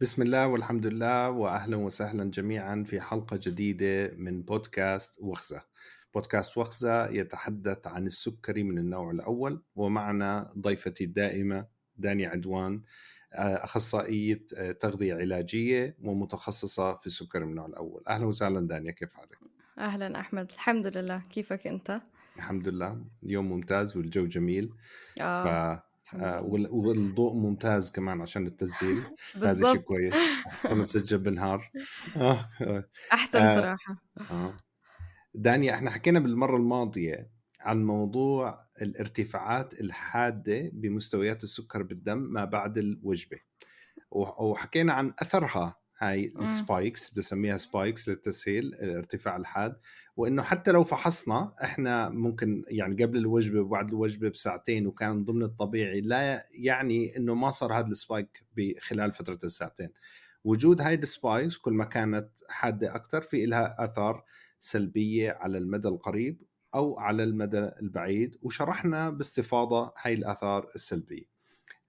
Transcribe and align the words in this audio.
بسم 0.00 0.22
الله 0.22 0.46
والحمد 0.46 0.86
لله 0.86 1.30
واهلا 1.30 1.76
وسهلا 1.76 2.30
جميعا 2.30 2.84
في 2.86 3.00
حلقة 3.00 3.38
جديدة 3.42 4.14
من 4.16 4.42
بودكاست 4.42 5.16
وخزة. 5.20 5.62
بودكاست 6.14 6.58
وخزة 6.58 7.06
يتحدث 7.08 7.86
عن 7.86 8.06
السكري 8.06 8.62
من 8.62 8.78
النوع 8.78 9.10
الأول 9.10 9.62
ومعنا 9.74 10.50
ضيفتي 10.58 11.04
الدائمة 11.04 11.66
داني 11.96 12.26
عدوان 12.26 12.82
أخصائية 13.34 14.46
تغذية 14.80 15.14
علاجية 15.14 15.96
ومتخصصة 16.02 16.96
في 16.96 17.06
السكري 17.06 17.44
من 17.44 17.50
النوع 17.50 17.66
الأول. 17.66 18.02
أهلا 18.08 18.26
وسهلا 18.26 18.60
دانيا 18.60 18.92
كيف 18.92 19.14
حالك؟ 19.14 19.38
أهلا 19.78 20.20
أحمد 20.20 20.50
الحمد 20.52 20.96
لله 20.96 21.22
كيفك 21.30 21.66
أنت؟ 21.66 22.00
الحمد 22.36 22.68
لله 22.68 23.04
يوم 23.22 23.48
ممتاز 23.48 23.96
والجو 23.96 24.26
جميل 24.26 24.70
آه. 25.20 25.44
ف 25.44 25.46
آه 25.46 25.87
والضوء 26.14 27.34
ممتاز 27.34 27.90
كمان 27.92 28.20
عشان 28.20 28.46
التسجيل 28.46 29.02
هذا 29.42 29.72
شيء 29.72 29.80
كويس 29.80 30.14
عشان 30.46 30.78
نسجل 30.80 31.18
بالنهار 31.18 31.70
آه. 32.16 32.50
أحسن 33.12 33.38
آه. 33.38 33.60
صراحة 33.60 34.02
آه. 34.30 34.56
دانيا 35.34 35.74
إحنا 35.74 35.90
حكينا 35.90 36.20
بالمرة 36.20 36.56
الماضية 36.56 37.30
عن 37.60 37.84
موضوع 37.84 38.66
الارتفاعات 38.82 39.80
الحادة 39.80 40.70
بمستويات 40.72 41.44
السكر 41.44 41.82
بالدم 41.82 42.18
ما 42.18 42.44
بعد 42.44 42.78
الوجبة 42.78 43.38
وحكينا 44.10 44.92
عن 44.92 45.14
أثرها 45.18 45.76
هاي 45.98 46.32
ال 46.40 46.50
spikes 46.50 47.10
بسميها 47.10 47.56
spikes 47.56 48.08
للتسهيل 48.08 48.74
الارتفاع 48.74 49.36
الحاد. 49.36 49.76
وإنه 50.16 50.42
حتى 50.42 50.72
لو 50.72 50.84
فحصنا 50.84 51.54
إحنا 51.62 52.08
ممكن 52.08 52.64
يعني 52.68 53.02
قبل 53.02 53.18
الوجبة 53.18 53.60
وبعد 53.60 53.88
الوجبة 53.88 54.28
بساعتين 54.28 54.86
وكان 54.86 55.24
ضمن 55.24 55.42
الطبيعي 55.42 56.00
لا 56.00 56.44
يعني 56.52 57.16
إنه 57.16 57.34
ما 57.34 57.50
صار 57.50 57.72
هذا 57.72 57.86
ال 57.86 57.96
spike 57.96 58.44
خلال 58.80 59.12
فترة 59.12 59.38
الساعتين. 59.44 59.88
وجود 60.44 60.80
هاي 60.80 60.94
ال 60.94 61.03
spikes 61.03 61.56
كل 61.56 61.72
ما 61.72 61.84
كانت 61.84 62.30
حادة 62.48 62.94
أكثر 62.94 63.20
في 63.20 63.46
لها 63.46 63.84
آثار 63.84 64.24
سلبية 64.60 65.30
على 65.30 65.58
المدى 65.58 65.88
القريب 65.88 66.42
أو 66.74 66.98
على 66.98 67.24
المدى 67.24 67.70
البعيد 67.82 68.36
وشرحنا 68.42 69.10
باستفاضة 69.10 69.92
هاي 70.02 70.14
الآثار 70.14 70.68
السلبية. 70.74 71.24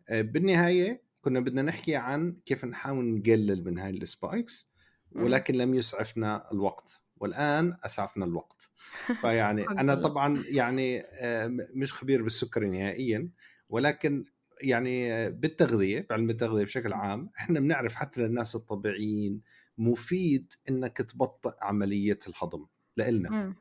آه، 0.10 0.22
بالنهاية 0.22 1.09
كنا 1.22 1.40
بدنا 1.40 1.62
نحكي 1.62 1.96
عن 1.96 2.36
كيف 2.46 2.66
نحاول 2.66 3.06
نقلل 3.06 3.64
من 3.66 3.80
هاي 3.80 3.90
ال 3.90 4.01
spikes 4.01 4.70
ولكن 5.16 5.56
لم 5.56 5.76
يسعفنا 5.76 6.52
الوقت 6.52 7.02
والآن 7.18 7.78
أسعفنا 7.84 8.26
الوقت. 8.26 8.70
فيعني 9.22 9.66
أنا 9.68 9.96
طبعا 9.96 10.44
يعني 10.48 11.02
آه، 11.22 11.58
مش 11.74 11.94
خبير 11.94 12.24
بالسكري 12.24 12.70
نهائيا 12.70 13.30
ولكن 13.70 14.26
يعني 14.62 15.30
بالتغذية 15.32 16.08
بعلم 16.10 16.30
التغذية 16.30 16.64
بشكل 16.64 16.94
عام 16.94 17.30
إحنا 17.38 17.60
بنعرف 17.60 17.96
حتى 17.96 18.22
للناس 18.22 18.56
الطبيعيين 18.56 19.42
مفيد 19.78 20.54
إنك 20.70 20.98
تبطئ 20.98 21.54
عملية 21.62 22.20
الهضم 22.28 22.66
لإلنا. 22.98 23.56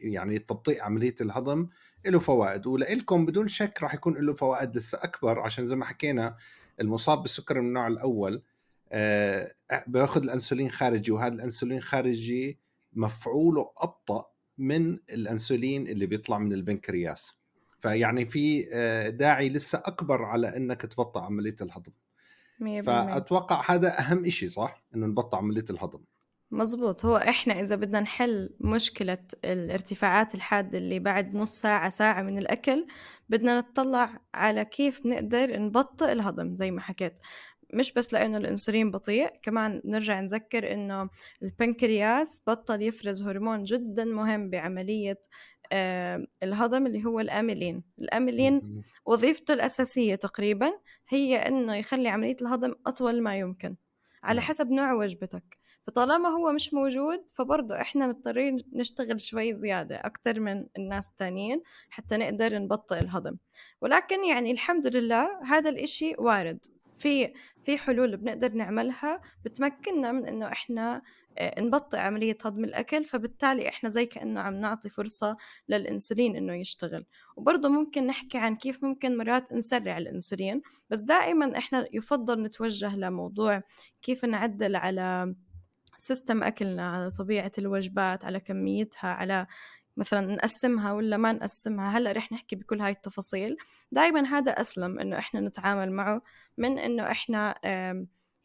يعني 0.00 0.38
تبطيء 0.38 0.82
عملية 0.82 1.14
الهضم 1.20 1.68
له 2.06 2.18
فوائد 2.18 2.66
ولكم 2.66 3.26
بدون 3.26 3.48
شك 3.48 3.82
راح 3.82 3.94
يكون 3.94 4.14
له 4.14 4.34
فوائد 4.34 4.76
لسه 4.76 4.98
أكبر 5.02 5.40
عشان 5.40 5.66
زي 5.66 5.76
ما 5.76 5.84
حكينا 5.84 6.36
المصاب 6.80 7.22
بالسكر 7.22 7.60
من 7.60 7.68
النوع 7.68 7.86
الأول 7.86 8.42
آه 8.92 9.54
بياخذ 9.86 10.22
الأنسولين 10.22 10.70
خارجي 10.70 11.12
وهذا 11.12 11.34
الأنسولين 11.34 11.80
خارجي 11.80 12.58
مفعوله 12.92 13.70
أبطأ 13.78 14.26
من 14.58 14.92
الأنسولين 15.12 15.88
اللي 15.88 16.06
بيطلع 16.06 16.38
من 16.38 16.52
البنكرياس. 16.52 17.32
فيعني 17.80 18.26
في 18.26 18.66
آه 18.74 19.08
داعي 19.08 19.48
لسه 19.48 19.82
أكبر 19.84 20.24
على 20.24 20.56
إنك 20.56 20.80
تبطئ 20.80 21.20
عملية 21.20 21.56
الهضم. 21.60 21.92
فأتوقع 22.82 23.74
هذا 23.74 24.00
أهم 24.00 24.28
شيء 24.28 24.48
صح؟ 24.48 24.84
إنه 24.94 25.06
نبطئ 25.06 25.36
عملية 25.36 25.64
الهضم. 25.70 26.00
مزبوط 26.50 27.04
هو 27.04 27.16
إحنا 27.16 27.60
إذا 27.60 27.76
بدنا 27.76 28.00
نحل 28.00 28.50
مشكلة 28.60 29.18
الارتفاعات 29.44 30.34
الحادة 30.34 30.78
اللي 30.78 30.98
بعد 30.98 31.34
نص 31.34 31.60
ساعة 31.60 31.88
ساعة 31.88 32.22
من 32.22 32.38
الأكل 32.38 32.86
بدنا 33.28 33.58
نطلع 33.58 34.20
على 34.34 34.64
كيف 34.64 35.06
نقدر 35.06 35.58
نبطئ 35.60 36.12
الهضم 36.12 36.56
زي 36.56 36.70
ما 36.70 36.80
حكيت. 36.80 37.18
مش 37.74 37.92
بس 37.92 38.12
لأنه 38.12 38.36
الإنسولين 38.36 38.90
بطيء 38.90 39.28
كمان 39.42 39.82
نرجع 39.84 40.20
نذكر 40.20 40.72
إنه 40.72 41.08
البنكرياس 41.42 42.42
بطل 42.46 42.82
يفرز 42.82 43.22
هرمون 43.22 43.64
جدا 43.64 44.04
مهم 44.04 44.50
بعملية 44.50 45.20
آه 45.72 46.26
الهضم 46.42 46.86
اللي 46.86 47.04
هو 47.04 47.20
الأميلين. 47.20 47.84
الأميلين 47.98 48.82
وظيفته 49.06 49.54
الأساسية 49.54 50.14
تقريبا 50.14 50.72
هي 51.08 51.36
إنه 51.36 51.74
يخلي 51.74 52.08
عملية 52.08 52.36
الهضم 52.42 52.74
أطول 52.86 53.22
ما 53.22 53.36
يمكن. 53.38 53.76
على 54.22 54.40
نعم. 54.40 54.48
حسب 54.48 54.70
نوع 54.70 54.92
وجبتك. 54.92 55.58
فطالما 55.86 56.28
هو 56.28 56.52
مش 56.52 56.74
موجود 56.74 57.30
فبرضه 57.34 57.80
إحنا 57.80 58.06
مضطرين 58.06 58.64
نشتغل 58.72 59.20
شوي 59.20 59.54
زيادة 59.54 59.96
أكتر 59.96 60.40
من 60.40 60.66
الناس 60.78 61.08
التانيين 61.08 61.62
حتى 61.90 62.16
نقدر 62.16 62.58
نبطئ 62.58 62.98
الهضم. 62.98 63.36
ولكن 63.80 64.24
يعني 64.24 64.50
الحمد 64.50 64.86
لله 64.86 65.42
هذا 65.44 65.70
الإشي 65.70 66.14
وارد. 66.18 66.66
في 66.98 67.32
في 67.62 67.78
حلول 67.78 68.16
بنقدر 68.16 68.52
نعملها 68.52 69.20
بتمكننا 69.44 70.12
من 70.12 70.26
إنه 70.26 70.46
إحنا 70.46 71.02
آه، 71.38 71.60
نبطئ 71.60 71.98
عملية 71.98 72.38
هضم 72.44 72.64
الأكل 72.64 73.04
فبالتالي 73.04 73.68
إحنا 73.68 73.88
زي 73.88 74.06
كأنه 74.06 74.40
عم 74.40 74.54
نعطي 74.54 74.88
فرصة 74.88 75.36
للإنسولين 75.68 76.36
إنه 76.36 76.54
يشتغل. 76.54 77.04
وبرضه 77.36 77.68
ممكن 77.68 78.06
نحكي 78.06 78.38
عن 78.38 78.56
كيف 78.56 78.84
ممكن 78.84 79.16
مرات 79.16 79.52
نسرع 79.52 79.98
الإنسولين 79.98 80.62
بس 80.90 81.00
دائما 81.00 81.58
إحنا 81.58 81.86
يفضل 81.92 82.42
نتوجه 82.42 82.96
لموضوع 82.96 83.60
كيف 84.02 84.24
نعدل 84.24 84.76
على 84.76 85.34
سيستم 85.98 86.42
أكلنا 86.42 86.90
على 86.90 87.10
طبيعة 87.10 87.52
الوجبات 87.58 88.24
على 88.24 88.40
كميتها 88.40 89.08
على 89.10 89.46
مثلا 89.96 90.34
نقسمها 90.34 90.92
ولا 90.92 91.16
ما 91.16 91.32
نقسمها. 91.32 91.98
هلأ 91.98 92.12
رح 92.12 92.32
نحكي 92.32 92.56
بكل 92.56 92.80
هاي 92.80 92.90
التفاصيل. 92.90 93.56
دائما 93.92 94.26
هذا 94.26 94.52
أسلم 94.52 94.98
إنه 94.98 95.18
إحنا 95.18 95.40
نتعامل 95.40 95.92
معه 95.92 96.20
من 96.58 96.78
إنه 96.78 97.10
إحنا 97.10 97.54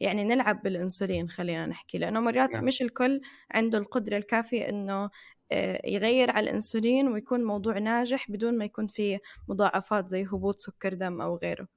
يعني 0.00 0.24
نلعب 0.24 0.62
بالإنسولين 0.62 1.28
خلينا 1.28 1.66
نحكي. 1.66 1.98
لأنه 1.98 2.20
مرات 2.20 2.54
نعم. 2.54 2.64
مش 2.64 2.82
الكل 2.82 3.20
عنده 3.50 3.78
القدرة 3.78 4.16
الكافية 4.16 4.68
إنه 4.68 5.10
آه، 5.52 5.80
يغير 5.84 6.30
على 6.30 6.50
الإنسولين 6.50 7.08
ويكون 7.08 7.44
موضوع 7.44 7.78
ناجح 7.78 8.30
بدون 8.30 8.58
ما 8.58 8.64
يكون 8.64 8.86
في 8.86 9.18
مضاعفات 9.48 10.08
زي 10.08 10.24
هبوط 10.24 10.60
سكر 10.60 10.94
دم 10.94 11.20
أو 11.20 11.36
غيره. 11.36 11.68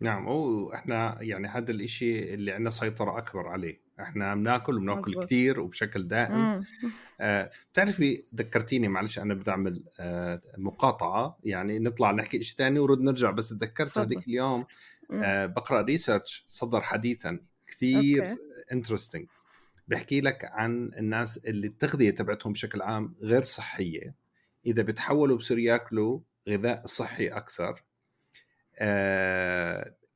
نعم 0.00 0.28
وإحنا 0.28 1.18
يعني 1.20 1.48
هذا 1.48 1.70
الإشي 1.70 2.34
اللي 2.34 2.52
عندنا 2.52 2.70
سيطرة 2.70 3.18
أكبر 3.18 3.48
عليه. 3.48 3.80
إحنا 4.00 4.34
بناكل 4.34 4.76
وبناكل 4.76 5.20
كثير 5.24 5.60
وبشكل 5.60 6.08
دائم. 6.08 6.64
آه 7.20 7.50
بتعرفي 7.72 8.22
ذكرتيني 8.34 8.88
معلش 8.88 9.18
أنا 9.18 9.34
بدي 9.34 9.50
اعمل 9.50 9.84
آه 10.00 10.40
مقاطعة 10.58 11.38
يعني 11.44 11.78
نطلع 11.78 12.10
نحكي 12.10 12.42
شيء 12.42 12.56
ثاني 12.58 12.78
ورد 12.78 13.00
نرجع 13.00 13.30
بس 13.30 13.48
تذكرت 13.48 13.98
هذيك 13.98 14.28
اليوم 14.28 14.66
آه 15.12 15.46
بقرأ 15.46 15.80
research 15.80 16.44
صدر 16.48 16.80
حديثا 16.80 17.40
كثير 17.66 18.36
interesting 18.72 19.26
بحكي 19.88 20.20
لك 20.20 20.44
عن 20.44 20.90
الناس 20.98 21.38
اللي 21.38 21.66
التغذية 21.66 22.10
تبعتهم 22.10 22.52
بشكل 22.52 22.82
عام 22.82 23.14
غير 23.22 23.42
صحية. 23.42 24.14
إذا 24.66 24.82
بتحولوا 24.82 25.36
بصير 25.36 25.58
ياكلوا 25.58 26.20
غذاء 26.48 26.86
صحي 26.86 27.28
أكثر 27.28 27.82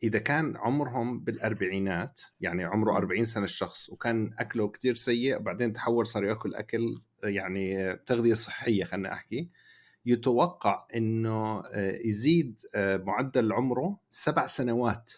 إذا 0.03 0.19
كان 0.19 0.57
عمرهم 0.57 1.21
بالأربعينات 1.21 2.21
يعني 2.41 2.65
عمره 2.65 2.97
40 2.97 3.25
سنة 3.25 3.45
الشخص 3.45 3.91
وكان 3.91 4.35
أكله 4.39 4.69
كثير 4.69 4.95
سيء 4.95 5.37
وبعدين 5.37 5.73
تحول 5.73 6.07
صار 6.07 6.25
يأكل 6.25 6.55
أكل 6.55 7.03
يعني 7.25 7.97
تغذية 7.97 8.35
صحية 8.35 8.85
خلينا 8.85 9.13
أحكي 9.13 9.51
يتوقع 10.07 10.87
إنه 10.97 11.63
آه، 11.67 11.99
يزيد 12.05 12.61
آه، 12.75 12.97
معدل 12.97 13.53
عمره 13.53 13.99
سبع 14.11 14.47
سنوات 14.47 15.13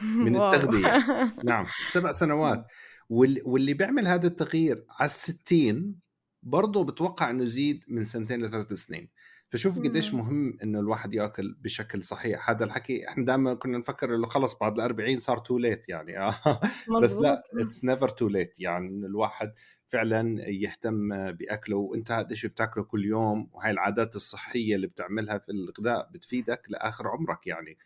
من 0.24 0.36
التغذية. 0.36 1.04
نعم 1.44 1.66
سبع 1.82 2.12
سنوات. 2.12 2.66
واللي 3.10 3.74
بيعمل 3.74 4.06
هذا 4.06 4.26
التغيير 4.26 4.84
على 4.90 5.06
الستين 5.06 5.98
برضه 6.42 6.84
بتوقع 6.84 7.30
إنه 7.30 7.42
يزيد 7.42 7.84
من 7.88 8.04
سنتين 8.04 8.42
لثلاث 8.42 8.72
سنين. 8.72 9.08
فشوف 9.54 9.78
قديش 9.78 10.14
مهم 10.14 10.58
إنه 10.62 10.80
الواحد 10.80 11.14
يأكل 11.14 11.56
بشكل 11.60 12.02
صحيح. 12.02 12.50
هذا 12.50 12.64
الحكي 12.64 13.08
إحنا 13.08 13.24
دائما 13.24 13.54
كنا 13.54 13.78
نفكر 13.78 14.14
إنه 14.14 14.26
خلص 14.26 14.58
بعد 14.58 14.78
ال 14.78 14.84
40 14.84 15.18
صار 15.18 15.38
too 15.38 15.58
late 15.58 15.88
يعني. 15.88 16.18
آه. 16.18 16.60
بس 17.02 17.16
لا 17.16 17.42
it's 17.54 17.84
never 17.84 18.08
too 18.08 18.28
late 18.28 18.60
يعني 18.60 18.88
انه 18.88 19.06
الواحد 19.06 19.52
فعلا 19.86 20.48
يهتم 20.48 21.32
بأكله. 21.32 21.76
وأنت 21.76 22.12
هذا 22.12 22.30
الشيء 22.30 22.50
بتأكله 22.50 22.84
كل 22.84 23.04
يوم؟ 23.04 23.50
وهي 23.52 23.70
العادات 23.70 24.16
الصحية 24.16 24.76
اللي 24.76 24.86
بتعملها 24.86 25.38
في 25.38 25.52
الغذاء 25.52 26.10
بتفيدك 26.12 26.62
لآخر 26.68 27.08
عمرك 27.08 27.46
يعني. 27.46 27.78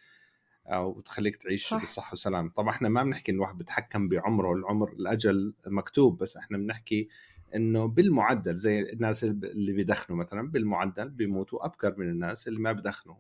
وتخليك 0.73 1.37
تعيش 1.37 1.69
صح. 1.69 1.82
بصحة 1.82 2.12
وسلام 2.12 2.49
طبعا 2.49 2.70
إحنا 2.70 2.88
ما 2.88 3.03
بنحكي 3.03 3.32
إن 3.32 3.37
الواحد 3.37 3.59
بيتحكم 3.59 4.09
بعمره. 4.09 4.53
العمر 4.53 4.93
الأجل 4.93 5.55
مكتوب 5.67 6.19
بس 6.19 6.37
إحنا 6.37 6.59
بنحكي 6.59 7.09
إنه 7.54 7.86
بالمعدل 7.86 8.54
زي 8.54 8.80
الناس 8.80 9.24
اللي 9.24 9.72
بيدخنوا 9.72 10.18
مثلا 10.18 10.50
بالمعدل 10.50 11.08
بيموتوا 11.08 11.66
أبكر 11.66 11.94
من 11.98 12.08
الناس 12.08 12.48
اللي 12.48 12.60
ما 12.60 12.72
بدخنوا 12.72 13.14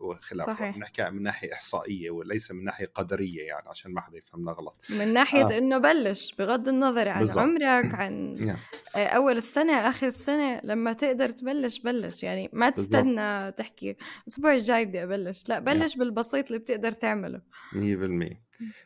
وخلافه 0.00 0.52
صحيح. 0.52 0.76
ناحيه 0.76 1.10
من 1.10 1.22
ناحية 1.22 1.52
إحصائية 1.52 2.10
وليس 2.10 2.52
من 2.52 2.64
ناحية 2.64 2.90
قدرية 2.94 3.42
يعني 3.42 3.68
عشان 3.68 3.92
ما 3.92 4.00
حدا 4.00 4.18
يفهمنا 4.18 4.52
غلط 4.52 4.76
من 4.90 5.12
ناحية 5.12 5.44
آه. 5.44 5.58
إنه 5.58 5.78
بلش 5.78 6.34
بغض 6.38 6.68
النظر 6.68 7.08
عن 7.08 7.18
بالزبط. 7.18 7.38
عمرك 7.38 7.94
عن 8.00 8.34
نعم. 8.34 8.56
آه، 8.96 9.06
أول 9.06 9.36
السنة 9.36 9.72
آخر 9.72 10.06
السنة 10.06 10.60
لما 10.64 10.92
تقدر 10.92 11.30
تبلش 11.30 11.78
بلش 11.78 12.22
يعني 12.22 12.50
ما 12.52 12.70
تستنى 12.70 13.40
بالزبط. 13.40 13.58
تحكي 13.58 13.96
الأسبوع 14.22 14.54
الجاي 14.54 14.84
بدي 14.84 15.02
أبلش 15.02 15.48
لا 15.48 15.58
بلش 15.58 15.94
yeah. 15.94 15.98
بالبسيط 15.98 16.46
اللي 16.46 16.58
بتقدر 16.58 16.92
تعمله 16.92 17.40
100% 17.72 18.36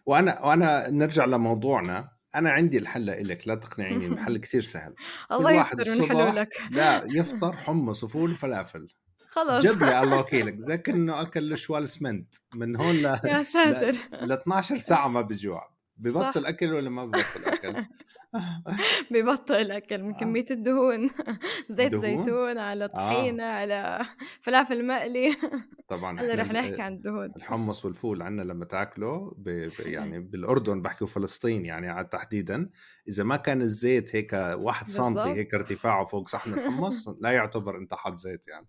وأنا 0.06 0.44
وأنا 0.44 0.90
نرجع 0.90 1.24
لموضوعنا 1.24 2.11
أنا 2.34 2.50
عندي 2.50 2.78
الحل 2.78 3.28
لك 3.28 3.48
لا 3.48 3.54
تقنعيني 3.54 4.06
الحل 4.12 4.38
كثير 4.38 4.60
سهل. 4.60 4.94
الله 5.32 5.52
يستر 5.52 6.02
ونحلو 6.02 6.32
لك. 6.32 6.48
لا 6.70 7.04
يفطر 7.06 7.56
حمص 7.56 8.04
وفول 8.04 8.32
وفلافل. 8.32 8.88
خلص 9.28 9.66
جيب 9.66 9.82
لي 9.82 9.98
الله 10.02 10.18
وكيلك 10.18 10.58
زي 10.58 10.78
كأنه 10.78 11.20
أكل 11.20 11.48
له 11.50 11.56
شوال 11.56 11.88
سمنت. 11.88 12.34
من 12.54 12.76
هون 12.76 12.94
ل 12.96 13.04
يا 13.24 13.42
ساتر. 13.42 13.92
ل 14.12 14.32
12 14.32 14.78
ساعة 14.78 15.08
ما 15.08 15.20
بجوع. 15.20 15.71
ببطل 15.96 16.46
أكل 16.46 16.72
ولا 16.72 16.90
ما 16.90 17.04
ببطل 17.04 17.44
أكل؟ 17.44 17.84
ببطئ 19.10 19.60
الأكل 19.60 20.02
من 20.02 20.14
آه. 20.14 20.16
كمية 20.18 20.46
الدهون. 20.50 21.10
زيت 21.70 21.92
دهون؟ 21.92 22.02
زيتون 22.02 22.58
على 22.58 22.88
طحينة 22.88 23.44
آه. 23.44 23.52
على 23.52 24.06
فلافل 24.40 24.86
مقلي. 24.86 25.36
طبعا 25.88 26.20
هلا 26.20 26.34
رح 26.34 26.52
نحكي 26.52 26.82
عن 26.82 26.92
الدهون. 26.92 27.32
الحمص 27.36 27.84
والفول 27.84 28.22
عندنا 28.22 28.52
لما 28.52 28.64
تأكله 28.64 29.34
ب... 29.38 29.48
ب... 29.48 29.70
يعني 29.80 30.20
بالأردن 30.20 30.82
بحكوا 30.82 31.06
فلسطين 31.06 31.66
يعني 31.66 32.04
تحديدا. 32.04 32.70
إذا 33.08 33.24
ما 33.24 33.36
كان 33.36 33.62
الزيت 33.62 34.16
هيك 34.16 34.32
واحد 34.54 34.88
سنتي 34.88 35.28
هيك 35.28 35.54
ارتفاعه 35.54 36.04
فوق 36.04 36.28
صحن 36.28 36.52
الحمص 36.52 37.08
لا 37.20 37.30
يعتبر 37.30 37.76
أنت 37.76 37.94
حط 37.94 38.14
زيت 38.14 38.48
يعني. 38.48 38.66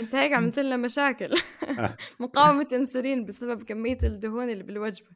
أنت 0.00 0.14
هيك 0.14 0.32
عملت 0.32 0.58
لنا 0.58 0.76
مشاكل. 0.76 1.34
آه. 1.78 1.96
مقاومة 2.20 2.68
إنسولين 2.72 3.24
بسبب 3.24 3.62
كمية 3.62 3.98
الدهون 4.02 4.50
اللي 4.50 4.62
بالوجبة. 4.62 5.08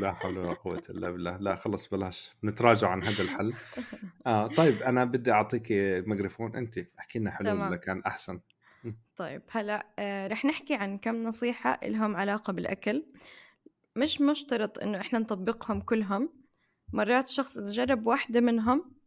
لا 0.00 0.12
حول 0.12 0.38
ولا 0.38 0.54
قوة 0.64 0.82
الا 0.90 1.10
بالله 1.10 1.36
لا 1.36 1.56
خلص 1.56 1.88
بلاش. 1.88 2.32
نتراجع 2.44 2.88
عن 2.88 3.02
هذا 3.02 3.22
الحل. 3.22 3.54
آه 4.26 4.46
طيب 4.46 4.82
أنا 4.82 5.04
بدي 5.04 5.32
أعطيك 5.32 5.72
الميكروفون. 5.72 6.56
أنت 6.56 6.78
احكي 6.98 7.18
لنا 7.18 7.30
حلول 7.30 7.76
كان 7.76 8.02
أحسن. 8.06 8.40
طيب 9.16 9.42
هلأ 9.50 9.86
آه 9.98 10.26
رح 10.26 10.44
نحكي 10.44 10.74
عن 10.74 10.98
كم 10.98 11.22
نصيحة 11.22 11.80
لهم 11.82 12.16
علاقة 12.16 12.52
بالأكل. 12.52 13.06
مش 13.96 14.20
مشترط 14.20 14.78
إنه 14.78 15.00
إحنا 15.00 15.18
نطبقهم 15.18 15.80
كلهم. 15.80 16.32
مرات 16.92 17.26
الشخص 17.26 17.58
إذا 17.58 17.70
جرب 17.70 18.06
واحدة 18.06 18.40
منهم 18.40 19.00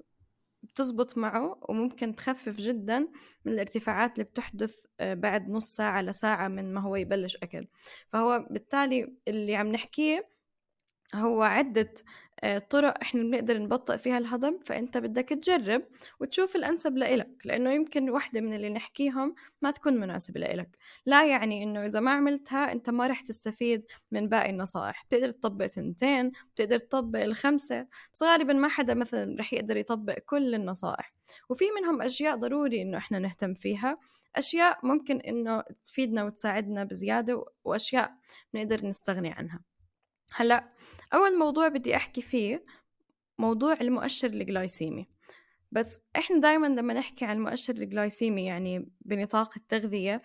بتزبط 0.63 1.17
معه 1.17 1.59
وممكن 1.61 2.15
تخفف 2.15 2.55
جدا 2.55 3.07
من 3.45 3.53
الارتفاعات 3.53 4.13
اللي 4.13 4.23
بتحدث 4.23 4.85
آه، 4.99 5.13
بعد 5.13 5.49
نص 5.49 5.75
ساعة 5.75 6.01
لساعة 6.01 6.47
من 6.47 6.73
ما 6.73 6.81
هو 6.81 6.95
يبلش 6.95 7.35
أكل. 7.35 7.67
فهو 8.09 8.47
بالتالي 8.51 9.13
اللي 9.27 9.55
عم 9.55 9.67
نحكيه 9.67 10.32
هو 11.15 11.41
عدة 11.41 11.93
آه، 12.43 12.57
طرق 12.57 12.93
إحنا 13.01 13.21
بنقدر 13.23 13.57
نبطئ 13.59 13.97
فيها 13.97 14.17
الهضم 14.17 14.59
فأنت 14.65 14.97
بدك 14.97 15.29
تجرب 15.29 15.83
وتشوف 16.19 16.55
الأنسب 16.55 16.97
لإلك 16.97 17.29
لأنه 17.45 17.71
يمكن 17.71 18.09
وحده 18.09 18.41
من 18.41 18.53
اللي 18.53 18.69
نحكيهم 18.69 19.35
ما 19.61 19.71
تكون 19.71 19.93
مناسبة 19.93 20.39
لإلك. 20.39 20.77
لا 21.05 21.25
يعني 21.25 21.63
إنه 21.63 21.85
إذا 21.85 21.99
ما 21.99 22.11
عملتها 22.11 22.71
أنت 22.71 22.89
ما 22.89 23.07
رح 23.07 23.21
تستفيد 23.21 23.85
من 24.11 24.29
باقي 24.29 24.49
النصائح. 24.49 25.05
بتقدر 25.05 25.31
تطبق 25.31 25.67
تنتين 25.67 26.31
بتقدر 26.55 26.77
تطبق 26.77 27.19
الخمسة 27.23 27.87
بس 28.13 28.23
غالبا 28.23 28.53
ما 28.53 28.67
حدا 28.67 28.93
مثلا 28.93 29.35
رح 29.39 29.53
يقدر 29.53 29.77
يطبق 29.77 30.19
كل 30.19 30.55
النصائح. 30.55 31.13
وفي 31.49 31.65
منهم 31.81 32.01
أشياء 32.01 32.35
ضروري 32.35 32.81
إنه 32.81 32.97
إحنا 32.97 33.19
نهتم 33.19 33.53
فيها 33.53 33.95
أشياء 34.35 34.79
ممكن 34.85 35.17
إنه 35.17 35.63
تفيدنا 35.85 36.23
وتساعدنا 36.23 36.83
بزيادة 36.83 37.45
وأشياء 37.63 38.13
بنقدر 38.53 38.85
نستغني 38.85 39.31
عنها. 39.31 39.72
هلأ 40.35 40.69
أول 41.13 41.39
موضوع 41.39 41.67
بدي 41.67 41.95
أحكي 41.95 42.21
فيه 42.21 42.63
موضوع 43.37 43.73
المؤشر 43.81 44.27
الجلايسيمي. 44.27 45.05
بس 45.71 46.01
إحنا 46.15 46.39
دايما 46.39 46.67
لما 46.67 46.93
نحكي 46.93 47.25
عن 47.25 47.37
المؤشر 47.37 47.73
الجلايسيمي 47.73 48.45
يعني 48.45 48.91
بنطاق 49.01 49.53
التغذية 49.57 50.19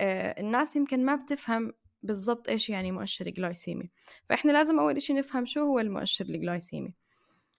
آه 0.00 0.40
الناس 0.40 0.76
يمكن 0.76 1.04
ما 1.04 1.14
بتفهم 1.14 1.72
بالضبط 2.02 2.48
إيش 2.48 2.70
يعني 2.70 2.92
مؤشر 2.92 3.30
جلايسيمي. 3.30 3.90
فإحنا 4.28 4.52
لازم 4.52 4.78
أول 4.78 4.96
إشي 4.96 5.12
نفهم 5.12 5.44
شو 5.44 5.60
هو 5.60 5.78
المؤشر 5.78 6.24
الجلايسيمي. 6.24 6.94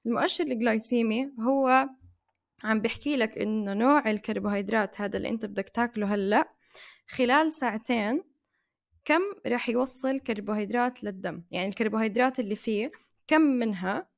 المؤشر 0.06 0.44
الجلايسيمي 0.44 1.32
هو 1.40 1.90
عم 2.64 2.82
بحكي 2.82 3.16
لك 3.16 3.38
إنه 3.38 3.74
نوع 3.74 4.10
الكربوهيدرات 4.10 5.02
هذا 5.02 5.18
اللي 5.18 5.30
أنت 5.30 5.46
بدك 5.46 5.70
تاكله 5.70 6.16
هلأ 6.16 6.50
خلال 7.08 7.52
ساعتين 7.52 8.24
كم 9.08 9.22
راح 9.46 9.70
يوصل 9.70 10.20
كربوهيدرات 10.20 11.04
للدم؟ 11.04 11.44
يعني 11.52 11.68
الكربوهيدرات 11.68 12.40
اللي 12.40 12.56
فيه 12.56 12.90
كم 13.28 13.42
منها 13.42 14.10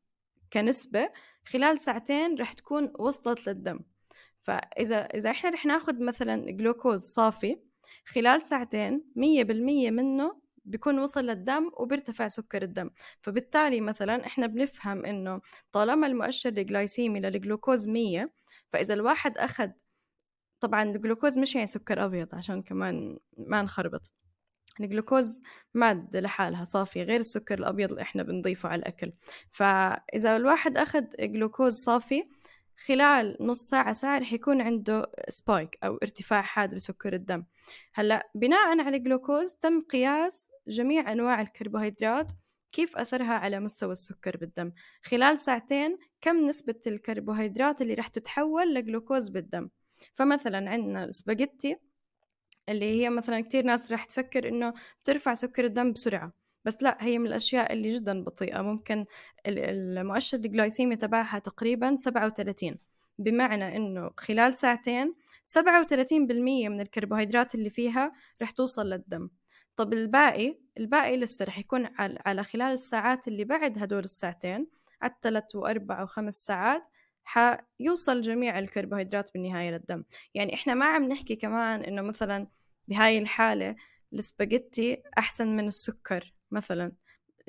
كنسبة 0.54 1.10
خلال 1.46 1.80
ساعتين 1.80 2.38
راح 2.40 2.54
تكون 2.54 2.94
وصلت 3.00 3.50
للدم؟ 3.50 3.80
فإذا 4.42 4.98
إذا 4.98 5.32
إحنا 5.32 5.50
رح 5.50 5.66
ناخد 5.66 6.02
مثلا 6.02 6.52
جلوكوز 6.52 7.02
صافي 7.02 7.60
خلال 8.06 8.42
ساعتين 8.42 9.06
مية 9.16 9.44
بالمية 9.44 9.92
منه 9.92 10.42
بيكون 10.66 11.00
وصل 11.00 11.26
للدم 11.26 11.72
وبيرتفع 11.78 12.28
سكر 12.28 12.64
الدم. 12.64 12.90
فبالتالي 13.22 13.82
مثلا 13.82 14.26
إحنا 14.26 14.48
بنفهم 14.48 15.06
إنه 15.06 15.40
طالما 15.72 16.08
المؤشر 16.08 16.50
الجلايسيمي 16.50 17.20
للجلوكوز 17.20 17.88
مية 17.88 18.26
فإذا 18.74 18.94
الواحد 18.94 19.38
أخد 19.38 19.72
طبعا 20.60 20.84
الجلوكوز 20.84 21.38
مش 21.38 21.56
يعني 21.56 21.68
سكر 21.68 22.06
أبيض 22.06 22.36
عشان 22.36 22.62
كمان 22.62 23.20
ما 23.38 23.62
نخربط. 23.62 24.12
الجلوكوز 24.82 25.42
مادة 25.74 26.20
لحالها 26.20 26.64
صافية 26.64 27.04
غير 27.04 27.20
السكر 27.20 27.60
الأبيض 27.60 27.90
اللي 27.90 28.02
إحنا 28.02 28.24
بنضيفه 28.24 28.70
على 28.70 28.80
الأكل. 28.80 29.12
فإذا 29.52 30.36
الواحد 30.36 30.78
أخذ 30.78 31.04
جلوكوز 31.20 31.74
صافي 31.74 32.24
خلال 32.86 33.38
نص 33.42 33.70
ساعة 33.70 33.94
ساعة 33.94 34.20
رح 34.20 34.34
يكون 34.34 34.62
عنده 34.62 35.12
spike 35.30 35.78
أو 35.84 35.98
ارتفاع 36.04 36.42
حاد 36.42 36.76
بسكر 36.76 37.14
الدم. 37.14 37.44
هلأ 37.94 38.30
بناء 38.36 38.80
على 38.80 38.98
الجلوكوز 38.98 39.54
تم 39.54 39.82
قياس 39.82 40.52
جميع 40.68 41.12
أنواع 41.12 41.42
الكربوهيدرات 41.42 42.32
كيف 42.72 42.98
أثرها 42.98 43.34
على 43.34 43.60
مستوى 43.60 43.92
السكر 43.92 44.38
بالدم. 44.38 44.72
خلال 45.04 45.40
ساعتين 45.40 45.98
كم 46.22 46.48
نسبة 46.48 46.80
الكربوهيدرات 46.88 47.82
اللي 47.82 47.94
رح 47.94 48.08
تتحول 48.08 48.74
لجلوكوز 48.74 49.30
بالدم؟ 49.30 49.70
فمثلا 50.14 50.70
عندنا 50.70 51.04
السباجيتي 51.04 51.78
اللي 52.70 52.86
هي 52.86 53.10
مثلا 53.10 53.42
كتير 53.42 53.66
ناس 53.66 53.92
رح 53.92 54.06
تفكر 54.06 54.48
إنه 54.48 54.74
بترفع 55.04 55.34
سكر 55.34 55.66
الدم 55.66 55.92
بسرعة 55.92 56.34
بس 56.66 56.84
لا 56.84 56.98
هي 57.02 57.18
من 57.18 57.28
الأشياء 57.28 57.74
اللي 57.74 57.90
جدا 57.90 58.24
بطيئة. 58.24 58.62
ممكن 58.62 59.06
المؤشر 59.48 60.38
الجلايسيمي 60.38 60.96
تبعها 60.96 61.40
تقريبا 61.40 61.96
37 61.96 62.76
بمعنى 63.20 63.76
إنه 63.76 64.12
خلال 64.18 64.58
ساعتين 64.58 65.16
37% 65.44 66.70
من 66.70 66.82
الكربوهيدرات 66.82 67.56
اللي 67.56 67.70
فيها 67.70 68.14
رح 68.42 68.52
توصل 68.52 68.90
للدم. 68.90 69.30
طب 69.76 69.94
الباقي 69.94 70.60
الباقي 70.78 71.18
لسه 71.18 71.46
رح 71.46 71.60
يكون 71.60 71.90
على 72.00 72.44
خلال 72.44 72.74
الساعات 72.74 73.28
اللي 73.28 73.44
بعد 73.44 73.78
هدول 73.78 74.04
الساعتين 74.04 74.68
على 75.02 75.12
الثلاث 75.12 75.56
وأربع 75.56 76.04
وخمس 76.04 76.46
ساعات 76.46 76.88
حيوصل 77.24 78.22
جميع 78.22 78.60
الكربوهيدرات 78.60 79.34
بالنهاية 79.34 79.72
للدم. 79.72 80.04
يعني 80.34 80.54
إحنا 80.54 80.74
ما 80.74 80.86
عم 80.86 81.04
نحكي 81.04 81.36
كمان 81.36 81.82
إنه 81.82 82.02
مثلا 82.02 82.48
بهاي 82.88 83.18
الحالة 83.18 83.76
السباجيتي 84.14 85.04
أحسن 85.18 85.58
من 85.58 85.68
السكر 85.68 86.34
مثلا. 86.52 86.92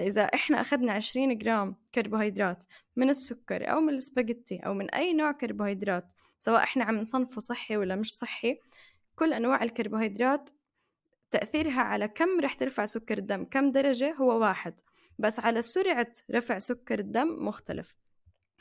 إذا 0.01 0.23
إحنا 0.23 0.61
أخذنا 0.61 0.93
عشرين 0.93 1.39
جرام 1.39 1.77
كربوهيدرات 1.95 2.65
من 2.97 3.11
السكر 3.11 3.73
أو 3.73 3.81
من 3.81 3.95
السباجيتي 3.95 4.57
أو 4.57 4.75
من 4.75 4.91
أي 4.91 5.13
نوع 5.15 5.33
كربوهيدرات 5.33 6.13
سواء 6.39 6.63
إحنا 6.63 6.85
عم 6.85 6.97
نصنفه 6.97 7.41
صحي 7.41 7.77
ولا 7.77 7.97
مش 7.97 8.15
صحي 8.15 8.59
كل 9.17 9.33
أنواع 9.33 9.63
الكربوهيدرات 9.63 10.51
تأثيرها 11.31 11.81
على 11.81 12.09
كم 12.09 12.41
رح 12.41 12.55
ترفع 12.55 12.85
سكر 12.85 13.19
الدم 13.19 13.45
كم 13.45 13.73
درجة 13.73 14.15
هو 14.15 14.41
واحد. 14.41 14.81
بس 15.19 15.41
على 15.41 15.63
سرعة 15.63 16.13
رفع 16.31 16.59
سكر 16.59 16.99
الدم 16.99 17.47
مختلف. 17.47 17.97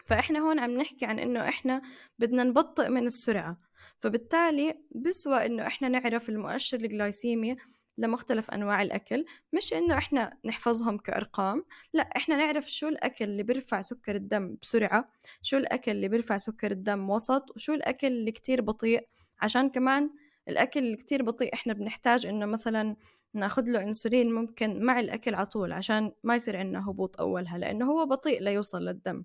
فإحنا 0.06 0.40
هون 0.40 0.60
عم 0.60 0.72
نحكي 0.72 1.06
عن 1.06 1.20
إنه 1.20 1.50
إحنا 1.50 1.82
بدنا 2.20 2.44
نبطئ 2.44 2.90
من 2.90 3.08
السرعة. 3.08 3.58
فبالتالي 3.98 4.74
بسوى 4.96 5.46
إنه 5.46 5.68
إحنا 5.68 5.88
نعرف 5.88 6.30
المؤشر 6.30 6.78
الجلايسيمي 6.78 7.56
لمختلف 7.98 8.52
أنواع 8.52 8.82
الأكل 8.82 9.26
مش 9.54 9.74
إنه 9.74 9.98
إحنا 9.98 10.38
نحفظهم 10.46 10.98
كأرقام 10.98 11.64
لا 11.94 12.02
إحنا 12.02 12.36
نعرف 12.38 12.72
شو 12.72 12.88
الأكل 12.88 13.26
اللي 13.26 13.44
بيرفع 13.44 13.82
سكر 13.82 14.16
الدم 14.16 14.58
بسرعة 14.62 15.10
شو 15.42 15.58
الأكل 15.58 15.92
اللي 15.92 16.08
بيرفع 16.08 16.38
سكر 16.38 16.72
الدم 16.72 17.10
وسط 17.10 17.46
وشو 17.56 17.74
الأكل 17.74 18.08
اللي 18.08 18.32
كتير 18.32 18.62
بطيء. 18.62 19.08
عشان 19.42 19.70
كمان 19.70 20.10
الأكل 20.50 20.80
اللي 20.80 20.98
كتير 20.98 21.24
بطيء 21.24 21.54
إحنا 21.54 21.74
بنحتاج 21.74 22.26
إنه 22.26 22.46
مثلا 22.46 22.96
ناخد 23.34 23.68
له 23.70 23.84
إنسولين 23.84 24.34
ممكن 24.34 24.84
مع 24.86 25.00
الأكل 25.00 25.36
على 25.36 25.46
طول 25.46 25.72
عشان 25.72 26.12
ما 26.24 26.36
يصير 26.36 26.58
عندنا 26.58 26.90
هبوط 26.90 27.20
أولها 27.20 27.58
لأنه 27.58 27.86
هو 27.92 28.06
بطيء 28.06 28.42
ليوصل 28.44 28.86
للدم. 28.86 29.24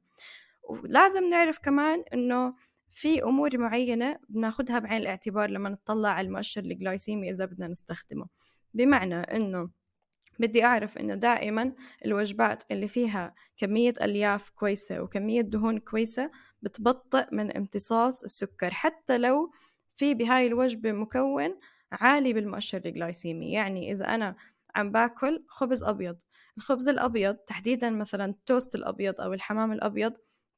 ولازم 0.68 1.30
نعرف 1.30 1.58
كمان 1.58 2.04
إنه 2.14 2.52
في 2.90 3.22
أمور 3.22 3.58
معينة 3.58 4.18
بناخدها 4.28 4.78
بعين 4.78 5.02
الاعتبار 5.02 5.50
لما 5.50 5.68
نطلع 5.68 6.08
على 6.08 6.26
المؤشر 6.26 6.60
الجلايسيمي 6.60 7.30
إذا 7.30 7.44
بدنا 7.44 7.68
نستخدمه. 7.68 8.26
بمعنى 8.74 9.14
إنه 9.14 9.70
بدي 10.38 10.64
أعرف 10.64 10.98
إنه 10.98 11.14
دائما 11.14 11.72
الوجبات 12.04 12.62
اللي 12.70 12.88
فيها 12.88 13.34
كمية 13.56 13.94
ألياف 14.02 14.50
كويسة 14.50 15.00
وكمية 15.00 15.40
دهون 15.40 15.78
كويسة 15.78 16.30
بتبطئ 16.62 17.26
من 17.32 17.56
امتصاص 17.56 18.22
السكر 18.22 18.70
حتى 18.70 19.18
لو 19.18 19.50
في 19.96 20.14
بهاي 20.14 20.46
الوجبة 20.46 20.92
مكون 20.92 21.58
عالي 21.92 22.32
بالمؤشر 22.32 22.82
الجلايسيمي. 22.86 23.52
يعني 23.52 23.92
إذا 23.92 24.04
أنا 24.14 24.36
عم 24.74 24.92
باكل 24.92 25.44
خبز 25.48 25.82
أبيض 25.82 26.16
الخبز 26.56 26.88
الأبيض 26.88 27.34
تحديدا 27.34 27.90
مثلا 27.90 28.24
التوست 28.24 28.74
الأبيض 28.74 29.20
أو 29.20 29.32
الحمام 29.32 29.72
الأبيض 29.72 30.12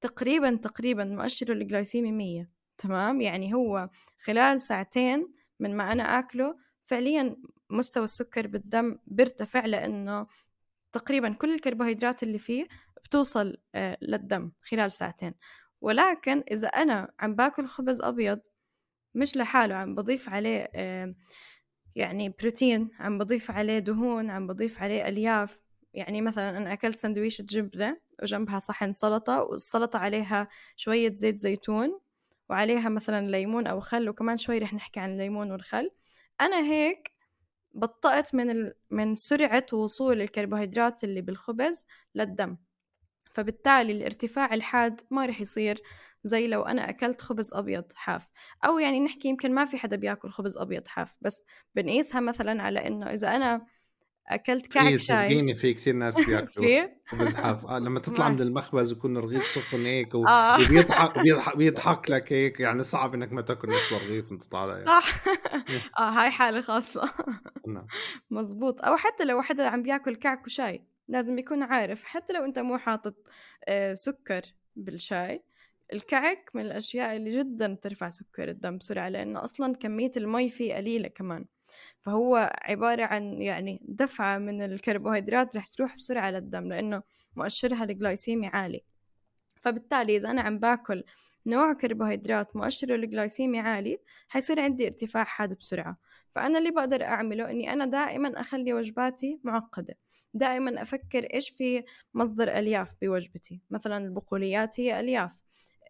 تقريبا 0.07 0.57
تقريبا 0.57 1.05
مؤشره 1.05 1.53
الجلايسيمي 1.53 2.13
مية 2.13 2.51
تمام؟ 2.79 3.21
يعني 3.21 3.55
هو 3.55 3.91
خلال 4.19 4.61
ساعتين 4.61 5.33
من 5.61 5.77
ما 5.77 5.93
أنا 5.93 6.19
أكله 6.19 6.57
فعليا 6.85 7.37
مستوى 7.71 8.05
السكر 8.05 8.47
بالدم 8.47 8.99
بيرتفع 9.07 9.67
لأنه 9.67 10.27
تقريبا 10.93 11.33
كل 11.33 11.55
الكربوهيدرات 11.55 12.23
اللي 12.23 12.39
فيه 12.39 12.67
بتوصل 13.05 13.57
آه، 13.75 13.99
للدم 14.03 14.53
خلال 14.63 14.93
ساعتين. 14.93 15.35
ولكن 15.81 16.45
إذا 16.51 16.69
أنا 16.69 17.13
عم 17.21 17.35
باكل 17.35 17.67
خبز 17.67 18.01
أبيض 18.01 18.41
مش 19.15 19.37
لحاله 19.37 19.75
عم 19.75 19.95
بضيف 19.95 20.29
عليه 20.29 20.71
آه، 20.75 21.15
يعني 21.95 22.29
بروتين 22.41 22.91
عم 22.99 23.19
بضيف 23.19 23.51
عليه 23.51 23.79
دهون 23.79 24.31
عم 24.31 24.47
بضيف 24.47 24.83
عليه 24.83 25.09
ألياف 25.09 25.61
يعني 25.95 26.23
مثلا 26.23 26.57
أنا 26.57 26.73
أكلت 26.73 26.99
سندويشة 26.99 27.43
جبنة 27.43 27.97
وجنبها 28.23 28.59
صحن 28.59 28.93
سلطة 28.93 29.43
والسلطة 29.43 29.99
عليها 29.99 30.49
شوية 30.77 31.15
زيت 31.15 31.39
زيتون 31.39 32.01
وعليها 32.49 32.89
مثلا 32.89 33.31
ليمون 33.31 33.67
أو 33.67 33.81
خل 33.81 34.09
وكمان 34.09 34.37
شوي 34.39 34.59
رح 34.59 34.75
نحكي 34.75 35.01
عن 35.01 35.13
الليمون 35.13 35.53
والخل. 35.53 35.91
أنا 36.41 36.61
هيك 36.65 37.13
بطأت 37.75 38.35
من 38.35 38.51
ال... 38.51 38.75
من 38.91 39.15
سرعة 39.15 39.67
وصول 39.73 40.23
الكربوهيدرات 40.23 41.05
اللي 41.05 41.21
بالخبز 41.21 41.87
للدم. 42.15 42.57
فبالتالي 43.33 43.93
الارتفاع 43.93 44.55
الحاد 44.55 45.01
ما 45.11 45.27
رح 45.27 45.41
يصير 45.41 45.83
زي 46.25 46.47
لو 46.47 46.63
أنا 46.63 46.89
أكلت 46.91 47.21
خبز 47.23 47.55
أبيض 47.55 47.93
حاف. 47.95 48.31
أو 48.65 48.79
يعني 48.79 49.01
نحكي 49.01 49.29
يمكن 49.29 49.55
ما 49.55 49.65
في 49.65 49.79
حدا 49.79 49.97
بياكل 49.97 50.31
خبز 50.31 50.57
أبيض 50.59 50.89
حاف 50.89 51.19
بس 51.21 51.45
بنقيسها 51.75 52.21
مثلا 52.21 52.63
على 52.63 52.87
إنه 52.87 53.07
إذا 53.13 53.37
أنا 53.37 53.67
أكلت 54.29 54.67
كعك 54.67 54.85
شاي. 54.89 54.99
صدقيني 54.99 55.55
في 55.55 55.75
كثير 55.75 55.95
ناس 55.95 56.21
بياكلوا 56.29 56.89
خبز 57.07 57.35
حاف 57.35 57.67
آه 57.67 57.79
لما 57.79 58.01
تطلع 58.07 58.29
من 58.29 58.41
المخبز 58.41 58.93
ويكون 58.93 59.17
الرغيف 59.17 59.47
سخن 59.47 59.87
هيك 59.87 60.15
آه. 60.15 60.55
وبيضحك 60.61 61.19
بيضحك, 61.25 61.57
بيضحك 61.57 62.11
لك 62.11 62.33
هيك. 62.33 62.61
يعني 62.61 62.83
صعب 62.83 63.15
إنك 63.15 63.33
ما 63.33 63.41
تاكل 63.41 63.69
نص 63.69 63.93
الرغيف 63.93 64.31
وأنت 64.31 64.43
طالع 64.43 64.73
يعني. 64.73 64.87
صح. 64.87 65.25
آه 65.99 66.11
هاي 66.11 66.31
حالة 66.31 66.61
خاصة. 66.61 67.11
نعم. 67.67 67.87
مزبوط 68.31 68.85
أو 68.85 68.97
حتى 68.97 69.25
لو 69.25 69.43
حدا 69.43 69.69
عم 69.69 69.83
بيأكل 69.83 70.17
كعك 70.17 70.47
وشاي 70.47 70.85
لازم 71.09 71.39
يكون 71.39 71.63
عارف 71.63 72.05
حتى 72.05 72.33
لو 72.33 72.45
أنت 72.45 72.59
مو 72.59 72.79
حاطط 72.79 73.15
آه، 73.69 73.95
سكر 73.95 74.43
بالشاي 74.77 75.43
الكعك 75.93 76.51
من 76.55 76.63
الأشياء 76.63 77.17
اللي 77.17 77.31
جدا 77.39 77.79
ترفع 77.83 78.09
سكر 78.09 78.49
الدم 78.49 78.79
بسرعة 78.79 79.09
لأنه 79.09 79.45
أصلا 79.45 79.75
كمية 79.75 80.11
المي 80.17 80.51
فيه 80.51 80.75
قليلة 80.75 81.09
كمان. 81.09 81.45
فهو 82.01 82.51
عبارة 82.63 83.05
عن 83.05 83.43
يعني 83.43 83.81
دفعة 83.89 84.39
من 84.39 84.63
الكربوهيدرات 84.63 85.57
رح 85.57 85.67
تروح 85.67 85.97
بسرعة 85.97 86.31
للدم 86.31 86.69
لأنه 86.69 87.03
مؤشرها 87.37 87.85
الجلايسيمي 87.85 88.47
عالي. 88.47 88.85
فبالتالي 89.61 90.17
إذا 90.17 90.31
أنا 90.31 90.41
عم 90.43 90.59
باكل 90.59 91.05
نوع 91.47 91.73
كربوهيدرات 91.73 92.57
مؤشره 92.57 92.95
الجلايسيمي 92.95 93.61
عالي 93.61 93.99
حيصير 94.29 94.61
عندي 94.61 94.87
ارتفاع 94.87 95.25
حاد 95.25 95.59
بسرعة. 95.59 95.97
فأنا 96.31 96.59
اللي 96.59 96.71
بقدر 96.71 97.05
أعمله 97.05 97.51
إني 97.51 97.73
أنا 97.73 97.85
دائما 97.85 98.41
أخلي 98.41 98.73
وجباتي 98.73 99.41
معقدة. 99.45 99.95
دائما 100.35 100.83
أفكر 100.83 101.25
إيش 101.35 101.51
في 101.51 101.85
مصدر 102.15 102.59
ألياف 102.59 102.95
بوجبتي. 103.03 103.61
مثلا 103.71 104.07
البقوليات 104.07 104.81
هي 104.81 105.01
ألياف 105.01 105.43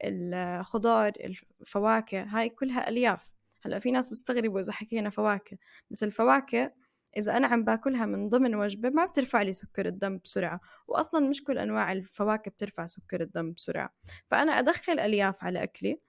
الخضار 0.04 1.12
الفواكه 1.60 2.22
هاي 2.22 2.48
كلها 2.48 2.88
ألياف. 2.88 3.30
هلأ 3.66 3.78
في 3.78 3.90
ناس 3.90 4.08
بيستغربوا 4.08 4.60
إذا 4.60 4.72
حكينا 4.72 5.10
فواكه 5.10 5.58
بس 5.90 6.02
الفواكه 6.02 6.72
إذا 7.16 7.36
أنا 7.36 7.46
عم 7.46 7.64
باكلها 7.64 8.06
من 8.06 8.28
ضمن 8.28 8.54
وجبة 8.54 8.88
ما 8.90 9.06
بترفع 9.06 9.42
لي 9.42 9.52
سكر 9.52 9.86
الدم 9.86 10.18
بسرعة 10.24 10.60
وأصلا 10.88 11.28
مش 11.28 11.44
كل 11.44 11.58
أنواع 11.58 11.92
الفواكه 11.92 12.50
بترفع 12.50 12.86
سكر 12.86 13.20
الدم 13.20 13.52
بسرعة. 13.52 13.94
فأنا 14.30 14.52
أدخل 14.52 14.98
ألياف 14.98 15.44
على 15.44 15.62
أكلي 15.62 16.00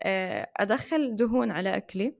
آه، 0.00 0.50
أدخل 0.56 1.16
دهون 1.16 1.50
على 1.50 1.76
أكلي 1.76 2.16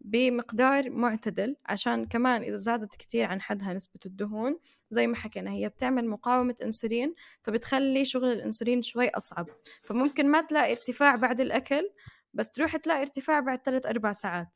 بمقدار 0.00 0.90
معتدل 0.90 1.56
عشان 1.66 2.06
كمان 2.06 2.42
إذا 2.42 2.54
زادت 2.54 2.94
كتير 2.96 3.24
عن 3.24 3.40
حدها 3.40 3.72
نسبة 3.72 4.00
الدهون 4.06 4.58
زي 4.90 5.06
ما 5.06 5.16
حكينا 5.16 5.50
هي 5.50 5.68
بتعمل 5.68 6.08
مقاومة 6.08 6.54
أنسولين 6.62 7.14
فبتخلي 7.42 8.04
شغل 8.04 8.32
الأنسولين 8.32 8.82
شوي 8.82 9.08
أصعب. 9.08 9.46
فممكن 9.82 10.30
ما 10.30 10.40
تلاقي 10.40 10.72
ارتفاع 10.72 11.16
بعد 11.16 11.40
الأكل 11.40 11.90
بس 12.38 12.50
تروح 12.50 12.76
تلاقي 12.76 13.00
ارتفاع 13.00 13.40
بعد 13.40 13.60
ثلاث 13.64 13.86
أربع 13.86 14.12
ساعات. 14.12 14.48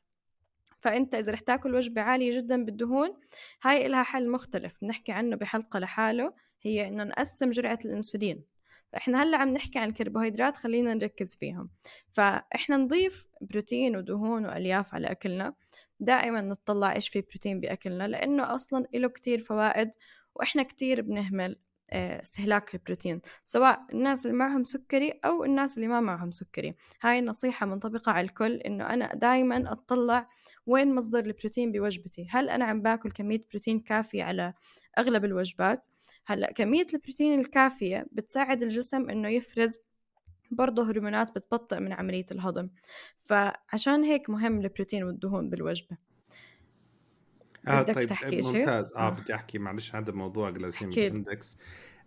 فأنت 0.81 1.15
إذا 1.15 1.31
رح 1.31 1.39
تاكل 1.39 1.75
وجبة 1.75 2.01
عالية 2.01 2.37
جدا 2.37 2.65
بالدهون 2.65 3.13
هاي 3.63 3.85
إلها 3.85 4.03
حل 4.03 4.31
مختلف. 4.31 4.73
بنحكي 4.81 5.11
عنه 5.11 5.35
بحلقة 5.35 5.79
لحاله 5.79 6.33
هي 6.61 6.87
إنه 6.87 7.03
نقسم 7.03 7.49
جرعة 7.49 7.79
الأنسولين. 7.85 8.45
فإحنا 8.93 9.23
هلأ 9.23 9.37
عم 9.37 9.49
نحكي 9.49 9.79
عن 9.79 9.89
الكربوهيدرات 9.89 10.57
خلينا 10.57 10.93
نركز 10.93 11.37
فيهم. 11.39 11.69
فإحنا 12.11 12.77
نضيف 12.77 13.27
بروتين 13.41 13.95
ودهون 13.97 14.45
وألياف 14.45 14.95
على 14.95 15.07
أكلنا. 15.11 15.53
دائما 15.99 16.41
نطلع 16.41 16.95
إيش 16.95 17.09
في 17.09 17.21
بروتين 17.21 17.59
بأكلنا 17.59 18.07
لأنه 18.07 18.55
أصلا 18.55 18.85
له 18.93 19.07
كتير 19.07 19.39
فوائد 19.39 19.89
وإحنا 20.35 20.63
كتير 20.63 21.01
بنهمل. 21.01 21.59
استهلاك 21.93 22.75
البروتين 22.75 23.21
سواء 23.43 23.85
الناس 23.93 24.25
اللي 24.25 24.37
معهم 24.37 24.63
سكري 24.63 25.11
أو 25.25 25.43
الناس 25.43 25.77
اللي 25.77 25.87
ما 25.87 25.99
معهم 25.99 26.31
سكري. 26.31 26.73
هاي 27.01 27.19
النصيحة 27.19 27.65
منطبقة 27.65 28.11
على 28.11 28.25
الكل 28.25 28.53
إنه 28.55 28.93
أنا 28.93 29.15
دايما 29.15 29.71
أطلع 29.71 30.29
وين 30.65 30.95
مصدر 30.95 31.19
البروتين 31.19 31.71
بوجبتي. 31.71 32.27
هل 32.29 32.49
أنا 32.49 32.65
عم 32.65 32.81
باكل 32.81 33.11
كمية 33.11 33.45
بروتين 33.51 33.79
كافية 33.79 34.23
على 34.23 34.53
أغلب 34.97 35.25
الوجبات؟ 35.25 35.87
هلأ 36.25 36.51
كمية 36.51 36.87
البروتين 36.93 37.39
الكافية 37.39 38.05
بتساعد 38.11 38.63
الجسم 38.63 39.09
إنه 39.09 39.29
يفرز 39.29 39.79
برضه 40.51 40.89
هرمونات 40.89 41.31
بتبطئ 41.31 41.79
من 41.79 41.93
عملية 41.93 42.25
الهضم. 42.31 42.69
فعشان 43.23 44.03
هيك 44.03 44.29
مهم 44.29 44.59
البروتين 44.59 45.03
والدهون 45.03 45.49
بالوجبة. 45.49 45.97
آه 47.67 47.81
بدك 47.81 47.95
طيب 47.95 48.07
تحكي 48.09 48.41
شيء؟ 48.41 48.59
ممتاز 48.59 48.93
آه, 48.93 49.07
آه. 49.07 49.09
بدي 49.09 49.35
أحكي 49.35 49.59
معلش 49.59 49.95
هذا 49.95 50.13
موضوع 50.13 50.49
glycemic 50.49 50.97
index 50.97 51.57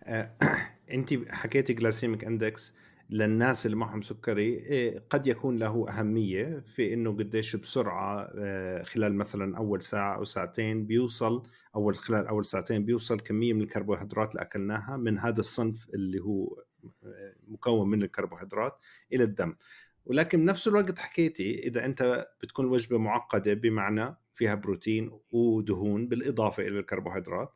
آه 0.04 0.32
انت 0.92 1.14
حكيتي 1.28 1.72
glycemic 1.72 2.24
index 2.24 2.72
للناس 3.10 3.66
اللي 3.66 3.76
معهم 3.76 4.02
سكري 4.02 4.56
إيه، 4.56 5.04
قد 5.10 5.26
يكون 5.26 5.56
له 5.56 5.88
أهمية 5.88 6.62
في 6.66 6.94
أنه 6.94 7.12
قديش 7.16 7.56
بسرعة 7.56 8.30
آه، 8.38 8.82
خلال 8.82 9.14
مثلا 9.14 9.56
أول 9.56 9.82
ساعة 9.82 10.16
أو 10.16 10.24
ساعتين 10.24 10.86
بيوصل 10.86 11.42
أول 11.76 11.96
خلال 11.96 12.26
أول 12.26 12.44
ساعتين 12.44 12.84
بيوصل 12.84 13.20
كمية 13.20 13.52
من 13.52 13.60
الكربوهيدرات 13.60 14.30
اللي 14.30 14.42
أكلناها 14.42 14.96
من 14.96 15.18
هذا 15.18 15.40
الصنف 15.40 15.88
اللي 15.94 16.20
هو 16.20 16.62
آه، 17.04 17.34
مكون 17.48 17.88
من 17.90 18.02
الكربوهيدرات 18.02 18.78
إلى 19.12 19.24
الدم 19.24 19.56
ولكن 20.04 20.40
بنفس 20.40 20.68
الوقت 20.68 20.98
حكيتي 20.98 21.58
إذا 21.58 21.84
أنت 21.84 22.28
بتكون 22.42 22.66
وجبة 22.66 22.98
معقدة 22.98 23.54
بمعنى 23.54 24.16
فيها 24.36 24.54
بروتين 24.54 25.20
ودهون 25.30 26.08
بالإضافة 26.08 26.62
إلى 26.62 26.78
الكربوهيدرات 26.78 27.52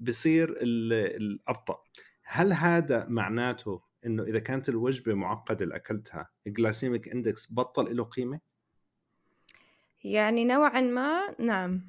بصير 0.00 0.54
الأبطأ. 0.62 1.82
هل 2.24 2.52
هذا 2.52 3.06
معناته 3.08 3.82
إنه 4.06 4.22
إذا 4.22 4.38
كانت 4.38 4.68
الوجبة 4.68 5.14
معقدة 5.14 5.64
اللي 5.64 5.76
اكلتها 5.76 6.30
ال 6.46 6.53
glycemic 6.53 7.08
index 7.08 7.52
بطل 7.52 7.96
له 7.96 8.04
قيمة؟ 8.04 8.40
يعني 10.04 10.44
نوعا 10.44 10.80
ما 10.80 11.34
نعم. 11.38 11.82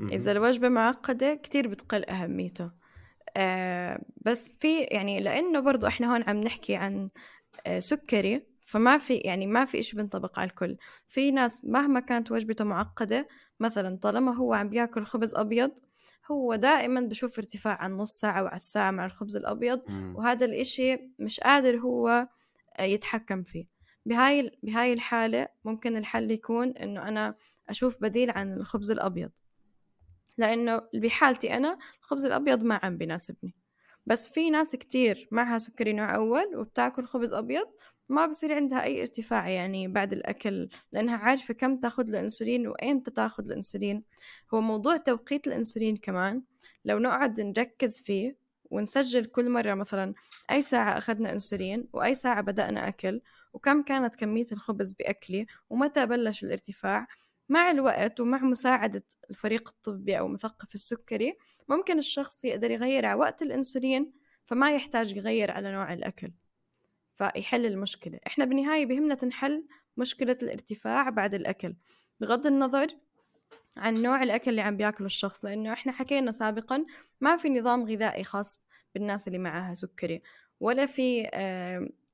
إذا 0.00 0.32
الوجبة 0.32 0.68
معقدة 0.68 1.34
كتير 1.34 1.68
بتقل 1.68 2.04
أهميته. 2.04 2.70
آه 3.36 4.04
بس 4.16 4.56
في 4.60 4.80
يعني 4.80 5.20
لأنه 5.20 5.60
برضو 5.60 5.86
إحنا 5.86 6.12
هون 6.12 6.22
عم 6.22 6.36
نحكي 6.36 6.76
عن 6.76 7.08
آه 7.66 7.78
سكري 7.78 8.51
فما 8.72 8.98
في 8.98 9.14
يعني 9.14 9.46
ما 9.46 9.64
في 9.64 9.78
إشي 9.78 9.96
بينطبق 9.96 10.38
على 10.38 10.50
الكل. 10.50 10.76
في 11.06 11.30
ناس 11.30 11.64
مهما 11.64 12.00
كانت 12.00 12.32
وجبته 12.32 12.64
معقدة 12.64 13.28
مثلا 13.60 13.96
طالما 13.96 14.34
هو 14.36 14.54
عم 14.54 14.68
بياكل 14.68 15.04
خبز 15.04 15.34
أبيض 15.34 15.70
هو 16.30 16.54
دائما 16.54 17.00
بشوف 17.00 17.38
ارتفاع 17.38 17.82
عن 17.82 17.92
نص 17.92 18.20
ساعة 18.20 18.42
وعلى 18.42 18.56
الساعة 18.56 18.90
مع 18.90 19.06
الخبز 19.06 19.36
الأبيض 19.36 19.80
مم. 19.90 20.16
وهذا 20.16 20.46
الإشي 20.46 20.98
مش 21.18 21.40
قادر 21.40 21.76
هو 21.78 22.28
آه، 22.78 22.82
يتحكم 22.82 23.42
فيه. 23.42 23.66
بهاي 24.06 24.58
بهاي 24.62 24.92
الحالة 24.92 25.48
ممكن 25.64 25.96
الحل 25.96 26.30
يكون 26.30 26.68
إنه 26.68 27.08
أنا 27.08 27.34
أشوف 27.68 28.02
بديل 28.02 28.30
عن 28.30 28.52
الخبز 28.52 28.90
الأبيض. 28.90 29.30
لأنه 30.38 30.82
بحالتي 30.94 31.56
أنا 31.56 31.78
الخبز 31.98 32.24
الأبيض 32.24 32.62
ما 32.62 32.80
عم 32.82 32.96
بيناسبني 32.96 33.54
بس 34.06 34.28
في 34.28 34.50
ناس 34.50 34.76
كتير 34.76 35.28
معها 35.32 35.58
سكري 35.58 35.92
نوع 35.92 36.14
أول 36.14 36.56
وبتاكل 36.56 37.06
خبز 37.06 37.32
أبيض 37.32 37.66
ما 38.12 38.26
بصير 38.26 38.54
عندها 38.54 38.82
أي 38.82 39.00
ارتفاع 39.00 39.48
يعني 39.48 39.88
بعد 39.88 40.12
الأكل 40.12 40.68
لأنها 40.92 41.16
عارفة 41.16 41.54
كم 41.54 41.76
تاخد 41.76 42.08
الأنسولين 42.08 42.66
وإمتى 42.68 43.10
تاخد 43.10 43.46
الأنسولين. 43.46 44.04
هو 44.54 44.60
موضوع 44.60 44.96
توقيت 44.96 45.46
الأنسولين 45.46 45.96
كمان 45.96 46.42
لو 46.84 46.98
نقعد 46.98 47.40
نركز 47.40 48.00
فيه 48.00 48.36
ونسجل 48.70 49.24
كل 49.24 49.50
مرة 49.50 49.74
مثلا 49.74 50.14
أي 50.50 50.62
ساعة 50.62 50.98
أخذنا 50.98 51.32
أنسولين 51.32 51.88
وأي 51.92 52.14
ساعة 52.14 52.40
بدأنا 52.40 52.88
أكل 52.88 53.20
وكم 53.52 53.82
كانت 53.82 54.16
كمية 54.16 54.46
الخبز 54.52 54.92
بأكلي 54.92 55.46
ومتى 55.70 56.06
بلش 56.06 56.44
الارتفاع 56.44 57.06
مع 57.48 57.70
الوقت 57.70 58.20
ومع 58.20 58.38
مساعدة 58.42 59.04
الفريق 59.30 59.68
الطبي 59.68 60.18
أو 60.18 60.28
مثقف 60.28 60.74
السكري 60.74 61.36
ممكن 61.68 61.98
الشخص 61.98 62.44
يقدر 62.44 62.70
يغير 62.70 63.06
على 63.06 63.20
وقت 63.20 63.42
الأنسولين 63.42 64.12
فما 64.44 64.74
يحتاج 64.74 65.16
يغير 65.16 65.50
على 65.50 65.72
نوع 65.72 65.92
الأكل. 65.92 66.32
فيحل 67.14 67.66
المشكلة. 67.66 68.18
إحنا 68.26 68.44
بالنهاية 68.44 68.86
بهمنا 68.86 69.14
تنحل 69.14 69.64
مشكلة 69.96 70.38
الارتفاع 70.42 71.10
بعد 71.10 71.34
الأكل 71.34 71.74
بغض 72.20 72.46
النظر 72.46 72.86
عن 73.76 73.94
نوع 74.02 74.22
الأكل 74.22 74.50
اللي 74.50 74.60
عم 74.60 74.76
بياكله 74.76 75.06
الشخص 75.06 75.44
لأنه 75.44 75.72
إحنا 75.72 75.92
حكينا 75.92 76.30
سابقا 76.32 76.84
ما 77.20 77.36
في 77.36 77.48
نظام 77.48 77.84
غذائي 77.84 78.24
خاص 78.24 78.62
بالناس 78.94 79.28
اللي 79.28 79.38
معها 79.38 79.74
سكري 79.74 80.22
ولا 80.60 80.86
في 80.86 81.22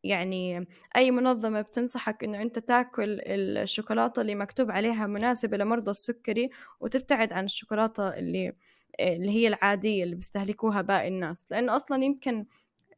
يعني 0.04 0.68
أي 0.96 1.10
منظمة 1.10 1.60
بتنصحك 1.60 2.24
إنه 2.24 2.42
أنت 2.42 2.58
تاكل 2.58 3.20
الشوكولاتة 3.26 4.20
اللي 4.22 4.34
مكتوب 4.34 4.70
عليها 4.70 5.06
مناسبة 5.06 5.56
لمرضى 5.56 5.90
السكري 5.90 6.50
وتبتعد 6.80 7.32
عن 7.32 7.44
الشوكولاتة 7.44 8.08
اللي 8.08 8.52
اللي 9.00 9.30
هي 9.30 9.48
العادية 9.48 10.04
اللي 10.04 10.14
بيستهلكوها 10.14 10.82
باقي 10.82 11.08
الناس. 11.08 11.46
لأنه 11.50 11.76
أصلا 11.76 12.04
يمكن 12.04 12.46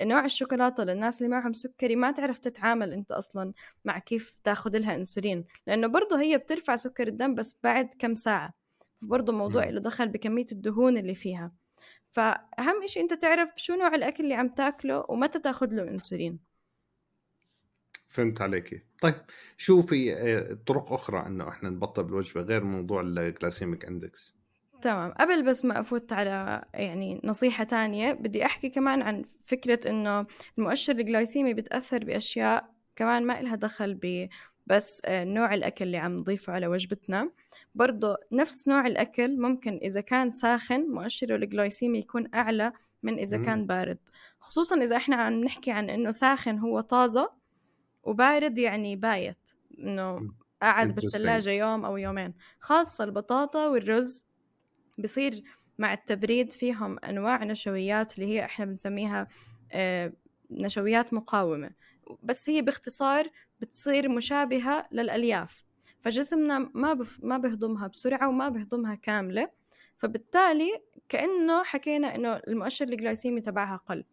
نوع 0.03 0.25
الشوكولاتة 0.25 0.85
للناس 0.85 1.23
اللي 1.23 1.31
معهم 1.31 1.53
سكري 1.53 1.97
ما 1.97 2.11
تعرف 2.11 2.39
تتعامل 2.39 2.93
أنت 2.93 3.11
أصلا 3.13 3.53
مع 3.85 3.99
كيف 3.99 4.35
تاخذ 4.45 4.79
لها 4.79 4.95
أنسولين 4.95 5.45
لأنه 5.67 5.87
برضه 5.87 6.21
هي 6.21 6.39
بترفع 6.39 6.77
سكر 6.77 7.09
الدم 7.09 7.35
بس 7.35 7.61
بعد 7.65 7.89
كم 7.99 8.15
ساعة. 8.15 8.55
برضه 9.03 9.33
موضوع 9.33 9.65
له 9.65 9.81
دخل 9.81 10.09
بكمية 10.09 10.47
الدهون 10.53 10.97
اللي 10.97 11.15
فيها. 11.15 11.53
فأهم 12.11 12.83
إشي 12.85 13.01
أنت 13.01 13.15
تعرف 13.15 13.53
شو 13.57 13.75
نوع 13.75 13.95
الأكل 13.95 14.25
اللي 14.25 14.35
عم 14.35 14.49
تاكله 14.49 15.05
ومتى 15.09 15.39
تاخذ 15.39 15.75
له 15.75 15.83
أنسولين. 15.83 16.39
فهمت 18.09 18.41
عليكي. 18.41 18.83
طيب 19.01 19.15
شو 19.57 19.83
في 19.83 20.15
آه، 20.15 20.59
طرق 20.67 20.93
أخرى 20.93 21.27
أنه 21.27 21.49
إحنا 21.49 21.71
نبطئ 21.71 22.05
الوجبة 22.05 22.41
غير 22.41 22.65
موضوع 22.65 23.01
ال 23.01 23.10
glycemic 23.10 23.85
index؟ 23.85 24.40
تمام. 24.83 25.13
قبل 25.13 25.43
بس 25.43 25.65
ما 25.65 25.81
أفوت 25.81 26.13
على 26.13 26.65
يعني 26.75 27.21
نصيحة 27.25 27.65
تانية 27.65 28.13
بدي 28.13 28.47
أحكي 28.47 28.69
كمان 28.69 29.03
عن 29.03 29.25
فكرة 29.47 29.91
إنه 29.91 30.27
المؤشر 30.59 30.93
الجلايسيمي 30.93 31.55
بتأثر 31.55 32.05
بأشياء 32.05 32.71
كمان 32.97 33.27
ما 33.27 33.41
إلها 33.41 33.55
دخل 33.57 33.95
ب 33.95 34.29
بس 34.67 35.03
آه، 35.05 35.25
نوع 35.25 35.55
الأكل 35.55 35.85
اللي 35.85 35.97
عم 35.97 36.17
نضيفه 36.17 36.53
على 36.53 36.67
وجبتنا. 36.67 37.31
برضو 37.75 38.15
نفس 38.33 38.69
نوع 38.69 38.87
الأكل 38.87 39.41
ممكن 39.41 39.81
إذا 39.83 40.01
كان 40.01 40.31
ساخن 40.31 40.81
مؤشره 40.81 41.37
الجلايسيمي 41.37 41.99
يكون 41.99 42.29
أعلى 42.35 42.73
من 43.03 43.19
إذا 43.19 43.39
كان 43.43 43.67
بارد. 43.67 43.99
خصوصا 44.41 44.83
إذا 44.83 44.97
إحنا 44.97 45.17
عم 45.17 45.33
نحكي 45.33 45.71
عن 45.71 45.91
إنه 45.91 46.11
ساخن 46.11 46.59
هو 46.59 46.81
طازة 46.81 47.31
وبارد 48.03 48.59
يعني 48.59 48.97
بايت 48.97 49.51
إنه 49.79 50.33
قعد 50.63 50.95
بالثلاجة 50.95 51.51
يوم 51.51 51.85
أو 51.85 51.97
يومين. 51.97 52.35
خاصة 52.61 53.05
البطاطا 53.05 53.67
والرز 53.67 54.30
بصير 55.03 55.43
مع 55.79 55.93
التبريد 55.93 56.53
فيهم 56.53 56.99
أنواع 57.05 57.45
نشويات 57.45 58.19
اللي 58.19 58.27
هي 58.27 58.45
إحنا 58.45 58.65
بنسميها 58.65 59.29
آه، 59.73 60.13
نشويات 60.51 61.15
مقاومة. 61.15 61.71
بس 62.23 62.51
هي 62.51 62.63
باختصار 62.63 63.29
بتصير 63.61 64.09
مشابهة 64.09 64.87
للألياف. 64.93 65.65
فجسمنا 66.01 66.71
ما 66.75 66.93
بف... 66.93 67.19
ما 67.23 67.39
بهضمها 67.39 67.87
بسرعة 67.87 68.29
وما 68.29 68.49
بهضمها 68.49 68.95
كاملة. 68.95 69.51
فبالتالي 69.97 70.83
كأنه 71.09 71.63
حكينا 71.65 72.15
إنه 72.15 72.37
المؤشر 72.37 72.85
الجلايسيمي 72.85 73.41
تبعها 73.41 73.77
قل. 73.77 74.05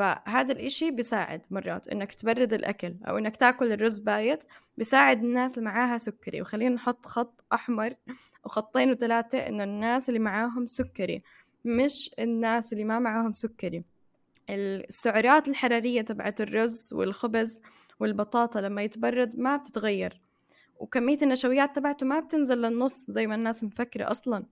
فهذا 0.00 0.52
الإشي 0.52 0.90
بيساعد 0.90 1.46
مرات 1.50 1.88
إنك 1.88 2.14
تبرد 2.14 2.52
الأكل 2.52 2.94
أو 3.08 3.18
إنك 3.18 3.36
تاكل 3.36 3.72
الرز 3.72 3.98
بايت 3.98 4.44
بيساعد 4.78 5.24
الناس 5.24 5.58
اللي 5.58 5.64
معاها 5.64 5.98
سكري. 5.98 6.40
وخلينا 6.40 6.74
نحط 6.74 7.06
خط 7.06 7.44
أحمر 7.52 7.94
وخطين 8.44 8.90
وثلاثة 8.90 9.38
إنه 9.38 9.64
الناس 9.64 10.08
اللي 10.08 10.20
معاهم 10.20 10.66
سكري 10.66 11.22
مش 11.64 12.10
الناس 12.18 12.72
اللي 12.72 12.84
ما 12.84 12.98
معاهم 12.98 13.32
سكري. 13.32 13.84
السعرات 14.50 15.48
الحرارية 15.48 16.02
تبعت 16.02 16.40
الرز 16.40 16.90
والخبز 16.92 17.60
والبطاطا 18.00 18.60
لما 18.60 18.82
يتبرد 18.82 19.36
ما 19.36 19.56
بتتغير. 19.56 20.20
وكمية 20.76 21.18
النشويات 21.22 21.76
تبعته 21.76 22.06
ما 22.06 22.20
بتنزل 22.20 22.58
للنص 22.58 23.10
زي 23.10 23.26
ما 23.26 23.34
الناس 23.34 23.64
مفكرة 23.64 24.10
أصلا. 24.10 24.46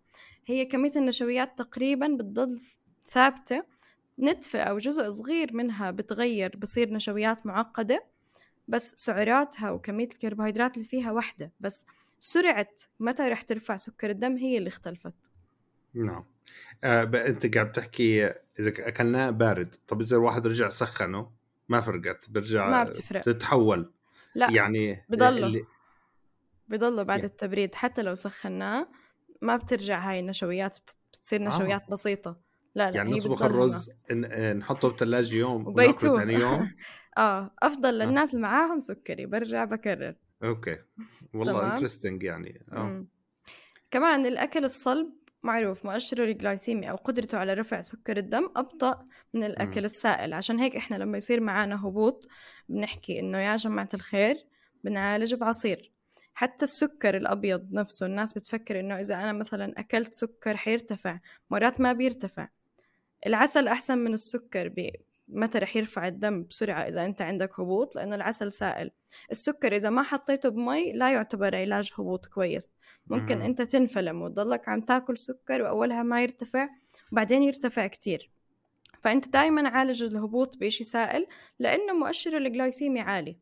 هي 0.46 0.64
كمية 0.64 0.92
النشويات 0.96 1.58
تقريبا 1.58 2.06
بتضل 2.06 2.60
ثابتة 3.10 3.62
نتفة 4.18 4.60
أو 4.60 4.78
جزء 4.78 5.10
صغير 5.10 5.52
منها 5.52 5.90
بتغير 5.90 6.56
بصير 6.56 6.90
نشويات 6.90 7.46
معقدة 7.46 8.04
بس 8.68 8.94
سعراتها 8.96 9.70
وكمية 9.70 10.08
الكربوهيدرات 10.08 10.76
اللي 10.76 10.88
فيها 10.88 11.12
واحدة 11.12 11.52
بس 11.60 11.86
سرعة 12.20 12.68
متى 13.00 13.22
رح 13.22 13.42
ترفع 13.42 13.76
سكر 13.76 14.10
الدم 14.10 14.36
هي 14.36 14.58
اللي 14.58 14.68
اختلفت 14.68 15.30
نعم 15.94 16.24
آه 16.84 17.02
أنت 17.02 17.54
قاعد 17.54 17.68
بتحكي 17.68 18.26
إذا 18.26 18.68
أكلناه 18.78 19.30
بارد 19.30 19.74
طب 19.88 20.00
إذا 20.00 20.16
الواحد 20.16 20.46
رجع 20.46 20.68
سخنه 20.68 21.30
ما 21.68 21.80
فرقت 21.80 22.30
برجع 22.30 22.70
ما 22.70 22.84
بتفرق 22.84 23.22
تتحول 23.22 23.92
لا 24.34 24.50
يعني 24.50 25.04
بضله 25.08 25.46
اللي... 25.46 25.64
بضله 26.68 27.02
بعد 27.02 27.18
يعني. 27.18 27.30
التبريد 27.30 27.74
حتى 27.74 28.02
لو 28.02 28.14
سخناه 28.14 28.88
ما 29.42 29.56
بترجع 29.56 30.10
هاي 30.10 30.20
النشويات 30.20 30.78
بتصير 31.12 31.40
آه. 31.40 31.48
نشويات 31.48 31.82
آه. 31.82 31.90
بسيطة 31.92 32.40
لا 32.74 32.90
لا 32.90 32.96
يعني 32.96 33.18
نطبخ 33.18 33.42
الرز 33.42 33.90
نحطه 34.56 34.88
بالثلاجة 34.88 35.36
يوم 35.36 35.66
وناكله 35.66 36.18
ثاني 36.18 36.34
يوم. 36.34 36.70
آه 37.18 37.50
أفضل 37.62 38.02
آه. 38.02 38.04
للناس 38.04 38.30
اللي 38.30 38.42
معاهم 38.42 38.80
سكري 38.80 39.26
برجع 39.26 39.64
بكرر. 39.64 40.14
أوكي. 40.44 40.76
والله 41.34 41.74
interesting 41.74 42.22
يعني. 42.22 42.64
آه. 42.72 43.06
كمان 43.90 44.26
الأكل 44.26 44.64
الصلب 44.64 45.12
معروف 45.42 45.84
مؤشره 45.84 46.24
الجلايسيمي 46.24 46.90
أو 46.90 46.96
قدرته 46.96 47.38
على 47.38 47.54
رفع 47.54 47.80
سكر 47.80 48.16
الدم 48.16 48.48
أبطأ 48.56 49.04
من 49.34 49.44
الأكل 49.44 49.82
م. 49.82 49.84
السائل. 49.84 50.32
عشان 50.32 50.58
هيك 50.58 50.76
إحنا 50.76 50.96
لما 50.96 51.16
يصير 51.16 51.40
معنا 51.40 51.86
هبوط 51.86 52.28
بنحكي 52.68 53.20
إنه 53.20 53.38
يا 53.38 53.56
جماعة 53.56 53.88
الخير 53.94 54.36
بنعالج 54.84 55.34
بعصير. 55.34 55.92
حتى 56.34 56.64
السكر 56.64 57.16
الأبيض 57.16 57.72
نفسه 57.72 58.06
الناس 58.06 58.32
بتفكر 58.32 58.80
إنه 58.80 59.00
إذا 59.00 59.14
أنا 59.14 59.32
مثلا 59.32 59.74
أكلت 59.76 60.14
سكر 60.14 60.56
حيرتفع 60.56 61.20
مرات 61.50 61.80
ما 61.80 61.92
بيرتفع. 61.92 62.48
العسل 63.26 63.68
أحسن 63.68 63.98
من 63.98 64.14
السكر 64.14 64.72
متى 65.28 65.58
رح 65.58 65.76
يرفع 65.76 66.08
الدم 66.08 66.42
بسرعة 66.42 66.88
إذا 66.88 67.04
أنت 67.04 67.22
عندك 67.22 67.60
هبوط؟ 67.60 67.96
لأنه 67.96 68.14
العسل 68.14 68.52
سائل. 68.52 68.90
السكر 69.30 69.76
إذا 69.76 69.90
ما 69.90 70.02
حطيته 70.02 70.48
بمي 70.48 70.92
لا 70.92 71.12
يعتبر 71.12 71.56
علاج 71.56 71.92
هبوط 71.98 72.26
كويس. 72.26 72.74
ممكن 73.06 73.42
أنت 73.42 73.62
تتفلم 73.62 74.22
وتضلك 74.22 74.68
عم 74.68 74.80
تاكل 74.80 75.18
سكر 75.18 75.62
وأولها 75.62 76.02
ما 76.02 76.22
يرتفع 76.22 76.68
وبعدين 77.12 77.42
يرتفع 77.42 77.86
كتير. 77.86 78.30
فأنت 79.00 79.28
دايما 79.28 79.68
عالج 79.68 80.02
الهبوط 80.02 80.56
بشي 80.56 80.84
سائل 80.84 81.26
لأنه 81.58 81.92
مؤشر 81.92 82.36
الجلايسيمي 82.36 83.00
عالي. 83.00 83.38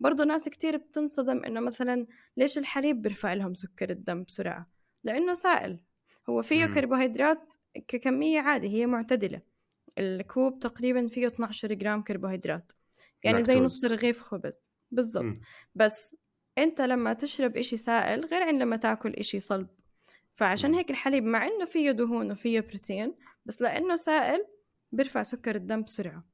برضو 0.00 0.22
ناس 0.22 0.48
كتير 0.48 0.76
بتنصدم 0.76 1.44
إنه 1.44 1.60
مثلا 1.60 2.06
ليش 2.36 2.58
الحليب 2.58 3.02
بيرفع 3.02 3.32
لهم 3.32 3.54
سكر 3.54 3.90
الدم 3.90 4.22
بسرعة؟ 4.22 4.70
لأنه 5.04 5.34
سائل. 5.34 5.80
هو 6.28 6.42
فيه 6.42 6.66
كربوهيدرات 6.66 7.54
ككمية 7.88 8.40
عادي 8.40 8.68
هي 8.68 8.86
معتدلة. 8.86 9.40
الكوب 9.98 10.58
تقريبا 10.58 11.08
فيه 11.08 11.26
12 11.26 11.74
جرام 11.74 12.02
كربوهيدرات. 12.02 12.72
يعني 13.24 13.42
زي 13.42 13.54
نص 13.60 13.84
رغيف 13.84 14.22
خبز. 14.22 14.70
بالضبط. 14.90 15.38
بس 15.74 16.16
أنت 16.58 16.80
لما 16.80 17.12
تشرب 17.12 17.56
إشي 17.56 17.76
سائل 17.76 18.24
غير 18.24 18.42
عن 18.42 18.58
لما 18.58 18.76
تاكل 18.76 19.10
إشي 19.10 19.40
صلب. 19.40 19.68
فعشان 20.34 20.74
هيك 20.74 20.90
الحليب 20.90 21.24
مع 21.24 21.46
إنه 21.46 21.64
فيه 21.64 21.90
دهون 21.90 22.32
وفيه 22.32 22.60
بروتين 22.60 23.14
بس 23.46 23.62
لأنه 23.62 23.96
سائل 23.96 24.46
بيرفع 24.92 25.22
سكر 25.22 25.56
الدم 25.56 25.82
بسرعة. 25.82 26.24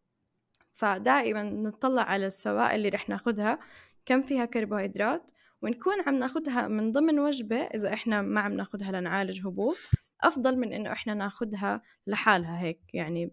فدائما 0.74 1.42
نطلع 1.42 2.02
على 2.02 2.26
السوائل 2.26 2.74
اللي 2.74 2.88
رح 2.88 3.08
ناخدها. 3.08 3.58
كم 4.06 4.22
فيها 4.22 4.44
كربوهيدرات؟ 4.44 5.30
ونكون 5.62 6.00
عم 6.06 6.14
ناخدها 6.14 6.68
من 6.68 6.92
ضمن 6.92 7.18
وجبة 7.18 7.56
إذا 7.56 7.92
إحنا 7.92 8.22
ما 8.22 8.40
عم 8.40 8.52
ناخدها 8.52 8.92
لنعالج 8.92 9.46
هبوط. 9.46 9.76
أفضل 10.22 10.56
من 10.58 10.72
إنه 10.72 10.92
إحنا 10.92 11.14
ناخدها 11.14 11.82
لحالها 12.06 12.60
هيك 12.60 12.80
يعني 12.94 13.30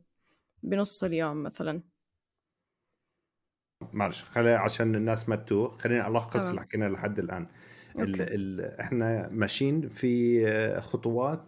بنص 0.63 1.03
اليوم 1.03 1.43
مثلا. 1.43 1.83
معلش 3.93 4.23
خلي 4.23 4.49
عشان 4.53 4.95
الناس 4.95 5.29
ما 5.29 5.35
تتوه 5.35 5.77
خلينا 5.77 6.07
ألخص 6.07 6.49
اللي 6.49 6.61
حكينا 6.61 6.85
لحد 6.85 7.19
الآن. 7.19 7.47
ال 7.99 8.21
ال 8.21 8.79
إحنا 8.79 9.29
ماشيين 9.29 9.89
في 9.89 10.81
خطوات 10.81 11.47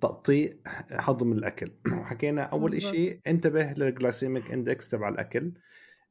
تبطيء 0.00 0.60
هضم 0.92 1.32
الأكل. 1.32 1.72
وحكينا 2.00 2.42
أول. 2.42 2.82
شيء 2.82 3.20
انتبه 3.26 3.72
لل 3.72 3.88
glycemic 3.88 4.50
index 4.50 4.90
تبع 4.90 5.08
الأكل 5.08 5.52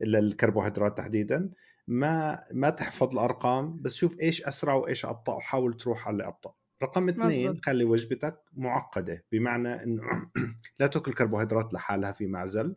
للكربوهيدرات 0.02 0.98
تحديدا. 0.98 1.50
ما 1.88 2.44
ما 2.54 2.70
تحفظ 2.70 3.14
الأرقام 3.14 3.82
بس 3.82 3.96
شوف 3.96 4.20
إيش 4.22 4.44
أسرع 4.44 4.74
وإيش 4.74 5.06
أبطأ 5.06 5.36
وحاول 5.36 5.78
تروح 5.78 6.08
على 6.08 6.28
أبطأ. 6.28 6.59
رقم 6.84 7.10
اثنين. 7.10 7.58
خلي 7.66 7.84
وجبتك 7.84 8.42
معقدة 8.54 9.24
بمعنى 9.32 9.84
إنه 9.84 10.04
لا 10.80 10.88
تاكل 10.88 11.14
كربوهيدرات 11.14 11.74
لحالها 11.74 12.12
في 12.12 12.28
معزل 12.28 12.76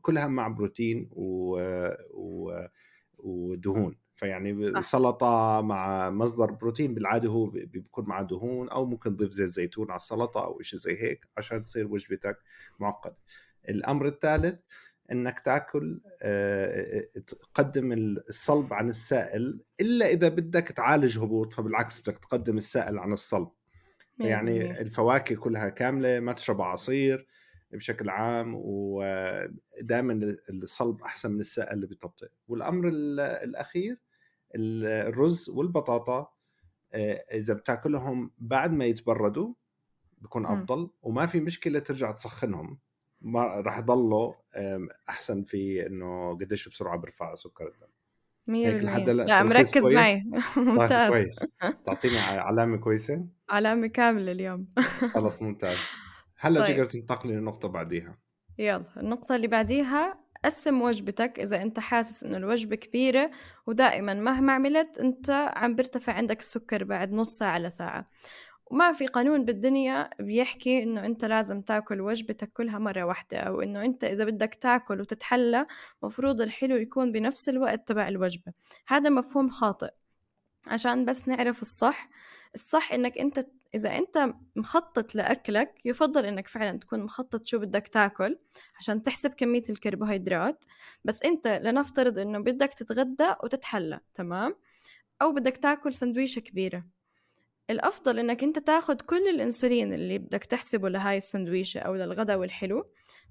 كلها 0.00 0.26
مع 0.26 0.48
بروتين 0.48 1.08
و... 1.12 1.56
و... 2.14 2.52
ودهون 3.18 3.96
فيعني. 4.16 4.82
سلطة 4.82 5.60
مع 5.60 6.10
مصدر 6.10 6.50
بروتين 6.50 6.94
بالعادة 6.94 7.28
هو 7.28 7.46
بي- 7.46 7.64
بيكون 7.66 8.04
معه 8.08 8.22
دهون 8.22 8.68
أو 8.68 8.86
ممكن 8.86 9.16
تضيف 9.16 9.30
زيت 9.30 9.48
زيتون 9.48 9.90
على 9.90 9.96
السلطة 9.96 10.44
أو 10.44 10.60
شيء 10.62 10.78
زي 10.78 11.02
هيك 11.02 11.26
عشان 11.36 11.62
تصير 11.62 11.86
وجبتك 11.86 12.38
معقدة 12.80 13.16
الأمر 13.68 14.06
الثالث 14.06 14.60
إنك 15.12 15.40
تأكل 15.40 16.00
آه، 16.22 17.04
تقدم 17.26 17.92
الصلب 17.92 18.72
عن 18.74 18.88
السائل 18.88 19.60
إلا 19.80 20.06
إذا 20.06 20.28
بدك 20.28 20.68
تعالج 20.68 21.18
هبوط 21.18 21.52
فبالعكس 21.52 22.00
بدك 22.00 22.18
تقدم 22.18 22.56
السائل 22.56 22.98
عن 22.98 23.12
الصلب 23.12 23.48
يعني. 24.20 24.80
الفواكه 24.80 25.36
كلها 25.36 25.68
كاملة 25.68 26.20
ما 26.20 26.32
تشرب 26.32 26.62
عصير 26.62 27.26
بشكل 27.72 28.08
عام 28.08 28.54
ودائما 28.56 30.36
الصلب 30.50 31.02
أحسن 31.02 31.32
من 31.32 31.40
السائل 31.40 31.72
اللي 31.74 31.86
بيطبطئ 31.86 32.28
والأمر 32.48 32.88
ال- 32.88 33.20
الأخير 33.20 33.96
ال- 34.54 34.84
الرز 35.08 35.50
والبطاطا 35.50 36.28
آه، 36.92 37.22
إذا 37.32 37.54
بتأكلهم 37.54 38.30
بعد 38.38 38.72
ما 38.72 38.84
يتبردوا 38.84 39.54
بكون. 40.18 40.46
أفضل 40.46 40.90
وما 41.02 41.26
في 41.26 41.40
مشكلة 41.40 41.78
ترجع 41.78 42.10
تسخنهم 42.12 42.78
ما 43.24 43.60
راح 43.60 43.78
آم، 44.56 44.88
أحسن 45.08 45.42
في 45.44 45.86
إنه 45.86 46.38
قديش 46.38 46.68
بسرعة 46.68 46.98
بيرفع 46.98 47.34
سكر 47.34 47.64
الدم. 47.66 47.86
مية 48.46 48.68
هيك 48.68 48.84
لحد 48.84 49.08
هلأ 49.08 49.22
لا 49.22 49.42
مركز؟ 49.42 49.86
معي. 49.86 50.22
طيب 50.56 50.64
ممتاز. 50.64 51.12
كويس. 51.12 51.36
تعطيني 51.86 52.18
علامة 52.18 52.76
كويسة؟ 52.76 53.26
علامة 53.50 53.86
كاملة 53.86 54.32
اليوم. 54.32 54.66
خلص 55.14 55.42
ممتاز. 55.42 55.76
هلا 56.38 56.60
طيب. 56.66 56.76
تقدر 56.76 56.86
تنتقلي 56.90 57.32
للنقطه 57.32 57.68
بعديها. 57.68 58.18
يلا 58.58 58.84
النقطة 58.96 59.36
اللي 59.36 59.46
بعديها 59.46 60.24
قسم 60.44 60.82
وجبتك 60.82 61.40
إذا 61.40 61.62
أنت 61.62 61.80
حاسس 61.80 62.24
إنه 62.24 62.36
الوجبة 62.36 62.76
كبيرة 62.76 63.30
ودائما 63.66 64.14
مهما 64.14 64.52
عملت 64.52 64.98
أنت 64.98 65.30
عم 65.56 65.74
بيرتفع 65.76 66.12
عندك 66.12 66.38
السكر 66.40 66.84
بعد 66.84 67.12
نص 67.12 67.38
ساعة 67.38 67.58
لساعة. 67.58 68.06
وما 68.66 68.92
في 68.92 69.06
قانون 69.06 69.44
بالدنيا 69.44 70.10
بيحكي 70.20 70.82
إنه 70.82 71.06
أنت 71.06 71.24
لازم 71.24 71.60
تاكل 71.60 72.00
وجبتك 72.00 72.52
كلها 72.52 72.78
مرة 72.78 73.04
واحدة 73.04 73.38
أو 73.38 73.60
إنه 73.62 73.84
أنت 73.84 74.04
إذا 74.04 74.24
بدك 74.24 74.54
تاكل 74.54 75.00
وتتحلى 75.00 75.66
مفروض 76.02 76.40
الحلو 76.40 76.76
يكون 76.76 77.12
بنفس 77.12 77.48
الوقت 77.48 77.88
تبع 77.88 78.08
الوجبة. 78.08 78.52
هذا 78.88 79.10
مفهوم 79.10 79.50
خاطئ. 79.50 79.90
عشان 80.66 81.04
بس 81.04 81.28
نعرف 81.28 81.62
الصح 81.62 82.08
الصح 82.54 82.92
إنك 82.92 83.18
أنت 83.18 83.46
إذا 83.74 83.98
أنت 83.98 84.34
مخطط 84.56 85.14
لأكلك 85.14 85.80
يفضل 85.84 86.26
إنك 86.26 86.48
فعلا 86.48 86.78
تكون 86.78 87.02
مخطط 87.04 87.46
شو 87.46 87.58
بدك 87.58 87.88
تاكل 87.88 88.38
عشان 88.78 89.02
تحسب 89.02 89.30
كمية 89.30 89.62
الكربوهيدرات. 89.70 90.64
بس 91.04 91.22
أنت 91.22 91.48
لنفترض 91.48 92.18
إنه 92.18 92.38
بدك 92.38 92.74
تتغدى 92.74 93.34
وتتحلى 93.44 94.00
تمام؟ 94.14 94.56
أو 95.22 95.32
بدك 95.32 95.56
تاكل 95.56 95.94
سندويشة 95.94 96.40
كبيرة. 96.40 96.84
الأفضل 97.70 98.18
إنك 98.18 98.44
أنت 98.44 98.58
تاخد 98.58 99.02
كل 99.02 99.28
الأنسولين 99.28 99.92
اللي 99.92 100.18
بدك 100.18 100.44
تحسبه 100.44 100.88
لهاي 100.88 101.16
السندويشة 101.16 101.80
أو 101.80 101.94
للغدا 101.94 102.36
والحلو 102.36 102.84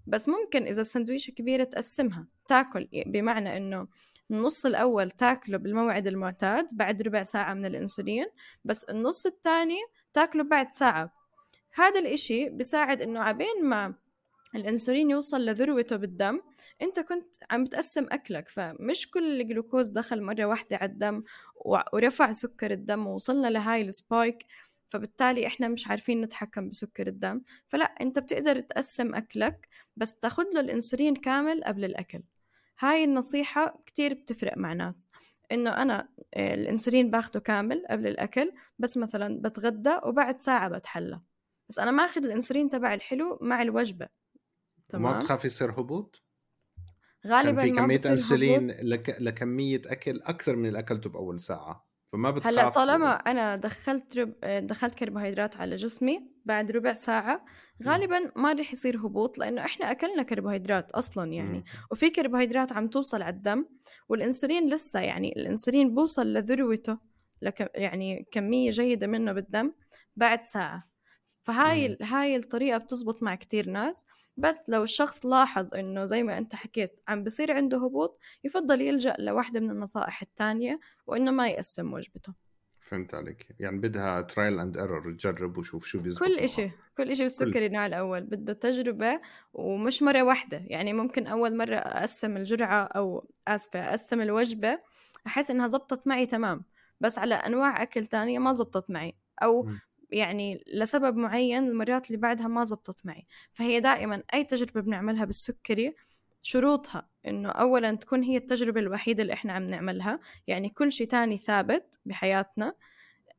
بس 0.08 0.30
ممكن 0.30 0.64
إذا 0.64 0.82
السندويشة 0.82 1.32
كبيرة 1.32 1.64
تقسمها 1.64 2.28
تاكل 2.48 2.88
بمعنى 3.06 3.58
إنه 3.58 3.88
النص 4.32 4.66
الأول 4.66 5.10
تاكله 5.10 5.58
بالموعد 5.58 6.08
المعتاد 6.08 6.68
بعد 6.74 7.02
ربع 7.02 7.24
ساعة 7.24 7.54
من 7.54 7.66
الأنسولين 7.66 8.26
بس 8.66 8.84
النص 8.84 9.26
الثاني 9.26 9.80
تاكله 10.14 10.44
بعد 10.44 10.74
ساعة. 10.74 11.14
هذا 11.74 12.00
الإشي 12.00 12.50
بيساعد 12.50 13.02
إنه 13.02 13.20
عبين 13.20 13.66
ما 13.66 13.94
الأنسولين 14.56 15.10
يوصل 15.10 15.46
لذروته 15.46 15.96
بالدم. 15.96 16.42
أنت 16.82 17.00
كنت 17.00 17.36
عم 17.52 17.64
بتقسم 17.64 18.08
أكلك 18.12 18.50
فمش 18.50 19.12
كل 19.12 19.42
الجلوكوز 19.42 19.88
دخل 19.88 20.22
مرة 20.22 20.46
واحدة 20.46 20.78
على 20.78 20.92
الدم 20.92 21.24
ورفع 21.66 22.32
سكر 22.32 22.72
الدم 22.72 23.08
ووصلنا 23.08 23.48
لهاي 23.48 23.82
السبايك 23.82 24.46
فبالتالي 24.90 25.48
إحنا 25.48 25.68
مش 25.68 25.88
عارفين 25.88 26.22
نتحكم 26.22 26.70
بسكر 26.70 27.08
الدم. 27.08 27.42
فلا 27.68 27.86
أنت 27.86 28.20
بتقدر 28.20 28.60
تقسم 28.60 29.16
أكلك 29.16 29.68
بس 29.98 30.20
تاخد 30.20 30.46
له 30.54 30.60
الإنسولين 30.60 31.16
كامل 31.16 31.64
قبل 31.64 31.86
الأكل. 31.86 32.24
هاي 32.80 33.04
النصيحة 33.04 33.84
كتير 33.86 34.14
بتفرق 34.14 34.58
مع 34.58 34.74
ناس 34.74 35.10
إنه 35.52 35.70
أنا 35.70 36.10
آه، 36.34 36.54
الإنسولين 36.54 37.12
باخده 37.12 37.40
كامل 37.40 37.84
قبل 37.90 38.08
الأكل 38.08 38.52
بس 38.80 38.98
مثلا 38.98 39.42
بتغدى 39.42 39.98
وبعد 40.04 40.42
ساعة 40.42 40.70
بتحلى. 40.70 41.22
بس 41.70 41.80
أنا 41.80 41.92
ماخذ 41.92 42.26
الإنسولين 42.26 42.70
تبع 42.70 42.94
الحلو 42.94 43.38
مع 43.42 43.62
الوجبة 44.94 45.10
ما 45.10 45.12
تمام. 45.12 45.24
بتخاف 45.24 45.46
يصير 45.46 45.72
هبوط؟ 45.72 46.24
غالبا 47.28 47.62
في 47.62 47.94
بصير 47.94 48.12
أنسولين 48.12 48.72
لك... 48.72 49.16
لكمية 49.20 49.82
أكل 49.86 50.22
أكثر 50.22 50.56
من 50.56 50.66
اللي 50.66 50.80
اكلته 50.80 51.10
باول 51.10 51.40
ساعة 51.40 51.88
فما 52.06 52.32
بتخاف 52.32 52.54
هلا 52.54 52.70
طالما 52.70 53.14
أنا 53.14 53.56
دخلت 53.56 54.18
رب... 54.18 54.34
دخلت 54.44 54.96
كربوهيدرات 54.96 55.58
على 55.58 55.76
جسمي 55.76 56.32
بعد 56.46 56.72
ربع 56.72 56.94
ساعة 56.94 57.46
غالبا 57.84 58.32
ما 58.36 58.54
رح 58.54 58.74
يصير 58.74 58.98
هبوط 58.98 59.38
لأنه 59.38 59.66
إحنا 59.66 59.92
أكلنا 59.92 60.24
كربوهيدرات 60.24 60.92
أصلا 60.92 61.32
يعني. 61.32 61.58
مم. 61.58 61.64
وفي 61.92 62.10
كربوهيدرات 62.10 62.74
عم 62.74 62.88
توصل 62.88 63.22
على 63.22 63.36
الدم 63.36 63.66
والأنسولين 64.10 64.70
لسه 64.74 65.00
يعني 65.00 65.34
الأنسولين 65.36 65.96
بوصل 65.96 66.34
لذروته 66.34 66.98
لك 67.42 67.72
يعني 67.76 68.28
كمية 68.32 68.70
جيدة 68.70 69.08
منه 69.08 69.32
بالدم 69.32 69.74
بعد 70.16 70.44
ساعة. 70.44 70.93
فهاي 71.44 71.90
مم. 71.90 72.08
هاي 72.08 72.36
الطريقة 72.36 72.78
بتزبط 72.78 73.24
مع 73.24 73.36
كتير 73.36 73.70
ناس 73.70 74.06
بس 74.38 74.64
لو 74.68 74.84
الشخص 74.84 75.26
لاحظ 75.26 75.76
إنه 75.76 76.06
زي 76.06 76.24
ما 76.24 76.38
أنت 76.38 76.56
حكيت 76.56 77.00
عم 77.08 77.24
بصير 77.24 77.52
عنده 77.52 77.78
هبوط 77.86 78.20
يفضل 78.44 78.82
يلجأ 78.82 79.16
لواحدة 79.20 79.60
من 79.60 79.70
النصائح 79.70 80.22
التانية 80.22 80.80
وإنه 81.08 81.32
ما 81.32 81.48
يقسم 81.48 81.94
وجبته. 81.94 82.34
فهمت 82.80 83.14
عليك. 83.14 83.48
يعني 83.60 83.78
بدها 83.80 84.22
trial 84.22 84.60
and 84.60 84.78
error 84.78 85.14
تجرب 85.14 85.58
وشوف 85.58 85.86
شو 85.86 86.00
بيزبط 86.02 86.24
كل. 86.28 86.40
إشي 86.40 86.70
كل 86.98 87.12
إشي 87.12 87.24
بالسكري 87.24 87.66
النوع 87.66 87.86
الأول 87.86 88.22
بده 88.22 88.54
تجربة 88.54 89.22
ومش 89.54 90.04
مرة 90.04 90.22
واحدة. 90.24 90.58
يعني 90.68 90.94
ممكن 90.94 91.28
أول 91.28 91.58
مرة 91.58 91.76
أقسم 91.76 92.38
الجرعة 92.38 92.84
أو 92.84 93.28
آسفة 93.48 93.80
أقسم 93.90 94.22
الوجبة 94.22 94.80
أحس 95.28 95.52
إنها 95.52 95.68
زبطت 95.68 96.08
معي 96.08 96.26
تمام. 96.26 96.66
بس 97.00 97.18
على 97.18 97.36
أنواع 97.36 97.82
أكل 97.84 98.06
تانية 98.06 98.40
ما 98.40 98.54
زبطت 98.54 98.92
معي. 98.92 99.16
أو. 99.44 99.68
يعني 100.14 100.64
لسبب 100.74 101.16
معين 101.16 101.64
المرات 101.68 102.08
اللي 102.08 102.18
بعدها 102.18 102.48
ما 102.48 102.64
زبطت 102.64 103.06
معي. 103.06 103.28
فهي 103.54 103.80
دائما 103.80 104.24
أي 104.34 104.44
تجربة 104.44 104.82
بنعملها 104.82 105.26
بالسكري 105.26 105.96
شروطها 106.42 107.10
إنه 107.28 107.50
أولا 107.50 107.96
تكون 107.96 108.24
هي 108.24 108.38
التجربة 108.38 108.80
الوحيدة 108.80 109.22
اللي 109.24 109.34
إحنا 109.34 109.54
عم 109.54 109.64
نعملها 109.64 110.20
يعني 110.48 110.70
كل 110.70 110.92
شيء 110.92 111.08
تاني 111.08 111.38
ثابت 111.38 112.00
بحياتنا. 112.06 112.74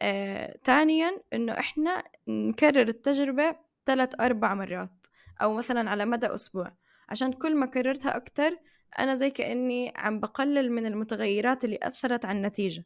آه، 0.03 0.59
تانيا 0.65 1.23
إنه 1.33 1.53
إحنا 1.53 2.05
نكرر 2.29 2.89
التجربة 2.89 3.57
ثلاث 3.87 4.21
أربع 4.21 4.55
مرات 4.55 5.07
أو 5.43 5.55
مثلا 5.55 5.91
على 5.91 6.05
مدى 6.05 6.27
أسبوع. 6.27 6.73
عشان 7.09 7.33
كل 7.33 7.57
ما 7.57 7.67
كررتها 7.67 8.17
أكتر 8.17 8.59
أنا 8.99 9.15
زي 9.15 9.31
كأني 9.31 9.93
عم 9.97 10.21
بقلل 10.21 10.73
من 10.73 10.87
المتغيرات 10.87 11.65
اللي 11.65 11.79
أثرت 11.83 12.25
على 12.25 12.39
النتيجة. 12.39 12.85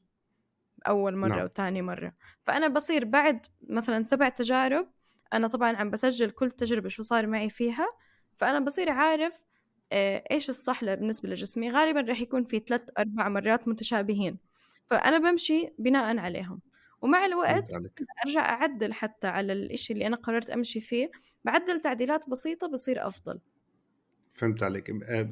أول 0.86 1.16
مرة 1.16 1.28
نعم. 1.28 1.44
وتاني 1.44 1.82
مرة. 1.82 2.12
فأنا 2.42 2.68
بصير 2.68 3.04
بعد 3.04 3.46
مثلا 3.68 4.02
سبع 4.02 4.28
تجارب 4.28 4.88
أنا 5.32 5.48
طبعا 5.48 5.76
عم 5.76 5.90
بسجل 5.90 6.30
كل 6.30 6.50
تجربة 6.50 6.88
شو 6.88 7.02
صار 7.02 7.26
معي 7.26 7.50
فيها 7.50 7.88
فأنا 8.36 8.60
بصير 8.60 8.90
عارف 8.90 9.44
آه، 9.92 10.24
إيش 10.30 10.50
الصح 10.50 10.84
بالنسبة 10.84 11.28
لجسمي. 11.28 11.70
غالبا 11.70 12.00
رح 12.00 12.20
يكون 12.20 12.44
في 12.44 12.58
ثلاث 12.58 12.82
أربع 12.98 13.28
مرات 13.28 13.68
متشابهين. 13.68 14.38
فأنا 14.90 15.18
بمشي 15.18 15.68
بناء 15.78 16.18
عليهم. 16.18 16.60
ومع 17.02 17.26
الوقت 17.26 17.72
أرجع 18.26 18.40
أعدل 18.40 18.92
حتى 18.92 19.26
على 19.26 19.52
الإشي 19.52 19.92
اللي 19.92 20.06
أنا 20.06 20.16
قررت 20.16 20.50
أمشي 20.50 20.80
فيه. 20.80 21.10
بعدل 21.44 21.80
تعديلات 21.80 22.28
بسيطة 22.28 22.66
بصير 22.66 23.06
أفضل. 23.06 23.40
فهمت 24.32 24.62
عليك. 24.62 24.90
آه، 24.90 25.30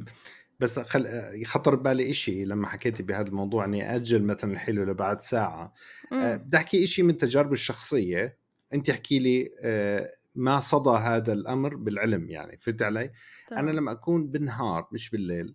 بس 0.60 0.78
خل... 0.78 1.06
يخطر 1.34 1.74
ببالي 1.74 2.10
إشي 2.10 2.44
لما 2.44 2.68
حكيتي 2.68 3.02
بهذا 3.02 3.28
الموضوع 3.28 3.64
إني 3.64 3.96
أجل 3.96 4.22
مثلا 4.22 4.52
الحلو 4.52 4.84
لبعد 4.84 5.20
ساعة 5.20 5.74
مم. 6.12 6.36
بدي 6.36 6.56
أحكي 6.56 6.84
إشي 6.84 7.02
من 7.02 7.16
تجاربي 7.16 7.52
الشخصية 7.52 8.38
انت 8.72 8.90
احكي 8.90 9.18
لي 9.18 9.54
آه، 9.60 10.10
ما 10.34 10.60
صدى 10.60 10.90
هذا 10.90 11.32
الأمر 11.32 11.76
بالعلم 11.76 12.30
يعني 12.30 12.56
فهمت 12.56 12.82
علي؟ 12.82 13.10
تمام. 13.48 13.62
أنا 13.68 13.70
لما 13.70 13.92
أكون 13.92 14.26
بالنهار 14.26 14.88
مش 14.92 15.10
بالليل 15.10 15.54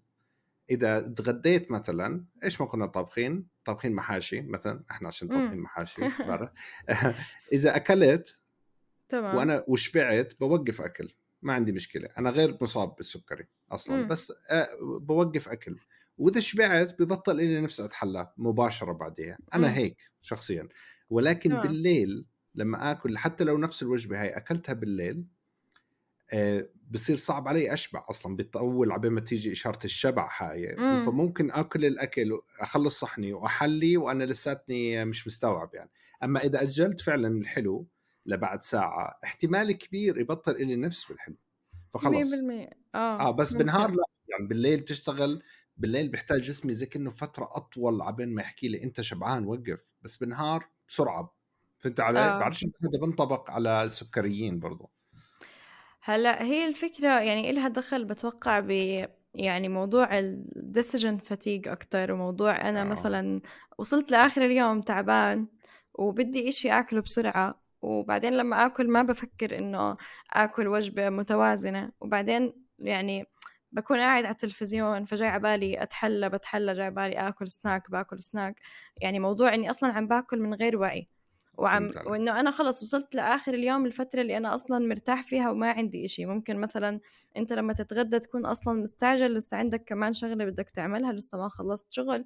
إذا 0.70 1.00
تغديت 1.00 1.72
مثلا 1.72 2.26
إيش 2.44 2.62
ما 2.62 2.68
كنا 2.68 2.86
طابخين 2.86 3.48
طابخين 3.66 3.92
محاشي 3.94 4.42
مثلا 4.42 4.84
إحنا 4.92 5.08
عشان 5.08 5.28
طابخين. 5.28 5.60
محاشي 5.60 6.02
برا 6.28 6.54
إذا 7.54 7.76
أكلت 7.76 8.40
تمام 9.10 9.36
وأنا 9.36 9.64
وشبعت 9.68 10.34
بوقف 10.40 10.82
أكل 10.82 11.14
ما 11.42 11.54
عندي 11.54 11.72
مشكلة 11.72 12.10
أنا 12.18 12.30
غير 12.30 12.58
مصاب 12.62 12.96
بالسكري 12.96 13.48
أصلا 13.72 13.96
مم. 13.96 14.08
بس 14.08 14.34
آه، 14.50 14.70
بوقف 14.82 15.50
أكل 15.50 15.78
وإذا 16.18 16.40
شبعت 16.40 17.02
ببطل 17.02 17.36
لي 17.36 17.62
نفسي 17.62 17.86
أتحلى 17.86 18.34
مباشرة 18.38 18.92
بعديها 18.92 19.38
أنا 19.54 19.68
مم. 19.68 19.74
هيك 19.74 20.02
شخصيا 20.22 20.68
ولكن 21.10 21.50
تمام. 21.50 21.62
بالليل 21.62 22.26
لما 22.56 22.92
آكل 22.92 23.18
حتى 23.18 23.44
لو 23.44 23.58
نفس 23.58 23.84
الوجبة 23.84 24.22
هاي 24.22 24.30
أكلتها 24.30 24.74
بالليل 24.74 25.26
آه، 26.34 26.70
بصير 26.92 27.16
صعب 27.16 27.48
علي 27.48 27.74
أشبع 27.74 28.06
أصلا 28.10 28.36
بتطول 28.36 28.92
عبين 28.92 29.12
ما 29.12 29.22
تيجي 29.22 29.52
إشارة 29.52 29.86
الشبع 29.86 30.30
هاي 30.38 30.76
مم. 30.78 31.06
فممكن 31.06 31.52
آكل 31.52 31.86
الأكل 31.86 32.40
اخلص 32.60 33.00
صحني 33.00 33.34
وأحلي 33.34 33.98
وأنا 33.98 34.24
لساتني 34.24 35.06
مش 35.06 35.28
مستوعب 35.28 35.70
يعني 35.76 35.90
أما 36.24 36.40
إذا 36.40 36.62
أجلت 36.62 37.02
فعلا 37.02 37.28
الحلو 37.28 37.88
لبعد 38.26 38.62
ساعة 38.62 39.20
احتمال 39.24 39.72
كبير 39.72 40.18
يبطل 40.18 40.68
لي 40.68 40.76
نفس 40.76 41.06
بالحلو 41.06 41.36
فخلص 41.94 42.34
100% 42.34 42.70
آه 42.96 42.98
آه 42.98 43.32
بس 43.32 43.54
ممكن. 43.54 43.66
بالنهار 43.66 43.92
لا 43.92 44.04
يعني 44.28 44.48
بالليل 44.48 44.82
بتشتغل 44.82 45.44
بالليل 45.78 46.10
بيحتاج 46.10 46.42
جسمي 46.42 46.74
زي 46.74 46.86
كأنه 46.86 47.10
فترة 47.10 47.50
أطول 47.52 48.02
عبين 48.02 48.30
ما 48.30 48.42
يحكي 48.42 48.68
لي 48.68 48.84
أنت 48.84 49.02
شبعان 49.02 49.46
وقف 49.46 49.90
بس 50.02 50.18
بالنهار 50.18 50.70
بسرعة 50.88 51.36
فهمت 51.80 52.00
علي؟ 52.00 52.20
آه. 52.20 52.40
بعرفش 52.40 52.64
هذا 52.64 53.00
بنطبق 53.06 53.52
على 53.52 53.84
السكريين 53.84 54.60
برضه 54.60 54.90
هلأ 56.02 56.44
هي 56.44 56.68
الفكرة 56.68 57.20
يعني 57.20 57.50
إلها 57.50 57.68
دخل 57.68 58.06
بتوقع 58.06 58.60
ب 58.60 58.70
يعني 59.34 59.70
موضوع 59.70 60.20
ال 60.20 60.30
decision 60.30 61.18
fatigue 61.18 61.68
أكتر 61.68 62.12
وموضوع 62.12 62.70
أنا 62.70 62.82
آه. 62.82 62.84
مثلا 62.84 63.42
وصلت 63.78 64.12
لآخر 64.12 64.46
اليوم 64.46 64.82
تعبان 64.82 65.48
وبدي 65.94 66.50
إشي 66.50 66.70
أكله 66.70 67.02
بسرعة 67.02 67.61
وبعدين 67.82 68.34
لما 68.34 68.66
آكل 68.66 68.92
ما 68.92 69.04
بفكر 69.04 69.58
إنه 69.58 69.94
آكل 70.34 70.68
وجبة 70.68 71.10
متوازنة. 71.10 71.92
وبعدين 72.02 72.54
يعني 72.80 73.26
بكون 73.72 73.98
قاعد 73.98 74.26
على 74.26 74.32
التلفزيون 74.32 75.04
فجاي 75.04 75.28
عبالي 75.28 75.84
أتحلى 75.84 76.30
بتحلى 76.30 76.74
جاي 76.74 76.86
عبالي 76.86 77.16
آكل 77.16 77.48
سناك 77.52 77.92
باكل 77.92 78.20
سناك. 78.20 78.62
يعني 79.02 79.20
موضوع 79.20 79.54
إني 79.54 79.70
أصلا 79.70 79.94
عم 79.94 80.08
باكل 80.08 80.40
من 80.40 80.54
غير 80.54 80.78
وعي. 80.78 81.08
وعم. 81.58 81.92
وإنه 82.06 82.40
أنا 82.40 82.52
خلص 82.52 82.84
وصلت 82.84 83.16
لآخر 83.16 83.54
اليوم 83.54 83.86
الفترة 83.86 84.22
اللي 84.22 84.38
أنا 84.38 84.54
أصلا 84.54 84.88
مرتاح 84.88 85.24
فيها 85.24 85.52
وما 85.52 85.72
عندي 85.72 86.06
إشي. 86.06 86.26
ممكن 86.26 86.58
مثلا 86.58 87.00
أنت 87.38 87.54
لما 87.54 87.74
تتغدى 87.74 88.20
تكون 88.20 88.46
أصلا 88.46 88.82
مستعجل 88.82 89.34
لسه 89.34 89.58
عندك 89.58 89.84
كمان 89.84 90.14
شغلة 90.14 90.46
بدك 90.46 90.70
تعملها 90.70 91.14
لسه 91.14 91.38
ما 91.38 91.50
خلصت 91.50 91.88
شغل. 91.94 92.26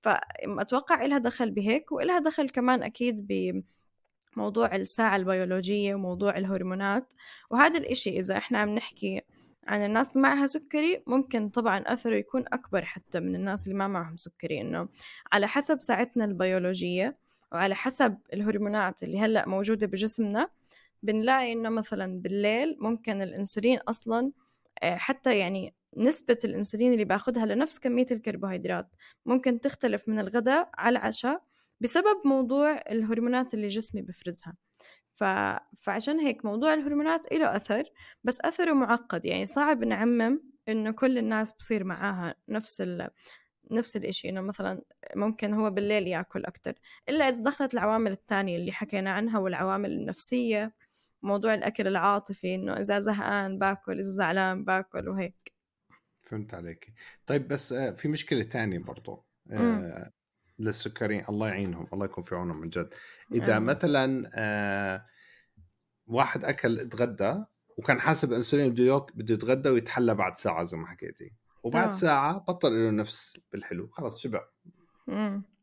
فأتوقع 0.00 1.04
إلها 1.04 1.18
دخل 1.18 1.50
بهيك 1.50 1.92
وإلها 1.92 2.18
دخل 2.18 2.50
كمان 2.50 2.82
أكيد 2.82 3.26
بموضوع 4.36 4.76
الساعة 4.76 5.16
البيولوجية 5.16 5.94
وموضوع 5.94 6.36
الهرمونات. 6.38 7.14
وهذا 7.50 7.78
الإشي 7.78 8.18
إذا 8.18 8.36
إحنا 8.36 8.58
عم 8.58 8.68
نحكي 8.68 9.20
عن 9.66 9.84
الناس 9.84 10.08
اللي 10.08 10.20
معها 10.20 10.46
سكري 10.46 11.02
ممكن 11.06 11.48
طبعا 11.48 11.78
أثره 11.78 12.14
يكون 12.14 12.44
أكبر 12.52 12.84
حتى 12.84 13.20
من 13.20 13.34
الناس 13.34 13.66
اللي 13.66 13.78
ما 13.78 13.88
معهم 13.88 14.16
سكري. 14.16 14.60
إنه 14.60 14.88
على 15.32 15.48
حسب 15.48 15.80
ساعتنا 15.80 16.24
البيولوجية 16.24 17.16
وعلى 17.52 17.74
حسب 17.74 18.18
الهرمونات 18.32 19.02
اللي 19.02 19.18
هلأ 19.20 19.48
موجودة 19.48 19.86
بجسمنا 19.86 20.48
بنلاقي 21.02 21.52
إنه 21.52 21.68
مثلا 21.68 22.20
بالليل 22.20 22.76
ممكن 22.80 23.22
الإنسولين 23.22 23.78
أصلا 23.78 24.32
آه، 24.82 24.96
حتى 24.96 25.38
يعني 25.38 25.74
نسبة 25.96 26.38
الإنسولين 26.44 26.92
اللي 26.92 27.04
باخدها 27.04 27.46
لنفس 27.46 27.78
كمية 27.78 28.06
الكربوهيدرات 28.10 28.88
ممكن 29.26 29.60
تختلف 29.60 30.08
من 30.08 30.18
الغداء 30.18 30.70
على 30.74 30.98
العشاء 30.98 31.42
بسبب 31.82 32.20
موضوع 32.24 32.82
الهرمونات 32.90 33.54
اللي 33.54 33.68
جسمي 33.68 34.02
بفرزها. 34.02 34.56
ف... 35.14 35.24
فعشان 35.76 36.20
هيك 36.20 36.44
موضوع 36.44 36.74
الهرمونات 36.74 37.32
له 37.32 37.56
أثر 37.56 37.84
بس 38.24 38.40
أثره 38.40 38.72
معقد. 38.72 39.24
يعني 39.24 39.46
صعب 39.46 39.84
نعمم 39.84 40.42
إنه 40.68 40.90
كل 40.90 41.18
الناس 41.18 41.52
بصير 41.52 41.84
معاها 41.84 42.34
نفس 42.48 42.80
ال... 42.80 43.10
نفس 43.70 43.96
الإشي. 43.96 44.28
إنه 44.28 44.40
مثلا 44.40 44.82
ممكن 45.16 45.54
هو 45.54 45.70
بالليل 45.70 46.06
يأكل 46.08 46.44
أكتر. 46.44 46.74
إلا 47.08 47.28
إذا 47.28 47.42
دخلت 47.42 47.74
العوامل 47.74 48.12
الثانية 48.12 48.56
اللي 48.56 48.72
حكينا 48.72 49.10
عنها 49.10 49.38
والعوامل 49.38 49.92
النفسية 49.92 50.74
موضوع 51.22 51.54
الأكل 51.54 51.86
العاطفي 51.86 52.54
إنه 52.54 52.72
إذا 52.72 52.98
زهقان 52.98 53.58
باكل 53.58 53.98
إذا 53.98 54.08
زعلان 54.08 54.64
باكل 54.64 55.08
وهيك. 55.08 55.52
فهمت 56.22 56.54
عليك. 56.54 56.92
طيب 57.26 57.48
بس 57.48 57.72
آه، 57.72 57.90
في 57.90 58.08
مشكلة 58.08 58.42
تانية 58.42 58.78
برضه 58.78 59.24
آه، 59.50 60.12
للسكري 60.58 61.24
الله 61.28 61.48
يعينهم 61.48 61.86
الله 61.92 62.04
يكون 62.04 62.24
في 62.24 62.34
عونهم 62.34 62.60
من 62.60 62.68
جد 62.68 62.94
إذا 63.32 63.56
آمين. 63.56 63.68
مثلا 63.68 64.30
آه، 64.34 65.06
واحد 66.06 66.44
أكل 66.44 66.80
اتغدى 66.80 67.44
وكان 67.78 68.00
حاسب 68.00 68.32
انسولين 68.32 68.72
بده 68.72 69.06
بده 69.14 69.34
يتغدى 69.34 69.68
ويتحلى 69.68 70.14
بعد 70.14 70.36
ساعة 70.36 70.64
زي 70.64 70.76
ما 70.76 70.86
حكيتي 70.86 71.32
وبعد 71.62 71.82
تمام. 71.82 71.92
ساعة 71.92 72.38
بطل 72.38 72.72
له 72.72 72.90
نفس 72.90 73.38
بالحلو 73.52 73.88
خلص 73.88 74.18
شبع. 74.18 74.40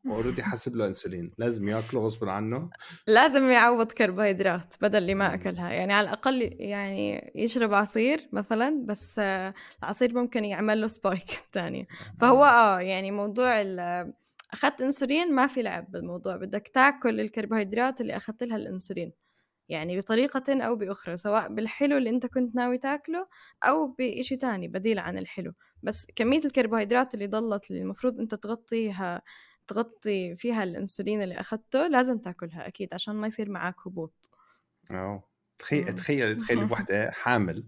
already 0.06 0.42
حاسب 0.42 0.76
له 0.76 0.86
إنسولين 0.86 1.32
لازم 1.38 1.68
ياكله 1.68 2.00
غصب 2.00 2.28
عنه 2.28 2.70
لازم 3.06 3.50
يعوض 3.50 3.92
كربوهيدرات 3.92 4.74
بدل 4.80 4.98
اللي 4.98 5.14
ما 5.14 5.28
مم. 5.28 5.34
أكلها 5.34 5.70
يعني 5.70 5.92
على 5.92 6.08
الأقل 6.08 6.56
يعني 6.58 7.32
يشرب 7.34 7.74
عصير 7.74 8.28
مثلا 8.32 8.84
بس 8.86 9.18
آه، 9.18 9.54
العصير 9.82 10.14
ممكن 10.14 10.44
يعمل 10.44 10.80
له 10.80 10.86
spike 10.86 11.40
تانية 11.52 11.86
فهو 12.20 12.44
آه 12.44 12.80
يعني 12.80 13.10
موضوع 13.10 13.60
أخذت 14.52 14.82
إنسولين 14.82 15.34
ما 15.34 15.46
في 15.46 15.62
لعب 15.62 15.90
بالموضوع. 15.90 16.36
بدك 16.36 16.68
تاكل 16.68 17.20
الكربوهيدرات 17.20 18.00
اللي 18.00 18.16
أخذت 18.16 18.42
لها 18.42 18.56
الإنسولين 18.56 19.12
يعني 19.68 19.98
بطريقة 19.98 20.62
أو 20.66 20.76
بأخرى 20.76 21.16
سواء 21.16 21.48
بالحلو 21.54 21.96
اللي 21.98 22.10
أنت 22.10 22.26
كنت 22.26 22.54
ناوي 22.56 22.78
تاكله 22.78 23.28
أو 23.64 23.88
بإشي 23.92 24.36
تاني 24.36 24.68
بديل 24.68 24.98
عن 24.98 25.18
الحلو. 25.18 25.52
بس 25.82 26.06
كمية 26.16 26.40
الكربوهيدرات 26.44 27.14
اللي 27.14 27.26
ضلت 27.26 27.70
اللي 27.70 27.82
المفروض 27.82 28.20
أنت 28.20 28.34
تغطيها 28.34 29.22
تغطي 29.68 30.36
فيها 30.36 30.62
الأنسولين 30.64 31.22
اللي 31.22 31.40
أخذته 31.40 31.86
لازم 31.88 32.18
تاكلها 32.18 32.66
أكيد 32.68 32.94
عشان 32.94 33.14
ما 33.16 33.26
يصير 33.26 33.50
معك 33.50 33.76
هبوط. 33.86 34.30
آه 34.90 35.24
تخيل 35.58 35.84
مم. 35.84 35.94
تخيل 35.94 36.36
تخيل 36.36 36.64
وحده 36.72 37.10
حامل. 37.10 37.64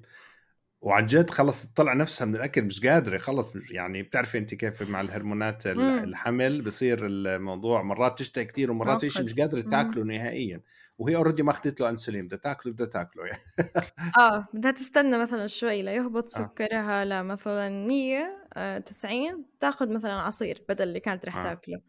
وعن 0.83 1.07
جد 1.07 1.31
خلص 1.31 1.67
تطلع 1.67 1.93
نفسها 1.95 2.25
من 2.25 2.37
الأكل 2.37 2.63
مش 2.63 2.87
قادرة 2.87 3.19
خلص 3.19 3.53
يعني 3.71 4.03
بتعرفي 4.03 4.39
انت 4.39 4.55
كيف 4.55 4.91
مع 4.91 5.01
الهرمونات 5.01 5.67
ال- 5.67 5.79
مم. 5.79 6.05
الحمل 6.05 6.63
بصير 6.63 7.07
الموضوع 7.07 7.83
مرات 7.83 8.19
تشتهي 8.19 8.45
كثير 8.45 8.71
ومرات 8.71 9.07
شيء. 9.07 9.25
مش 9.25 9.35
قادرة 9.41 9.63
مم. 9.63 9.69
تاكله 9.69 10.05
نهائيا 10.05 10.61
وهي 10.99 11.17
اوريدي 11.17 11.43
ما 11.43 11.51
أخذت 11.51 11.81
له 11.81 11.89
انسولين 11.91 12.27
بدها 12.27 12.39
تاكله 12.39 12.73
بدها 12.73 12.87
تاكله 12.87 13.25
يعني 13.27 13.43
آه 14.19 14.49
بدها 14.55 14.71
تستنى 14.71 15.19
مثلا 15.19 15.47
شوي 15.47 15.83
ليهبط 15.83 16.25
آه. 16.25 16.43
سكرها 16.43 17.05
لمثلا 17.05 17.69
100 17.87 18.47
آه 18.55 18.79
90 18.79 19.45
تاخذ 19.61 19.93
مثلا 19.93 20.13
عصير 20.13 20.65
بدل 20.69 20.89
اللي 20.89 21.01
كانت 21.01 21.27
رح 21.27 21.37
آه. 21.37 21.43
تاكله 21.43 21.81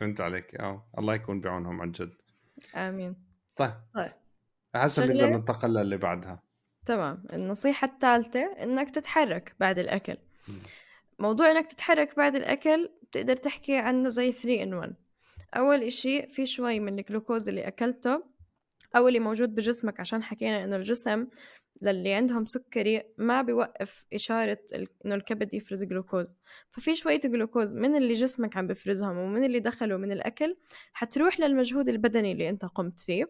فهمت 0.00 0.20
عليك 0.20 0.54
آه 0.54 0.86
الله 0.98 1.14
يكون 1.14 1.40
بعونهم 1.40 1.80
عن 1.80 1.92
جد 1.92 2.12
آمين 2.76 3.16
طيب 3.56 3.72
طيب. 3.94 4.12
حسب 4.74 5.02
شغلة- 5.06 5.10
نقدر 5.10 5.28
ننتقل 5.28 5.74
للي 5.74 5.96
بعدها 5.96 6.42
تمام. 6.86 7.24
النصيحة 7.32 7.86
الثالثة 7.88 8.62
إنك 8.62 8.90
تتحرك 8.90 9.54
بعد 9.60 9.78
الأكل. 9.78 10.16
موضوع 11.18 11.50
إنك 11.50 11.66
تتحرك 11.66 12.16
بعد 12.16 12.36
الأكل 12.36 12.90
بتقدر 13.02 13.36
تحكي 13.36 13.76
عنه 13.76 14.08
زي 14.08 14.32
3 14.32 14.64
in 14.64 14.74
1 14.74 14.94
أول 15.56 15.82
إشي 15.82 16.26
في 16.26 16.46
شوي 16.46 16.80
من 16.80 16.98
الجلوكوز 16.98 17.48
اللي 17.48 17.68
أكلته 17.68 18.24
أو 18.96 19.08
اللي 19.08 19.18
موجود 19.18 19.54
بجسمك 19.54 20.00
عشان 20.00 20.22
حكينا 20.22 20.64
إنه 20.64 20.76
الجسم 20.76 21.26
للي 21.82 22.12
عندهم 22.14 22.46
سكري 22.46 23.02
ما 23.18 23.42
بيوقف 23.42 24.04
إشارة 24.14 24.58
إنه 25.04 25.14
الكبد 25.14 25.54
يفرز 25.54 25.84
جلوكوز. 25.84 26.36
ففي 26.70 26.94
شوية 26.94 27.20
جلوكوز 27.20 27.74
من 27.74 27.94
اللي 27.96 28.12
جسمك 28.12 28.56
عم 28.56 28.66
بفرزهم 28.66 29.18
ومن 29.18 29.44
اللي 29.44 29.60
دخلوا 29.60 29.98
من 29.98 30.12
الأكل 30.12 30.56
حتروح 30.92 31.40
للمجهود 31.40 31.88
البدني 31.88 32.32
اللي 32.32 32.48
أنت 32.48 32.64
قمت 32.64 33.00
فيه. 33.00 33.24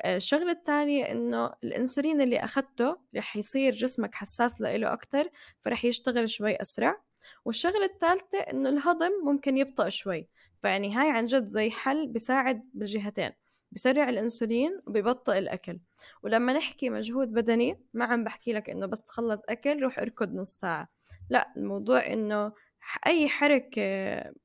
آه، 0.00 0.16
الشغلة 0.16 0.52
الثانية 0.52 1.04
إنه 1.04 1.50
الأنسولين 1.64 2.20
اللي 2.20 2.38
أخدته 2.38 2.96
رح 3.16 3.36
يصير 3.36 3.72
جسمك 3.72 4.14
حساس 4.14 4.60
له 4.60 4.92
أكتر 4.92 5.30
فرح 5.60 5.84
يشتغل 5.84 6.28
شوي 6.28 6.56
أسرع. 6.56 7.02
والشغلة 7.44 7.84
الثالثة 7.84 8.38
إنه 8.38 8.68
الهضم 8.68 9.10
ممكن 9.24 9.56
يبطأ 9.56 9.88
شوي 9.88 10.28
فيعني 10.62 10.94
هاي 10.94 11.10
عن 11.10 11.26
جد 11.26 11.46
زي 11.46 11.70
حل 11.70 12.06
بيساعد 12.06 12.70
بالجهتين 12.74 13.30
بسرع 13.72 14.08
الأنسولين 14.08 14.80
وبيبطئ 14.86 15.38
الأكل. 15.38 15.80
ولما 16.22 16.52
نحكي 16.52 16.90
مجهود 16.90 17.32
بدني 17.32 17.80
ما 17.94 18.04
عم 18.04 18.24
بحكي 18.24 18.52
لك 18.52 18.70
إنه 18.70 18.86
بس 18.86 19.02
تخلص 19.02 19.42
أكل 19.48 19.82
روح 19.82 19.98
اركض 19.98 20.34
نص 20.34 20.50
ساعة. 20.50 20.88
لا 21.30 21.52
الموضوع 21.56 22.06
إنه 22.06 22.52
ح- 22.88 22.98
أي 23.06 23.28
حركة 23.28 23.82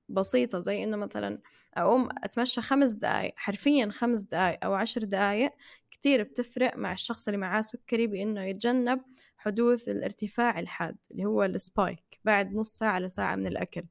بسيطة 0.09 0.59
زي 0.59 0.83
إنه 0.83 0.97
مثلا 0.97 1.35
أقوم 1.73 2.09
أتمشى 2.23 2.61
خمس 2.61 2.91
دقايق 2.91 3.33
حرفيا 3.35 3.89
خمس 3.91 4.19
دقايق 4.19 4.59
أو 4.65 4.73
عشر 4.73 5.03
دقايق 5.03 5.51
كتير 5.91 6.23
بتفرق 6.23 6.77
مع 6.77 6.91
الشخص 6.93 7.27
اللي 7.27 7.37
معاه 7.37 7.61
سكري 7.61 8.07
بإنه 8.07 8.43
يتجنب 8.43 9.01
حدوث 9.37 9.89
الارتفاع 9.89 10.59
الحاد 10.59 10.97
اللي 11.11 11.25
هو 11.25 11.43
ال 11.43 11.56
spike 11.56 12.19
بعد 12.25 12.53
نص 12.53 12.77
ساعة 12.77 12.99
لساعة 12.99 13.35
من 13.35 13.47
الأكل. 13.47 13.83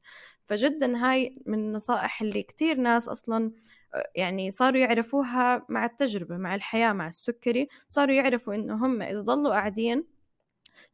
فجدا 0.46 0.96
هاي 0.96 1.38
من 1.46 1.58
النصائح 1.58 2.22
اللي 2.22 2.42
كتير 2.42 2.76
ناس 2.76 3.08
أصلا 3.08 3.52
يعني 4.14 4.50
صاروا 4.50 4.78
يعرفوها 4.80 5.66
مع 5.68 5.84
التجربة 5.84 6.36
مع 6.36 6.54
الحياة 6.54 6.92
مع 6.92 7.08
السكري 7.08 7.68
صاروا 7.88 8.14
يعرفوا 8.14 8.54
إنه 8.54 8.86
هم 8.86 9.02
إذا 9.02 9.20
ضلوا 9.20 9.52
قاعدين 9.52 10.04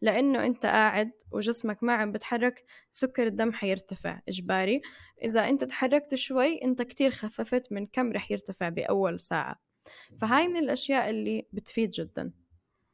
لأنه 0.01 0.47
أنت 0.47 0.67
قاعد 0.67 1.11
وجسمك 1.33 1.83
ما 1.83 1.93
عم 1.93 2.13
بتحرك 2.13 2.65
سكر 2.93 3.27
الدم 3.27 3.53
حيرتفع. 3.53 4.21
إجباري. 4.29 4.81
إذا 5.25 5.49
أنت 5.49 5.65
تحركت 5.65 6.15
شوي 6.15 6.65
أنت 6.65 6.83
كتير 6.83 7.11
خففت 7.11 7.73
من 7.73 7.87
كم 7.87 8.13
رح 8.13 8.31
يرتفع 8.31 8.69
بأول 8.69 9.21
ساعة. 9.21 9.57
فهاي 10.21 10.49
من 10.49 10.57
الأشياء 10.57 11.11
اللي 11.11 11.47
بتفيد 11.53 11.91
جدا. 11.91 12.33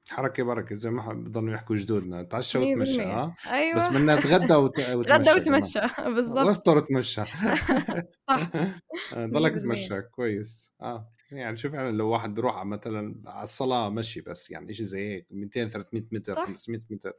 حركة 0.09 0.43
بركة 0.43 0.75
زي 0.75 0.91
ما 0.91 1.13
بضلوا 1.13 1.55
يحكوا 1.55 1.77
جدودنا. 1.77 2.23
تعشى 2.23 2.59
وتمشى 2.59 3.03
آه؟ 3.03 3.37
أيوه. 3.51 3.77
بس 3.77 3.89
بدنا 3.89 4.17
نتغدى 4.17 4.55
وت... 4.55 4.81
وتمشى 4.99 5.31
غدا 5.31 5.35
وتمشى. 5.35 5.81
بالضبط. 5.99 6.47
وافطر 6.47 6.77
وتمشى. 6.77 7.23
صح. 8.29 8.51
ضلك 9.15 9.55
تمشى. 9.55 10.01
كويس. 10.03 10.73
آه. 10.83 11.11
يعني 11.33 11.57
شوف 11.57 11.73
يعني 11.75 11.93
لو 11.93 12.09
واحد 12.09 12.35
بيروح 12.35 12.65
مثلا 12.65 13.23
على 13.27 13.43
الصلاة 13.45 13.89
مشي 13.89 14.21
بس 14.21 14.51
يعني 14.51 14.73
شيء 14.73 14.87
زي 14.87 15.09
هيك 15.09 15.27
200 15.31 15.69
300 15.69 16.05
متر 16.13 16.33
صح. 16.33 16.47
500 16.47 16.81
متر 16.91 17.13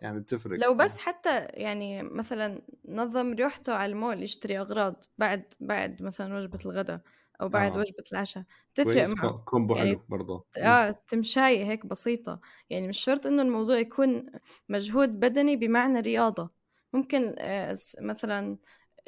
يعني 0.00 0.20
بتفرق. 0.20 0.58
لو 0.64 0.74
بس 0.74 0.98
حتى 0.98 1.44
يعني 1.44 2.02
مثلا 2.02 2.62
نظم 2.88 3.34
ريحته 3.34 3.72
على 3.74 3.92
المول 3.92 4.22
يشتري 4.22 4.58
أغراض 4.58 5.04
بعد 5.18 5.54
بعد 5.60 6.02
مثلا 6.02 6.36
وجبة 6.36 6.58
الغداء 6.66 7.00
أو 7.40 7.48
بعد 7.48 7.72
آه. 7.72 7.78
وجبة 7.78 8.04
العشاء 8.12 8.44
تفرق 8.74 9.08
معه. 9.08 9.42
combo 9.44 9.76
يعني 9.76 9.90
حلو 9.90 10.04
برضه. 10.08 10.46
آه 10.58 10.90
تمشاية 11.08 11.64
هيك 11.64 11.86
بسيطة. 11.86 12.40
يعني 12.70 12.88
مش 12.88 12.98
شرط 12.98 13.26
إنه 13.26 13.42
الموضوع 13.42 13.78
يكون 13.78 14.26
مجهود 14.68 15.20
بدني 15.20 15.56
بمعنى 15.56 16.00
رياضة. 16.00 16.50
ممكن 16.92 17.34
آه 17.38 17.76
مثلا 18.00 18.58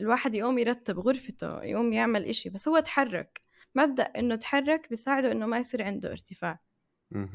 الواحد 0.01 0.35
يقوم 0.35 0.59
يرتب 0.59 0.99
غرفته 0.99 1.63
يقوم 1.63 1.93
يعمل 1.93 2.25
إشي 2.25 2.51
بس 2.51 2.69
هو 2.69 2.79
تحرك 2.79 3.43
مبدأ 3.75 4.03
إنه 4.03 4.35
تحرك 4.37 4.89
بيساعده 4.91 5.33
إنه 5.33 5.47
ما 5.47 5.59
يصير 5.59 5.83
عنده 5.83 6.11
ارتفاع. 6.11 6.61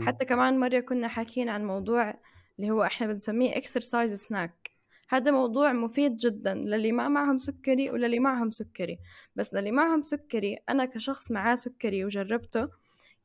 حتى 0.05 0.25
كمان 0.25 0.59
مرة 0.59 0.79
كنا 0.79 1.07
حاكيين 1.07 1.49
عن 1.49 1.65
موضوع 1.65 2.13
اللي 2.59 2.71
هو 2.71 2.83
إحنا 2.83 3.07
بنسميه 3.07 3.57
exercise 3.57 4.13
snack 4.13 4.71
هذا 5.09 5.31
موضوع 5.31 5.73
مفيد 5.73 6.17
جدا 6.17 6.53
للي 6.53 6.91
ما 6.91 7.07
معهم 7.07 7.37
سكري 7.37 7.89
وللي 7.89 8.19
معهم 8.19 8.51
سكري. 8.51 8.99
بس 9.35 9.53
للي 9.53 9.71
معهم 9.71 10.01
سكري 10.01 10.57
أنا 10.69 10.85
كشخص 10.85 11.31
معاه 11.31 11.55
سكري 11.55 12.05
وجربته 12.05 12.67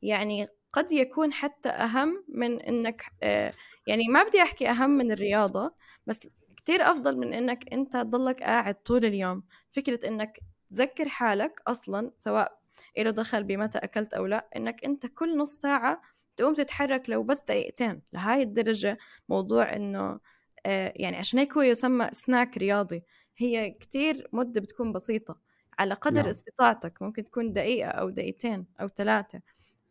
يعني 0.01 0.47
قد 0.73 0.91
يكون 0.91 1.33
حتى 1.33 1.69
أهم 1.69 2.23
من 2.27 2.61
إنك 2.61 3.03
آه، 3.23 3.53
يعني 3.87 4.07
ما 4.07 4.23
بدي 4.23 4.41
أحكي 4.41 4.69
أهم 4.69 4.89
من 4.89 5.11
الرياضة 5.11 5.75
بس 6.07 6.19
كتير 6.57 6.91
أفضل 6.91 7.17
من 7.17 7.33
إنك 7.33 7.73
أنت 7.73 7.93
تضلك 7.93 8.43
قاعد 8.43 8.75
طول 8.75 9.05
اليوم. 9.05 9.43
فكرة 9.71 10.07
إنك 10.07 10.39
تذكر 10.71 11.09
حالك 11.09 11.61
أصلا 11.67 12.11
سواء 12.19 12.60
له 12.97 13.11
دخل 13.11 13.43
بمتى 13.43 13.77
أكلت 13.77 14.13
أو 14.13 14.25
لا 14.25 14.49
إنك 14.55 14.85
أنت 14.85 15.05
كل 15.05 15.37
نص 15.37 15.51
ساعة 15.61 16.01
تقوم 16.37 16.53
تتحرك 16.53 17.09
لو 17.09 17.23
بس 17.23 17.39
دقيقتين. 17.41 18.01
لهاي 18.13 18.41
الدرجة 18.41 18.97
موضوع 19.29 19.75
إنه 19.75 20.19
آه، 20.65 20.93
يعني 20.95 21.17
عشان 21.17 21.39
هيك 21.39 21.53
هو 21.53 21.61
يسمى 21.61 22.09
سناك 22.11 22.57
رياضي. 22.57 23.03
هي 23.37 23.71
كتير 23.71 24.27
مدة 24.33 24.61
بتكون 24.61 24.91
بسيطة. 24.91 25.39
على 25.79 25.93
قدر 25.93 26.21
نعم. 26.21 26.29
استطاعتك 26.29 27.01
ممكن 27.01 27.23
تكون 27.23 27.51
دقيقة 27.53 27.89
أو 27.89 28.09
دقيقتين 28.09 28.65
أو 28.81 28.87
ثلاثة. 28.87 29.41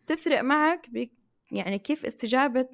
تفرق 0.07 0.41
معك 0.41 0.91
ب 0.91 1.09
يعني 1.53 1.79
كيف 1.79 2.07
استجابة 2.07 2.69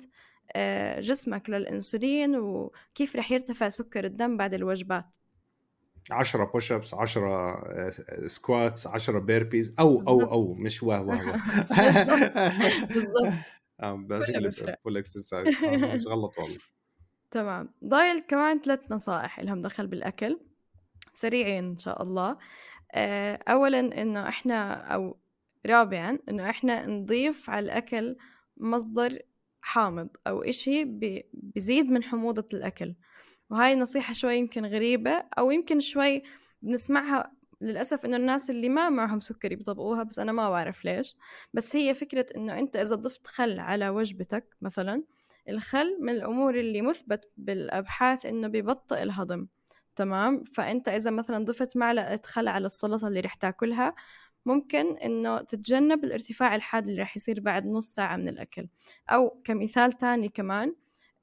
آه، 0.56 1.00
جسمك 1.00 1.50
للأنسولين 1.50 2.36
وكيف 2.36 3.16
رح 3.16 3.32
يرتفع 3.32 3.68
سكر 3.68 4.04
الدم 4.04 4.36
بعد 4.36 4.54
الوجبات. 4.54 5.16
10 6.10 6.44
push 6.44 6.72
ups 6.72 6.94
10 6.94 7.60
squats 8.26 8.86
10 8.86 9.18
burpees 9.18 9.74
أو 9.78 10.02
أو 10.08 10.22
أو 10.22 10.54
مش 10.54 10.82
واو 10.82 11.02
واو 11.02 11.42
بالضبط. 12.86 13.32
آه 13.80 13.92
بشكل 13.92 14.52
full 14.52 14.96
exercise 14.96 15.48
مش 15.64 16.06
غلط 16.06 16.38
والله. 16.38 16.58
تمام. 17.30 17.74
ضايل 17.84 18.18
كمان 18.28 18.60
ثلاث 18.60 18.92
نصائح 18.92 19.40
لهم 19.40 19.62
دخل 19.62 19.86
بالأكل. 19.86 20.40
سريعين 21.12 21.64
إن 21.64 21.78
شاء 21.78 22.02
الله. 22.02 22.38
آه، 22.94 23.38
أولا 23.48 23.80
إنه 24.02 24.28
إحنا 24.28 24.74
أو 24.74 25.16
رابعا 25.66 26.18
إنه 26.28 26.50
إحنا 26.50 26.86
نضيف 26.86 27.50
على 27.50 27.64
الأكل 27.64 28.16
مصدر 28.56 29.18
حامض 29.60 30.08
أو 30.26 30.42
إشي 30.42 30.84
بزيد 31.32 31.86
من 31.86 32.02
حموضة 32.02 32.48
الأكل. 32.54 32.94
وهاي 33.50 33.76
نصيحة 33.76 34.14
شوي 34.14 34.36
يمكن 34.36 34.66
غريبة 34.66 35.24
أو 35.38 35.50
يمكن 35.50 35.80
شوي 35.80 36.22
بنسمعها 36.62 37.32
للأسف 37.60 38.04
إنه 38.04 38.16
الناس 38.16 38.50
اللي 38.50 38.68
ما 38.68 38.88
معهم 38.88 39.20
سكري 39.20 39.56
بيطبقوها 39.56 40.02
بس 40.02 40.18
أنا 40.18 40.32
ما 40.32 40.50
بعرف 40.50 40.84
ليش. 40.84 41.16
بس 41.54 41.76
هي 41.76 41.94
فكرة 41.94 42.26
إنه 42.36 42.58
أنت 42.58 42.76
إذا 42.76 42.96
ضفت 42.96 43.26
خل 43.26 43.60
على 43.60 43.88
وجبتك 43.88 44.56
مثلا 44.60 45.02
الخل 45.48 45.98
من 46.00 46.12
الأمور 46.12 46.54
اللي 46.54 46.82
مثبت 46.82 47.30
بالأبحاث 47.36 48.26
إنه 48.26 48.48
ببطئ 48.48 49.02
الهضم 49.02 49.46
تمام؟ 49.96 50.44
فأنت 50.44 50.88
إذا 50.88 51.10
مثلا 51.10 51.44
ضفت 51.44 51.76
معلقة 51.76 52.20
خل 52.24 52.48
على 52.48 52.66
السلطة 52.66 53.08
اللي 53.08 53.20
رح 53.20 53.34
تاكلها 53.34 53.94
ممكن 54.46 54.96
إنه 54.96 55.40
تتجنب 55.40 56.04
الارتفاع 56.04 56.54
الحاد 56.54 56.88
اللي 56.88 57.02
رح 57.02 57.16
يصير 57.16 57.40
بعد 57.40 57.66
نص 57.66 57.94
ساعة 57.94 58.16
من 58.16 58.28
الأكل. 58.28 58.68
أو 59.10 59.40
كمثال 59.44 59.92
تاني 59.92 60.28
كمان 60.28 60.74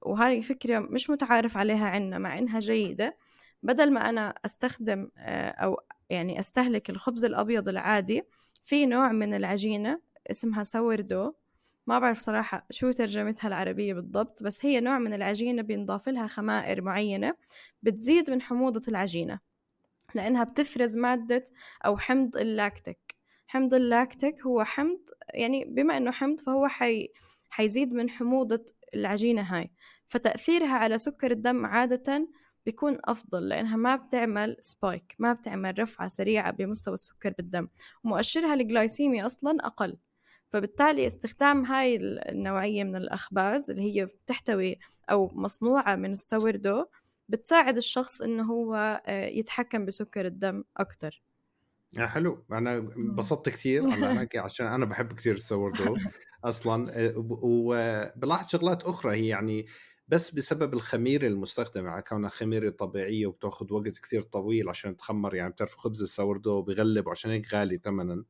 وهذه 0.06 0.42
فكرة 0.42 0.80
مش 0.80 1.10
متعارف 1.10 1.58
عليها 1.58 1.88
عنا 1.88 2.18
مع 2.18 2.38
إنها 2.38 2.60
جيدة. 2.60 3.18
بدل 3.64 3.94
ما 3.94 4.10
أنا 4.10 4.36
أستخدم 4.46 5.10
آه، 5.18 5.50
أو 5.50 5.80
يعني 6.10 6.40
أستهلك 6.40 6.90
الخبز 6.90 7.26
الأبيض 7.26 7.70
العادي 7.70 8.24
في 8.62 8.86
نوع 8.86 9.12
من 9.12 9.34
العجينة 9.34 10.02
اسمها 10.32 10.64
sourdough 10.64 11.34
ما 11.88 12.00
بعرف 12.00 12.20
صراحة 12.20 12.66
شو 12.72 12.92
ترجمتها 12.92 13.48
العربية 13.48 13.94
بالضبط 13.94 14.44
بس 14.44 14.66
هي 14.66 14.80
نوع 14.80 15.00
من 15.00 15.14
العجينة 15.14 15.62
بينضاف 15.62 16.10
لها 16.10 16.28
خمائر 16.28 16.82
معينة 16.82 17.36
بتزيد 17.84 18.32
من 18.32 18.42
حموضة 18.42 18.82
العجينة 18.88 19.40
لأنها 20.16 20.44
بتفرز 20.44 20.98
مادة 20.98 21.44
أو 21.86 21.98
حمض 21.98 22.38
اللاكتيك. 22.38 23.16
حمض 23.48 23.74
اللاكتيك 23.74 24.42
هو 24.42 24.64
حمض 24.64 25.00
يعني 25.34 25.66
بما 25.66 25.98
أنه 25.98 26.12
حمض 26.12 26.40
فهو 26.40 26.68
حي. 26.68 27.10
حيزيد 27.54 27.94
من 27.94 28.10
حموضة 28.10 28.66
العجينة 28.94 29.42
هاي. 29.42 29.72
فتأثيرها 30.08 30.74
على 30.74 30.98
سكر 30.98 31.32
الدم 31.32 31.66
عادة 31.66 32.30
بيكون 32.66 32.98
أفضل 33.06 33.50
لأنها 33.50 33.76
ما 33.76 33.96
بتعمل 33.96 34.58
spike 34.62 35.16
ما 35.20 35.34
بتعمل 35.34 35.80
رفعة 35.80 36.08
سريعة 36.08 36.52
بمستوى 36.52 36.94
السكر 36.94 37.34
بالدم. 37.38 37.68
ومؤشرها 38.04 38.54
الجلايسيمي 38.54 39.26
أصلا 39.26 39.58
أقل. 39.66 39.98
فبالتالي 40.50 41.08
استخدام 41.08 41.66
هاي 41.66 41.96
النوعية 42.30 42.84
من 42.84 42.96
الأخباز 42.96 43.72
اللي 43.72 43.82
هي 43.82 44.06
بتحتوي 44.06 44.80
أو 45.12 45.32
مصنوعة 45.34 45.96
من 45.96 46.12
ال 46.12 46.19
sourdough 46.19 46.86
بتساعد 47.30 47.78
الشخص 47.78 48.22
إنه 48.22 48.44
هو 48.44 49.02
آه، 49.06 49.26
يتحكم 49.26 49.86
بسكر 49.86 50.26
الدم 50.26 50.64
أكتر. 50.78 51.22
حلو. 51.98 52.46
أنا 52.52 52.78
انبسطت 52.78 53.50
كثير. 53.50 53.84
على 53.94 54.28
عشان 54.36 54.68
أنا 54.68 54.86
بحب 54.86 55.14
كثير 55.14 55.36
ال 55.36 55.42
sourdough 55.42 55.96
أصلا. 56.44 56.92
آه، 57.06 57.14
وبلاحظ 57.18 58.48
شغلات 58.50 58.84
أخرى. 58.84 59.12
هي 59.18 59.28
يعني 59.28 59.66
بس 60.08 60.32
بسبب 60.32 60.74
الخميره 60.74 61.28
المستخدمة. 61.28 61.90
على 61.90 62.02
كونها 62.02 62.30
خميرة 62.30 62.70
طبيعية 62.70 63.28
وبتاخذ 63.28 63.74
وقت 63.74 64.00
كثير 64.00 64.22
طويل 64.22 64.70
عشان 64.70 64.98
تخمر. 64.98 65.36
يعني 65.36 65.52
بتعرف 65.52 65.76
خبز 65.76 66.02
ال 66.02 66.08
sourdough 66.08 66.62
بغلب 66.62 67.08
وعشان 67.08 67.32
هيك 67.32 67.54
غالي 67.54 67.78
ثمنا. 67.78 68.24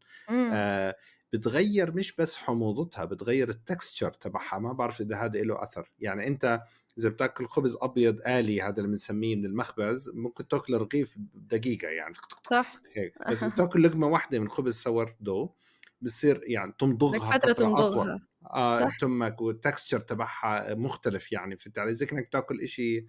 آه 0.54 0.96
بتغير 1.34 1.92
مش 1.96 2.16
بس 2.16 2.36
حموضتها 2.36 3.06
بتغير 3.06 3.50
ال 3.50 3.57
texture 3.57 4.10
تبعها. 4.10 4.60
ما 4.60 4.74
بعرف 4.74 5.02
إذا 5.02 5.16
هذا 5.16 5.42
له 5.42 5.64
أثر. 5.64 5.92
يعني 6.00 6.28
أنت 6.28 6.62
إذا 6.98 7.10
بتأكل 7.10 7.46
خبز 7.46 7.78
أبيض 7.82 8.22
آلي 8.28 8.62
هذا 8.62 8.78
اللي 8.78 8.88
بنسميه 8.88 9.36
من 9.36 9.46
المخبز 9.46 10.12
ممكن 10.14 10.48
تاكل 10.48 10.78
رغيف 10.78 11.16
بدقيقة 11.18 11.88
يعني. 11.88 12.14
صح. 12.50 12.72
هيك. 12.94 13.14
بس 13.30 13.40
تاكل 13.40 13.84
لقمة 13.84 14.08
واحدة 14.08 14.40
من 14.40 14.50
خبز 14.50 14.76
sourdough 14.76 15.54
بصير 16.02 16.42
يعني 16.44 16.74
تمضغها 16.80 17.38
فترة 17.38 17.54
تمضغها. 17.54 18.28
آه 18.54 18.92
تمك 19.00 19.42
وال 19.42 19.55
texture 19.55 20.00
تبعها 20.00 20.74
مختلف 20.74 21.32
يعني 21.32 21.58
فهمت 21.58 21.80
علي؟ 21.80 21.94
زي 21.94 22.06
كأنك 22.06 22.30
تاكل 22.32 22.62
إشي 22.62 23.06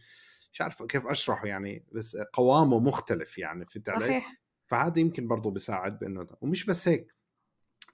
مش 0.53 0.61
عارف 0.61 0.83
كيف 0.83 1.07
أشرحه 1.07 1.47
يعني 1.47 1.85
بس 1.93 2.17
قوامه 2.17 2.79
مختلف 2.79 3.39
يعني 3.39 3.67
فهمت 3.67 3.89
علي؟ 3.89 4.23
فهذا 4.67 4.99
يمكن 5.01 5.29
برضه 5.29 5.51
بيساعد 5.51 5.99
بإنه 5.99 6.27
ومش 6.41 6.65
بس 6.67 6.89
هيك. 6.89 7.15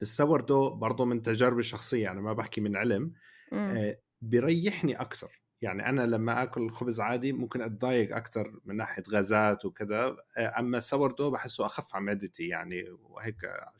ال 0.02 0.40
sourdough 0.40 0.70
برضه 0.70 1.04
من 1.04 1.22
تجاربي 1.22 1.60
الشخصية 1.60 2.10
أنا 2.10 2.20
ما 2.20 2.32
بحكي 2.32 2.60
من 2.60 2.76
علم. 2.76 3.12
آه 3.52 3.98
بيريحني 4.22 5.00
أكثر. 5.00 5.39
يعني 5.62 5.88
أنا 5.88 6.02
لما 6.02 6.42
آكل 6.42 6.70
خبز 6.70 7.00
عادي 7.00 7.32
ممكن 7.32 7.62
أتضايق 7.62 8.16
أكثر 8.16 8.60
من 8.64 8.76
ناحية 8.76 9.02
غازات 9.10 9.64
وكذا 9.64 10.16
أما 10.58 10.78
ال 10.78 11.12
sourdough 11.12 11.30
بحسه 11.30 11.66
أخف 11.66 11.94
على 11.94 12.04
معدتي 12.04 12.48
يعني 12.48 12.84
وهيك 13.02 13.36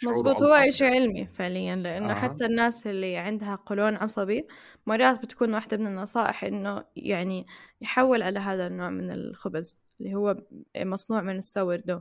مزبوط 0.07 0.43
هو 0.43 0.71
شيء 0.71 0.95
علمي 0.95 1.27
فعليا 1.27 1.77
لأنه 1.77 2.11
آه. 2.11 2.15
حتى 2.15 2.45
الناس 2.45 2.87
اللي 2.87 3.17
عندها 3.17 3.55
قولون 3.55 3.97
عصبي 3.97 4.47
مرات 4.87 5.23
بتكون 5.23 5.55
واحدة 5.55 5.77
من 5.77 5.87
النصائح 5.87 6.45
إنه 6.45 6.85
يعني 6.97 7.47
يحول 7.81 8.23
على 8.23 8.39
هذا 8.39 8.67
النوع 8.67 8.91
من 8.91 9.11
الخبز 9.11 9.85
اللي 10.01 10.15
هو 10.15 10.37
مصنوع 10.77 11.21
من 11.21 11.37
السور 11.37 11.77
دو 11.77 12.01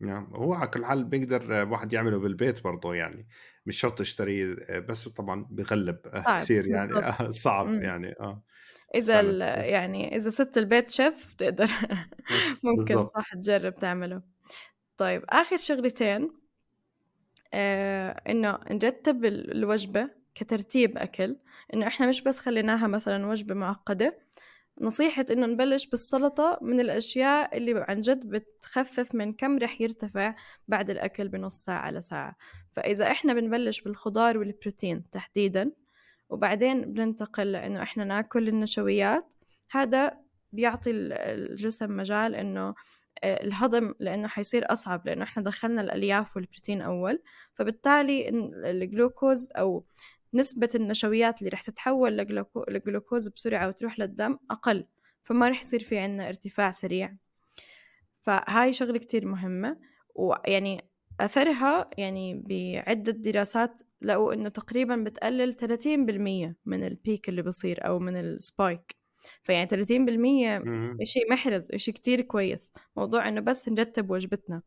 نعم 0.00 0.30
هو 0.34 0.54
على 0.54 0.68
كل 0.68 0.84
حال 0.84 1.04
بيقدر 1.04 1.68
واحد 1.70 1.92
يعمله 1.92 2.18
بالبيت 2.18 2.64
برضه 2.64 2.94
يعني 2.94 3.28
مش 3.66 3.80
شرط 3.80 4.00
يشتريه 4.00 4.56
بس 4.88 5.08
طبعا 5.08 5.46
بغلب 5.50 5.98
كثير 6.40 6.66
يعني 6.66 7.12
صعب. 7.30 7.68
يعني 7.68 8.14
آه 8.20 8.42
فعلا. 9.12 9.64
يعني 9.64 10.16
إذا 10.16 10.30
ست 10.30 10.58
البيت 10.58 10.90
شيف 10.90 11.34
بتقدر. 11.34 11.66
ممكن 12.62 12.76
بالضبط. 12.76 13.08
صح 13.14 13.34
تجرب 13.34 13.76
تعمله. 13.76 14.22
طيب 14.96 15.24
آخر 15.28 15.56
شغلتين 15.56 16.30
آه 17.54 18.10
إنه 18.28 18.58
نرتب 18.70 19.24
ال- 19.24 19.52
الوجبة 19.52 20.10
كترتيب 20.34 20.98
أكل. 20.98 21.36
إنه 21.74 21.86
إحنا 21.86 22.06
مش 22.06 22.20
بس 22.22 22.38
خليناها 22.38 22.86
مثلا 22.86 23.26
وجبة 23.26 23.54
معقدة. 23.54 24.18
نصيحة 24.80 25.24
إنه 25.30 25.46
نبلش 25.46 25.86
بالسلطة 25.86 26.58
من 26.62 26.80
الأشياء 26.80 27.56
اللي 27.56 27.84
عن 27.88 28.00
جد 28.00 28.26
بتخفف 28.30 29.14
من 29.14 29.32
كم 29.32 29.58
رح 29.58 29.80
يرتفع 29.80 30.34
بعد 30.68 30.90
الأكل 30.90 31.28
بنص 31.28 31.64
ساعة 31.64 31.90
لساعة 31.90 32.36
فإذا 32.72 33.10
إحنا 33.10 33.32
بنبلش 33.34 33.80
بالخضار 33.80 34.38
والبروتين 34.38 35.10
تحديدا 35.10 35.72
وبعدين 36.30 36.92
بننتقل 36.92 37.52
لإنه 37.52 37.82
إحنا 37.82 38.04
ناكل 38.04 38.48
النشويات. 38.48 39.34
هذا 39.70 40.18
بيعطي 40.52 40.90
ال- 40.90 41.12
الجسم 41.12 41.96
مجال 41.96 42.34
إنه 42.34 42.74
آه، 43.24 43.44
الهضم 43.44 43.94
لأنه 44.00 44.28
حيصير 44.28 44.72
أصعب 44.72 45.06
لأنه 45.06 45.22
إحنا 45.24 45.42
دخلنا 45.42 45.80
الألياف 45.80 46.36
والبروتين 46.36 46.82
أول. 46.82 47.22
فبالتالي 47.54 48.28
الجلوكوز 48.70 49.48
أو 49.56 49.84
نسبة 50.34 50.68
النشويات 50.74 51.38
اللي 51.38 51.50
رح 51.50 51.62
تتحول 51.62 52.18
لجلوكو- 52.18 52.70
لجلوكوز 52.70 53.28
بسرعة 53.28 53.68
وتروح 53.68 53.98
للدم 53.98 54.38
أقل. 54.50 54.86
فما 55.22 55.48
رح 55.48 55.60
يصير 55.60 55.80
في 55.80 55.98
عنا 55.98 56.28
ارتفاع 56.28 56.70
سريع. 56.70 57.16
فهاي 58.22 58.72
شغلة 58.72 58.98
كتير 58.98 59.26
مهمة. 59.26 59.76
ويعني 60.14 60.84
أثرها 61.20 61.90
يعني 61.98 62.42
بعدة 62.46 63.12
دراسات 63.12 63.82
لقوا 64.02 64.34
إنه 64.34 64.48
تقريبا 64.48 64.96
بتقلل 64.96 65.52
30% 65.52 66.56
من 66.66 66.84
ال 66.86 66.94
peak 66.94 67.28
اللي 67.28 67.42
بصير 67.42 67.86
أو 67.86 67.98
من 67.98 68.16
ال 68.16 68.29
spike 68.29 68.96
فيعني 69.42 69.68
30% 69.68 70.64
مم. 70.64 70.96
إشي 71.00 71.20
محرز 71.30 71.72
إشي 71.72 71.92
كتير 71.92 72.20
كويس. 72.20 72.72
موضوع 72.96 73.28
إنه 73.28 73.40
بس 73.40 73.68
نرتب 73.68 74.10
وجبتنا. 74.10 74.62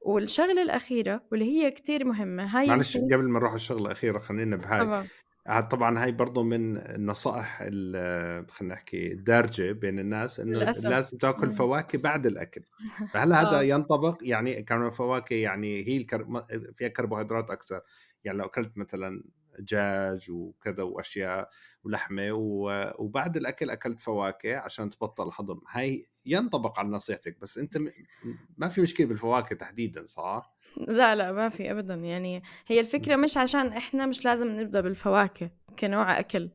والشغلة 0.00 0.62
الأخيرة 0.62 1.22
واللي 1.32 1.44
هي 1.44 1.70
كتير 1.70 2.04
مهمة 2.04 2.44
هاي 2.58 2.66
معلش 2.66 2.96
قبل 2.96 3.28
ما 3.28 3.38
نروح 3.38 3.52
الشغلة 3.52 3.86
الأخيرة 3.86 4.18
خلينا 4.18 4.56
بهاي. 4.56 4.80
طبعا 4.80 5.06
طبعا 5.70 6.02
هاي 6.04 6.12
برضو 6.12 6.42
من 6.42 6.76
النصائح 6.76 7.58
ال- 7.62 8.46
خلينا 8.50 8.74
نحكي 8.74 9.12
الدارجة 9.12 9.72
بين 9.72 9.98
الناس 9.98 10.40
إنه 10.40 10.58
للأسف. 10.58 10.84
لازم 10.84 11.18
تاكل. 11.18 11.52
فواكه 11.52 11.98
بعد 11.98 12.26
الأكل. 12.26 12.60
فهل 13.12 13.32
هذا 13.32 13.58
آه. 13.58 13.62
ينطبق 13.62 14.18
يعني 14.22 14.62
كانوا 14.62 14.86
الفواكه 14.88 15.34
يعني 15.34 15.88
هي 15.88 15.96
الكر... 15.96 16.44
فيها 16.76 16.88
كربوهيدرات 16.88 17.50
أكثر. 17.50 17.80
يعني 18.24 18.38
لو 18.38 18.44
أكلت 18.44 18.78
مثلا 18.78 19.24
دجاج 19.58 20.30
وكذا 20.30 20.82
وأشياء 20.82 21.48
ولحمة. 21.84 22.32
وبعد 22.98 23.36
الأكل 23.36 23.70
أكلت 23.70 24.00
فواكه 24.00 24.56
عشان 24.56 24.90
تبطل 24.90 25.28
الهضم 25.28 25.60
هاي 25.70 26.04
ينطبق 26.26 26.78
على 26.78 26.88
نصيحتك 26.88 27.40
بس 27.40 27.58
أنت 27.58 27.78
م... 27.78 27.88
ما 28.56 28.68
في 28.68 28.80
مشكلة 28.80 29.06
بالفواكه 29.06 29.56
تحديدا 29.56 30.06
صح؟ 30.06 30.54
لا 30.76 31.14
لا 31.14 31.32
ما 31.32 31.48
في 31.48 31.70
ابدا. 31.70 31.94
يعني 31.94 32.42
هي 32.66 32.80
الفكرة 32.80 33.16
مش 33.16 33.36
عشان 33.36 33.66
إحنا 33.66 34.06
مش 34.06 34.24
لازم 34.24 34.48
نبدأ 34.48 34.80
بالفواكه 34.80 35.50
كنوع 35.78 36.18
أكل. 36.18 36.50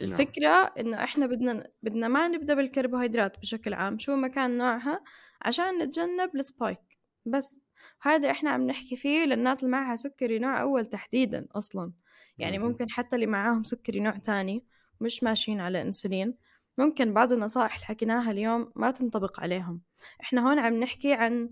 نعم. 0.00 0.10
الفكرة 0.10 0.72
إنه 0.80 1.04
إحنا 1.04 1.26
بدنا 1.26 1.70
بدنا 1.82 2.08
ما 2.08 2.28
نبدأ 2.28 2.54
بالكربوهيدرات 2.54 3.38
بشكل 3.38 3.74
عام. 3.74 3.98
شو 3.98 4.16
ما 4.16 4.28
كان 4.28 4.58
نوعها؟ 4.58 5.04
عشان 5.42 5.78
نتجنب 5.78 6.30
ال 6.34 6.43
spike. 6.43 6.98
بس. 7.26 7.60
هذا 8.02 8.30
إحنا 8.30 8.50
عم 8.50 8.66
نحكي 8.66 8.96
فيه 8.96 9.24
للناس 9.24 9.58
اللي 9.58 9.70
معها 9.70 9.96
سكري 9.96 10.38
نوع 10.38 10.60
أول 10.60 10.86
تحديدا 10.86 11.46
أصلا. 11.54 11.92
يعني. 12.38 12.58
ممكن 12.58 12.90
حتى 12.90 13.16
اللي 13.16 13.26
معاهم 13.26 13.64
سكري 13.64 14.00
نوع 14.00 14.16
تاني 14.16 14.64
مش 15.00 15.22
ماشيين 15.22 15.60
على 15.60 15.82
إنسولين. 15.82 16.34
ممكن 16.78 17.14
بعض 17.14 17.32
النصائح 17.32 17.74
اللي 17.74 17.86
حكيناها 17.86 18.30
اليوم 18.30 18.72
ما 18.76 18.90
تنطبق 18.90 19.40
عليهم. 19.40 19.80
إحنا 20.22 20.48
هون 20.48 20.58
عم 20.58 20.74
نحكي 20.74 21.12
عن 21.12 21.50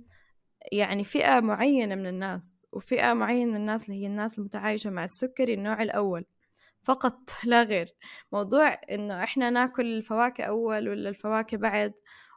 يعني 0.72 1.04
فئة 1.04 1.40
معينة 1.40 1.94
من 1.94 2.06
الناس 2.06 2.66
وفئة 2.72 3.12
معينة 3.12 3.50
من 3.50 3.56
الناس 3.56 3.84
اللي 3.88 4.02
هي 4.02 4.06
الناس 4.06 4.38
المتعايشة 4.38 4.90
مع 4.90 5.04
السكري 5.04 5.54
النوع 5.54 5.82
الأول. 5.82 6.24
فقط 6.82 7.30
لا 7.44 7.62
غير. 7.62 7.94
موضوع 8.32 8.80
إنه 8.90 9.24
إحنا 9.24 9.50
ناكل 9.50 9.86
الفواكه 9.86 10.44
أول 10.44 10.88
ولا 10.88 11.08
الفواكه 11.08 11.56
بعد 11.56 11.92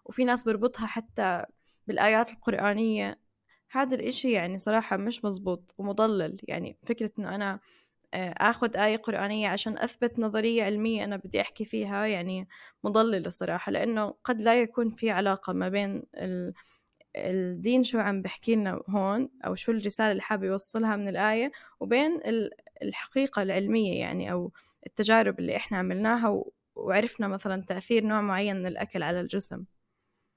وفي 0.05 0.23
ناس 0.23 0.43
بربطها 0.43 0.87
حتى 0.87 1.43
بالآيات 1.87 2.31
القرآنية. 2.31 3.19
هذا 3.71 3.95
الإشي 3.95 4.31
يعني 4.31 4.57
صراحة 4.57 4.97
مش 4.97 5.25
مزبوط 5.25 5.75
ومضلل. 5.77 6.37
يعني 6.43 6.77
فكرة 6.83 7.11
إنه 7.19 7.35
أنا 7.35 7.59
آه، 8.13 8.29
أخذ 8.37 8.77
آية 8.77 8.97
قرآنية 8.97 9.47
عشان 9.49 9.77
أثبت 9.77 10.19
نظرية 10.19 10.63
علمية 10.63 11.03
أنا 11.03 11.17
بدي 11.17 11.41
أحكي 11.41 11.65
فيها 11.65 12.05
يعني 12.05 12.47
مضللة 12.83 13.29
صراحة 13.29 13.71
لأنه 13.71 14.13
قد 14.23 14.41
لا 14.41 14.61
يكون 14.61 14.89
في 14.89 15.11
علاقة 15.11 15.53
ما 15.53 15.69
بين 15.69 16.03
ال 16.15 16.53
الدين 17.15 17.83
شو 17.83 17.99
عم 17.99 18.21
بحكي 18.21 18.55
لنا 18.55 18.81
هون 18.89 19.29
أو 19.45 19.55
شو 19.55 19.71
الرسالة 19.71 20.11
اللي 20.11 20.21
حابب 20.21 20.43
يوصلها 20.43 20.95
من 20.95 21.09
الآية 21.09 21.51
وبين 21.79 22.15
ال- 22.25 22.51
الحقيقة 22.81 23.41
العلمية 23.41 23.99
يعني 23.99 24.31
أو 24.31 24.51
التجارب 24.87 25.39
اللي 25.39 25.55
إحنا 25.55 25.77
عملناها 25.77 26.43
وعرفنا 26.75 27.27
مثلا 27.27 27.63
تأثير 27.67 28.03
نوع 28.03 28.21
معين 28.21 28.55
من 28.55 28.65
الأكل 28.67 29.03
على 29.03 29.21
الجسم. 29.21 29.63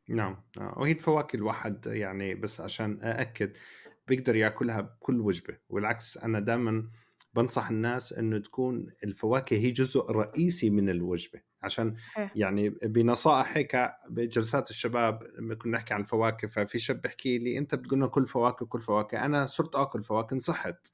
نعم 0.09 0.43
آه، 0.61 0.75
وهي 0.79 0.93
الفواكه 0.93 1.37
الواحد 1.37 1.87
يعني 1.87 2.35
بس 2.35 2.61
عشان 2.61 2.99
أأكد 3.03 3.57
بيقدر 4.09 4.37
يأكلها 4.37 4.81
بكل 4.81 5.20
وجبة 5.20 5.59
والعكس 5.68 6.18
أنا 6.18 6.41
دائما 6.41 6.89
بنصح 7.35 7.70
الناس 7.70 8.12
إنه 8.12 8.39
تكون 8.39 8.87
الفواكه 9.05 9.57
هي 9.57 9.70
جزء 9.70 10.11
رئيسي 10.11 10.70
من 10.70 10.89
الوجبة. 10.89 11.41
عشان 11.62 11.95
يعني 12.37 12.68
بنصائح 12.70 13.57
هيك 13.57 13.76
بجلسات 14.11 14.70
الشباب 14.70 15.22
لما 15.39 15.55
كنا 15.55 15.72
نحكي 15.78 15.95
عن 15.95 16.01
الفواكه 16.01 16.49
ففي 16.49 16.78
شاب 16.78 17.01
بيحكي 17.03 17.39
لي 17.39 17.59
أنت 17.59 17.74
بتقول 17.74 18.07
كل 18.09 18.26
فواكه 18.26 18.66
كل 18.66 18.80
فواكه. 18.83 19.24
أنا 19.24 19.47
صرت 19.47 19.74
آكل 19.76 20.03
فواكه 20.03 20.35
انصحت. 20.35 20.87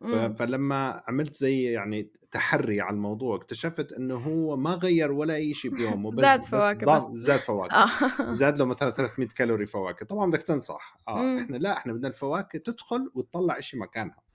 ف- 0.00 0.04
مم. 0.04 0.34
فلما 0.34 1.02
عملت 1.08 1.34
زي 1.36 1.62
يعني 1.62 2.10
تحري 2.30 2.80
على 2.80 2.94
الموضوع 2.94 3.36
اكتشفت 3.36 3.92
إنه 3.92 4.14
هو 4.14 4.56
ما 4.56 4.70
غير 4.74 5.12
ولا 5.12 5.34
أي 5.34 5.54
شيء 5.54 5.70
بيومه 5.74 6.10
بس 6.14 6.20
زاد 6.20 6.40
بس 6.40 6.46
فواكه 6.48 6.86
ضاف 6.86 7.06
بس. 7.06 7.18
زاد 7.18 7.40
فواكه. 7.40 7.74
آه. 7.74 7.88
زاد 8.40 8.58
له 8.58 8.64
مثلا 8.64 8.90
300 8.90 9.28
كالوري 9.28 9.66
فواكه. 9.66 10.06
طبعا 10.06 10.30
بدك 10.30 10.42
تنصح. 10.42 10.98
آه 11.08 11.22
مم. 11.22 11.36
إحنا 11.38 11.56
لا 11.56 11.76
إحنا 11.76 11.92
بدنا 11.92 12.08
الفواكه 12.08 12.58
تدخل 12.58 13.10
وتطلع 13.14 13.60
شيء 13.60 13.80
مكانها. 13.80 14.25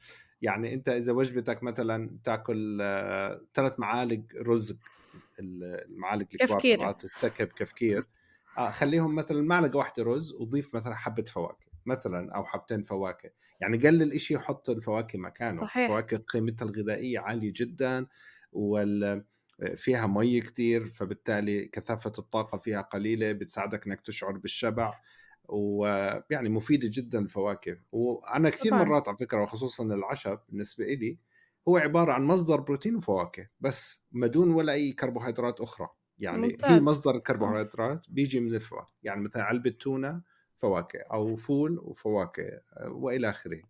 يعني 0.42 0.74
أنت 0.74 0.89
إذا 0.89 1.14
وجبتك 1.14 1.64
مثلا 1.64 2.18
تأكل 2.24 2.80
آه، 2.82 3.42
ثلاث 3.54 3.80
معالق 3.80 4.22
رز 4.42 4.80
المعالق 5.39 6.28
الكبار 6.34 6.60
تبعت 6.60 7.04
السكب 7.04 7.48
كفكير 7.48 8.08
آه 8.58 8.72
خليهم 8.72 9.16
مثلا 9.16 9.42
معلقة 9.42 9.78
واحدة 9.78 10.04
رز 10.04 10.34
وضيف 10.34 10.76
مثلا 10.76 10.96
حبة 10.96 11.24
فواكه 11.24 11.66
مثلا 11.86 12.36
أو 12.36 12.46
حبتين 12.46 12.84
فواكه 12.84 13.30
يعني 13.60 13.78
قلل 13.78 14.22
شيء 14.22 14.38
وحط 14.38 14.70
الفواكه 14.70 15.20
مكانه. 15.20 15.62
صحيح. 15.62 15.88
فواكه 15.88 16.18
قيمتها 16.18 16.66
الغذائية 16.66 17.20
عالية 17.20 17.54
جدا 17.56 18.08
وال 18.52 19.26
فيها 19.76 20.08
مي 20.08 20.42
كتير 20.42 20.89
فبالتالي 20.89 21.66
كثافة 21.66 22.12
الطاقة 22.20 22.58
فيها 22.58 22.82
قليلة 22.82 23.32
بتساعدك 23.32 23.88
إنك 23.88 24.02
تشعر 24.02 24.38
بالشبع. 24.38 24.94
ويعني 25.52 26.49
مفيدة 26.49 26.89
جدا 26.93 27.20
الفواكه 27.20 27.78
وأنا 27.91 28.49
كثير 28.49 28.72
طبعا. 28.72 28.84
مرات 28.84 29.08
على 29.08 29.18
فكرة 29.18 29.41
وخصوصا 29.41 29.84
العشا 29.84 30.39
بالنسبة 30.49 30.86
إلي 30.86 31.18
هو 31.68 31.78
عبارة 31.78 32.12
عن 32.12 32.24
مصدر 32.24 32.60
بروتين 32.60 32.95
وفواكه 32.95 33.49
بس 33.60 34.06
من 34.12 34.28
دون 34.28 34.52
ولا 34.52 34.74
أي 34.74 34.91
كربوهيدرات 34.91 35.62
أخرى. 35.62 35.88
يعني 36.20 36.47
هي 36.47 36.52
ممتاز. 36.52 36.82
مصدر 36.82 37.14
آه. 37.14 37.18
الكربوهيدرات 37.18 38.06
بيجي 38.10 38.39
من 38.39 38.56
الفواكه. 38.56 38.93
يعني 39.04 39.22
مثلا 39.22 39.43
علبة 39.43 39.70
تونة 39.70 40.22
فواكه 40.58 40.99
أو 40.99 41.36
فول 41.36 41.80
وفواكه 41.80 42.43
آه، 42.43 42.89
وإلى 42.89 43.30
آخره. 43.30 43.62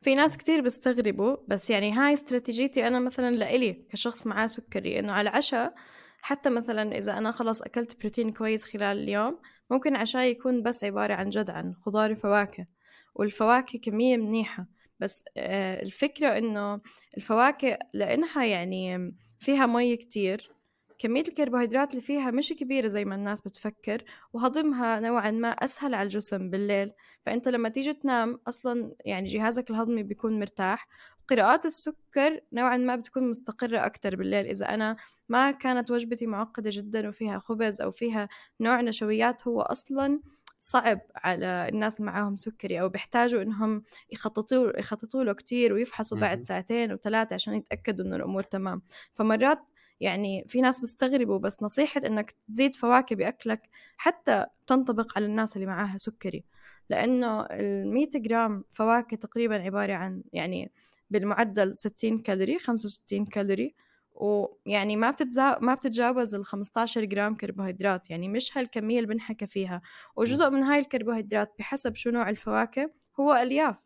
في 0.00 0.14
ناس 0.14 0.36
كتير 0.36 0.60
بيستغربوا 0.60 1.36
بس 1.48 1.70
يعني 1.70 1.92
هاي 1.92 2.12
استراتيجيتي 2.12 2.86
أنا 2.86 3.00
مثلا 3.00 3.30
لإلي 3.30 3.72
كشخص 3.72 4.26
معاه 4.26 4.46
سكري 4.46 4.98
إنه 4.98 5.12
على 5.12 5.30
العشاء 5.30 5.74
حتى 6.20 6.50
مثلا 6.50 6.98
إذا 6.98 7.18
أنا 7.18 7.30
خلص 7.30 7.62
أكلت 7.62 8.00
بروتين 8.00 8.32
كويس 8.32 8.64
خلال 8.64 8.98
اليوم 8.98 9.38
ممكن 9.70 9.96
عشاء 9.96 10.22
يكون 10.22 10.62
بس 10.62 10.84
عبارة 10.84 11.14
عن 11.14 11.28
جد 11.28 11.50
عن 11.50 11.74
خضار 11.74 12.12
وفواكه 12.12 12.66
والفواكه 13.14 13.78
كمية 13.78 14.16
منيحة. 14.16 14.66
بس 15.00 15.24
آه، 15.36 15.82
الفكرة 15.82 16.38
إنه 16.38 16.80
الفواكه 17.16 17.78
لأنها 17.94 18.44
يعني 18.44 19.14
فيها 19.38 19.66
مي 19.66 19.96
كتير 19.96 20.50
كمية 20.98 21.22
الكربوهيدرات 21.28 21.90
اللي 21.90 22.02
فيها 22.02 22.30
مش 22.30 22.52
كبيرة 22.52 22.88
زي 22.88 23.04
ما 23.04 23.14
الناس 23.14 23.40
بتفكر 23.40 24.04
وهضمها 24.32 25.00
نوعا 25.00 25.30
ما 25.30 25.48
أسهل 25.48 25.94
على 25.94 26.06
الجسم 26.06 26.50
بالليل. 26.50 26.92
فأنت 27.26 27.48
لما 27.48 27.68
تيجي 27.68 27.94
تنام 27.94 28.40
أصلا 28.48 28.94
يعني 29.04 29.28
جهازك 29.28 29.70
الهضمي 29.70 30.02
بيكون 30.02 30.40
مرتاح 30.40 30.88
قراءات 31.28 31.66
السكر 31.66 32.40
نوعا 32.52 32.76
ما 32.76 32.96
بتكون 32.96 33.30
مستقرة 33.30 33.86
أكتر 33.86 34.16
بالليل 34.16 34.46
إذا 34.46 34.74
أنا 34.74 34.96
ما 35.28 35.50
كانت 35.50 35.90
وجبتي 35.90 36.26
معقدة 36.26 36.70
جدا 36.72 37.08
وفيها 37.08 37.38
خبز 37.38 37.80
أو 37.80 37.90
فيها 37.90 38.28
نوع 38.60 38.80
نشويات 38.80 39.48
هو 39.48 39.60
أصلا 39.60 40.20
صعب 40.58 41.00
على 41.16 41.68
الناس 41.68 41.94
اللي 41.94 42.06
معاهم 42.06 42.36
سكري 42.36 42.80
أو 42.80 42.88
بيحتاجوا 42.88 43.42
إنهم 43.42 43.82
يخططوا 44.12 44.78
يخططوا 44.78 45.24
له 45.24 45.32
كتير 45.32 45.72
ويفحصوا 45.72 46.18
بعد 46.18 46.42
ساعتين 46.42 46.92
وثلاثة 46.92 47.34
عشان 47.34 47.54
يتأكدوا 47.54 48.04
إنه 48.06 48.16
الأمور 48.16 48.42
تمام. 48.42 48.82
فمرات 49.12 49.70
يعني 50.00 50.44
في 50.48 50.60
ناس 50.60 50.80
بيستغربوا 50.80 51.38
بس 51.38 51.62
نصيحة 51.62 52.00
إنك 52.06 52.30
تزيد 52.30 52.74
فواكه 52.74 53.16
بأكلك 53.16 53.68
حتى 53.96 54.46
تنطبق 54.66 55.12
على 55.16 55.26
الناس 55.26 55.56
اللي 55.56 55.66
معاها 55.66 55.96
سكري 55.96 56.44
لأنه 56.90 57.40
ال 57.40 58.10
جرام 58.14 58.64
فواكه 58.70 59.16
تقريبا 59.16 59.62
عبارة 59.62 59.92
عن 59.92 60.22
يعني 60.32 60.72
بالمعدل 61.10 61.76
60 61.76 62.18
كالوري 62.18 62.58
65 62.58 63.26
كالوري. 63.26 63.74
ويعني 64.14 64.96
ما 64.96 65.10
بتتزا... 65.10 65.58
ما 65.58 65.74
بتتجاوز 65.74 66.34
ال 66.34 66.44
15 66.44 67.04
جرام 67.04 67.34
كربوهيدرات 67.36 68.10
يعني 68.10 68.28
مش 68.28 68.58
هالكمية 68.58 68.98
اللي 68.98 69.08
بنحكى 69.14 69.46
فيها. 69.46 69.82
وجزء 70.16 70.50
من 70.50 70.62
هاي 70.62 70.78
الكربوهيدرات 70.78 71.54
بحسب 71.58 71.94
شو 71.96 72.10
نوع 72.10 72.28
الفواكه 72.30 72.90
هو 73.20 73.34
ألياف. 73.34 73.76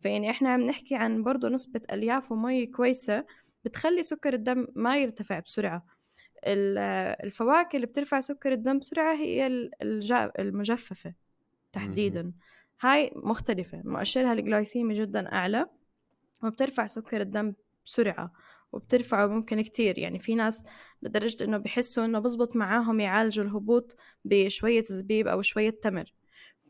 فيعني 0.00 0.30
إحنا 0.30 0.48
عم 0.48 0.60
نحكي 0.60 0.94
عن 0.94 1.22
برضه 1.22 1.48
نسبة 1.48 1.80
ألياف 1.92 2.32
ومي 2.32 2.66
كويسة 2.66 3.24
بتخلي 3.64 4.02
سكر 4.02 4.34
الدم 4.34 4.66
ما 4.74 4.98
يرتفع 4.98 5.38
بسرعة. 5.38 5.86
الفواكه 7.24 7.76
اللي 7.76 7.86
بترفع 7.86 8.20
سكر 8.20 8.52
الدم 8.52 8.78
بسرعة 8.78 9.14
هي 9.14 9.46
المجففة 10.38 11.14
تحديدا. 11.72 12.32
هاي 12.80 13.10
مختلفة 13.16 13.82
مؤشرها 13.84 14.32
الجلايسيمي 14.32 14.94
جدا 14.94 15.32
أعلى. 15.32 15.66
وبترفع 16.42 16.86
سكر 16.86 17.20
الدم 17.20 17.54
بسرعة 17.84 18.32
وبترفعه 18.72 19.26
ممكن 19.26 19.60
كتير. 19.60 19.98
يعني 19.98 20.18
في 20.18 20.34
ناس 20.34 20.64
لدرجة 21.02 21.44
إنه 21.44 21.58
بحسوا 21.58 22.04
إنه 22.04 22.18
بزبط 22.18 22.56
معاهم 22.56 23.00
يعالجوا 23.00 23.44
الهبوط 23.44 23.96
بشوية 24.24 24.84
زبيب 24.84 25.28
أو 25.28 25.42
شوية 25.42 25.70
تمر. 25.70 26.12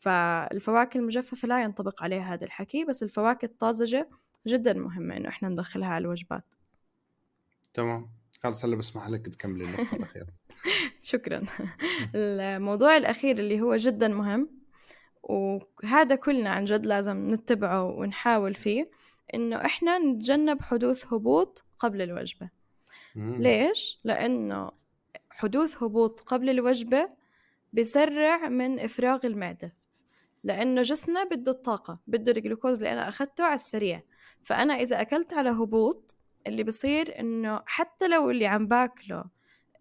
فالفواكه 0.00 0.98
المجففة 0.98 1.48
لا 1.48 1.62
ينطبق 1.62 2.02
عليها 2.02 2.34
هذا 2.34 2.44
الحكي 2.44 2.84
بس 2.84 3.02
الفواكه 3.02 3.46
الطازجة 3.46 4.10
جدا 4.46 4.72
مهمة 4.72 5.16
إنه 5.16 5.28
إحنا 5.28 5.48
ندخلها 5.48 5.88
على 5.88 6.02
الوجبات. 6.02 6.54
تمام. 7.74 8.10
خلص 8.42 8.64
هلا 8.64 8.76
بسمح 8.76 9.08
لك 9.08 9.28
تكملي 9.28 9.64
النقطة 9.64 9.96
الأخيرة. 9.96 10.26
شكرا. 11.00 11.42
الموضوع 12.14 12.96
الأخير 12.96 13.38
اللي 13.38 13.60
هو 13.60 13.76
جدا 13.76 14.08
مهم 14.08 14.50
وهذا 15.22 16.14
كلنا 16.14 16.50
عن 16.50 16.64
جد 16.64 16.86
لازم 16.86 17.34
نتبعه 17.34 17.84
ونحاول 17.84 18.54
فيه. 18.54 18.90
إنه 19.34 19.56
إحنا 19.56 19.98
نتجنب 19.98 20.62
حدوث 20.62 21.12
هبوط 21.12 21.64
قبل 21.78 22.02
الوجبة 22.02 22.50
مم. 23.14 23.36
ليش؟ 23.42 24.00
لأنه 24.04 24.70
حدوث 25.30 25.82
هبوط 25.82 26.20
قبل 26.20 26.50
الوجبة 26.50 27.08
بسرع 27.72 28.48
من 28.48 28.80
إفراغ 28.80 29.26
المعدة 29.26 29.72
لأنه 30.44 30.82
جسمنا 30.82 31.24
بده 31.24 31.52
الطاقة 31.52 32.00
بده 32.06 32.32
الجلوكوز 32.32 32.76
اللي 32.76 32.92
أنا 32.92 33.08
أخذته 33.08 33.44
على 33.44 33.54
السريع 33.54 34.02
فأنا 34.44 34.74
إذا 34.74 35.00
أكلت 35.00 35.32
على 35.32 35.50
هبوط 35.50 36.16
اللي 36.46 36.62
بصير 36.64 37.20
إنه 37.20 37.62
حتى 37.66 38.08
لو 38.08 38.30
اللي 38.30 38.46
عم 38.46 38.66
باكله 38.66 39.24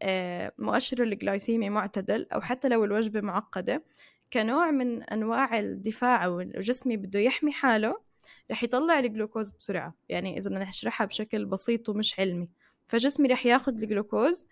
آه، 0.02 0.54
مؤشر 0.58 1.04
الجلايسيمي 1.04 1.70
معتدل 1.70 2.28
أو 2.34 2.42
حتى 2.42 2.68
لو 2.70 2.86
الوجبة 2.86 3.22
معقدة 3.22 3.84
كنوع 4.34 4.72
من 4.72 5.04
أنواع 5.04 5.60
الدفاع 5.60 6.28
وجسمي 6.28 6.98
بده 6.98 7.20
يحمي 7.20 7.52
حاله 7.52 8.09
رح 8.52 8.64
يطلع 8.64 9.00
الجلوكوز 9.00 9.52
بسرعة 9.52 9.94
يعني 10.10 10.38
إذا 10.38 10.50
بدنا 10.50 10.66
نشرحها 10.66 11.06
بشكل 11.06 11.46
بسيط 11.46 11.90
ومش 11.90 12.20
علمي. 12.20 12.50
فجسمي 12.88 13.28
رح 13.28 13.46
ياخد 13.46 13.84
الجلوكوز 13.84 14.48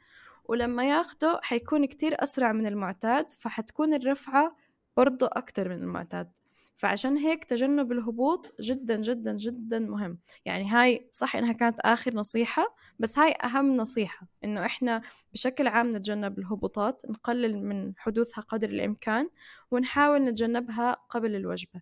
ولما 0.46 0.90
ياخده 0.90 1.40
حيكون 1.44 1.86
كتير 1.86 2.24
أسرع 2.24 2.52
من 2.52 2.68
المعتاد 2.68 3.32
فحتكون 3.40 3.94
الرفعة 3.94 4.56
برضه 4.98 5.30
أكتر 5.34 5.70
من 5.70 5.76
المعتاد. 5.76 6.32
فعشان 6.78 7.18
هيك 7.18 7.46
تجنب 7.46 7.92
الهبوط 7.92 8.62
جدا 8.62 9.02
جدا 9.02 9.34
جدا 9.38 9.80
مهم. 9.80 10.20
يعني 10.46 10.70
هاي 10.70 11.08
صح 11.12 11.36
إنها 11.36 11.52
كانت 11.54 11.80
آخر 11.80 12.14
نصيحة 12.14 12.68
بس 13.00 13.20
هاي 13.20 13.32
أهم 13.44 13.78
نصيحة 13.78 14.28
إنه 14.44 14.66
إحنا 14.66 15.02
بشكل 15.34 15.68
عام 15.68 15.96
نتجنب 15.96 16.40
الهبوطات 16.40 17.02
نقلل 17.10 17.64
من 17.64 17.94
حدوثها 17.98 18.42
قدر 18.42 18.70
الإمكان 18.70 19.30
ونحاول 19.72 20.20
نتجنبها 20.20 20.92
قبل 21.10 21.36
الوجبة. 21.36 21.82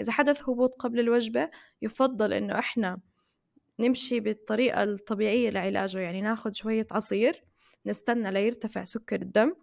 إذا 0.00 0.12
حدث 0.12 0.48
هبوط 0.48 0.74
قبل 0.74 1.00
الوجبة 1.00 1.48
يفضل 1.82 2.32
إنه 2.32 2.58
إحنا 2.58 3.00
نمشي 3.78 4.20
بالطريقة 4.20 4.82
الطبيعية 4.82 5.50
لعلاجه 5.50 5.98
يعني 5.98 6.20
ناخد 6.20 6.54
شوية 6.54 6.86
عصير 6.90 7.44
نستنى 7.86 8.30
ليرتفع 8.30 8.84
سكر 8.84 9.22
الدم 9.22 9.54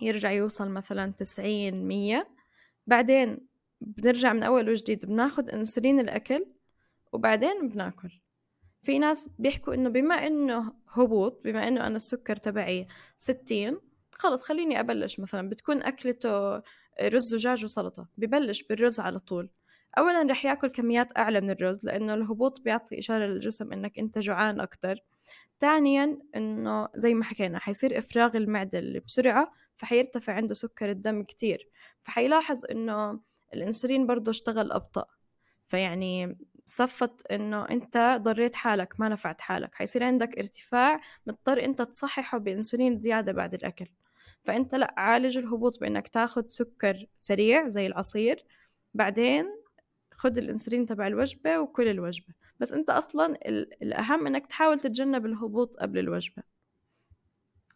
يرجع 0.00 0.32
يوصل 0.32 0.70
مثلا 0.70 1.12
تسعين 1.12 1.88
مية. 1.88 2.28
بعدين 2.86 3.46
بنرجع 3.80 4.32
من 4.32 4.42
أول 4.42 4.68
وجديد 4.70 5.06
بناخد 5.06 5.50
أنسولين 5.50 6.00
الأكل 6.00 6.46
وبعدين 7.12 7.68
بناكل. 7.68 8.20
في 8.82 8.98
ناس 8.98 9.30
بيحكوا 9.38 9.74
إنه 9.74 9.88
بما 9.88 10.14
إنه 10.14 10.72
هبوط 10.88 11.40
بما 11.44 11.68
إنه 11.68 11.86
أنا 11.86 11.96
السكر 11.96 12.36
تبعي 12.36 12.86
ستين 13.18 13.78
خلص 14.12 14.42
خليني 14.44 14.80
أبلش 14.80 15.20
مثلا 15.20 15.48
بتكون 15.48 15.82
أكلته 15.82 16.62
رز 17.02 17.34
ودجاج 17.34 17.64
وسلطة 17.64 18.08
ببلش 18.16 18.62
بالرز 18.62 19.00
على 19.00 19.18
طول. 19.18 19.50
أولا 19.98 20.30
رح 20.30 20.44
يأكل 20.44 20.68
كميات 20.68 21.18
أعلى 21.18 21.40
من 21.40 21.50
الرز 21.50 21.84
لأنه 21.84 22.14
الهبوط 22.14 22.60
بيعطي 22.60 22.98
إشارة 22.98 23.26
للجسم 23.26 23.72
إنك 23.72 23.98
أنت 23.98 24.18
جوعان 24.18 24.60
أكتر. 24.60 24.96
ثانيا 25.60 26.18
إنه 26.36 26.88
زي 26.94 27.14
ما 27.14 27.24
حكينا 27.24 27.58
حيصير 27.58 27.98
إفراغ 27.98 28.36
المعدة 28.36 28.78
اللي 28.78 29.00
بسرعة 29.00 29.52
فحيرتفع 29.76 30.32
عنده 30.32 30.54
سكر 30.54 30.90
الدم 30.90 31.22
كتير. 31.22 31.68
فحيلاحظ 32.02 32.62
إنه 32.70 33.20
الإنسولين 33.54 34.06
برضه 34.06 34.30
اشتغل 34.30 34.72
أبطأ. 34.72 35.04
فيعني 35.68 36.38
صفت 36.64 37.32
إنه 37.32 37.64
أنت 37.64 38.20
ضريت 38.22 38.54
حالك 38.56 39.00
ما 39.00 39.08
نفعت 39.08 39.40
حالك. 39.40 39.74
حيصير 39.74 40.04
عندك 40.04 40.38
ارتفاع 40.38 41.00
مضطر 41.26 41.64
أنت 41.64 41.82
تصححه 41.82 42.38
بإنسولين 42.38 42.98
زيادة 42.98 43.32
بعد 43.32 43.54
الأكل. 43.54 43.86
فأنت 44.44 44.74
لأ 44.74 44.94
عالج 44.96 45.38
الهبوط 45.38 45.80
بإنك 45.80 46.08
تاخذ 46.08 46.46
سكر 46.46 47.06
سريع 47.18 47.68
زي 47.68 47.86
العصير. 47.86 48.44
بعدين 48.94 49.59
خذ 50.20 50.38
الانسولين 50.38 50.86
تبع 50.86 51.06
الوجبة 51.06 51.58
وكل 51.58 51.88
الوجبة. 51.88 52.34
بس 52.60 52.72
انت 52.72 52.90
أصلا 52.90 53.38
الأهم 53.82 54.26
انك 54.26 54.46
تحاول 54.46 54.80
تتجنب 54.80 55.26
الهبوط 55.26 55.76
قبل 55.76 55.98
الوجبة. 55.98 56.42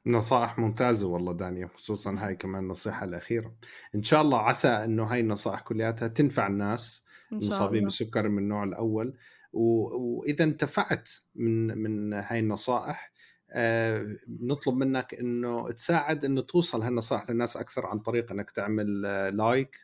نصائح 0.07 0.59
ممتازة 0.59 1.07
والله 1.07 1.33
دانيا 1.33 1.67
خصوصا 1.67 2.17
هاي 2.19 2.37
كمان 2.37 2.63
النصيحة 2.63 3.05
الأخيرة. 3.05 3.55
إن 3.95 4.03
شاء 4.03 4.23
الله 4.23 4.39
عسى 4.39 4.69
أنه 4.69 5.05
هاي 5.05 5.21
النصائح 5.21 5.61
كلياتها 5.61 6.09
تنفع 6.09 6.47
الناس 6.47 7.05
المصابين 7.33 7.85
بالسكر 7.85 8.29
من 8.29 8.39
النوع 8.39 8.65
الأول. 8.65 9.17
و... 9.53 9.63
وإذا 9.97 10.45
انتفعت 10.45 11.11
من 11.35 11.79
من 11.79 12.13
هاي 12.13 12.39
النصائح 12.39 13.13
آه 13.51 14.17
نطلب 14.29 14.77
منك 14.77 15.15
إنه 15.15 15.71
تساعد 15.71 16.25
إنه 16.25 16.41
توصل 16.41 16.83
هالنصائح 16.83 17.31
للناس 17.31 17.57
أكثر 17.57 17.87
عن 17.87 17.99
طريق 17.99 18.33
إنك 18.33 18.51
تعمل 18.51 19.07
آه 19.07 19.31
like 19.31 19.84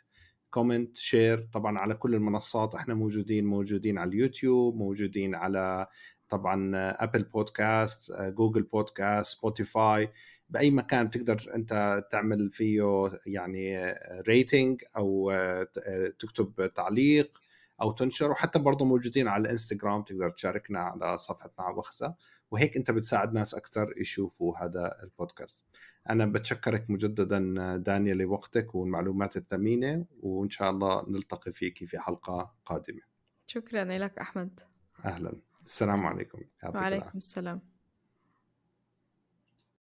comment 0.50 0.96
share 0.96 1.48
طبعا 1.52 1.78
على 1.78 1.94
كل 1.94 2.14
المنصات 2.14 2.74
إحنا 2.74 2.94
موجودين 2.94 3.46
موجودين 3.46 3.98
على 3.98 4.08
اليوتيوب 4.08 4.76
موجودين 4.76 5.34
على 5.34 5.86
طبعا 6.28 6.72
Apple 7.04 7.22
Podcast 7.22 8.12
Google 8.12 8.62
Podcast 8.62 9.36
Spotify 9.38 10.12
بأي 10.48 10.70
مكان 10.70 11.06
بتقدر 11.06 11.52
أنت 11.54 12.02
تعمل 12.10 12.50
فيه 12.50 13.10
يعني 13.26 13.94
rating 14.28 14.82
أو 14.96 15.32
تكتب 16.18 16.72
تعليق 16.74 17.38
أو 17.82 17.92
تنشر 17.92 18.30
وحتى 18.30 18.58
برضه 18.58 18.84
موجودين 18.84 19.28
على 19.28 19.40
الانستغرام 19.40 20.02
تقدر 20.02 20.30
تشاركنا 20.30 20.78
على 20.80 21.18
صفحتنا 21.18 21.64
على 21.64 21.76
وخزة. 21.76 22.14
وهيك 22.50 22.76
أنت 22.76 22.90
بتساعد 22.90 23.32
ناس 23.32 23.54
أكثر 23.54 23.94
يشوفوا 23.96 24.58
هذا 24.58 25.02
البودكاست. 25.02 25.66
أنا 26.10 26.26
بتشكرك 26.26 26.90
مجددا 26.90 27.38
دانيا 27.76 28.14
لوقتك 28.14 28.74
والمعلومات 28.74 29.36
الثمينة 29.36 30.04
وإن 30.22 30.50
شاء 30.50 30.70
الله 30.70 31.04
نلتقي 31.08 31.52
فيك 31.52 31.84
في 31.84 31.98
حلقة 31.98 32.54
قادمة. 32.64 33.00
شكرا 33.46 33.84
لك 33.84 34.18
أحمد. 34.18 34.60
أهلا. 35.04 35.32
السلام 35.64 36.06
عليكم. 36.06 36.42
وعليكم 36.64 37.18
السلام. 37.18 37.69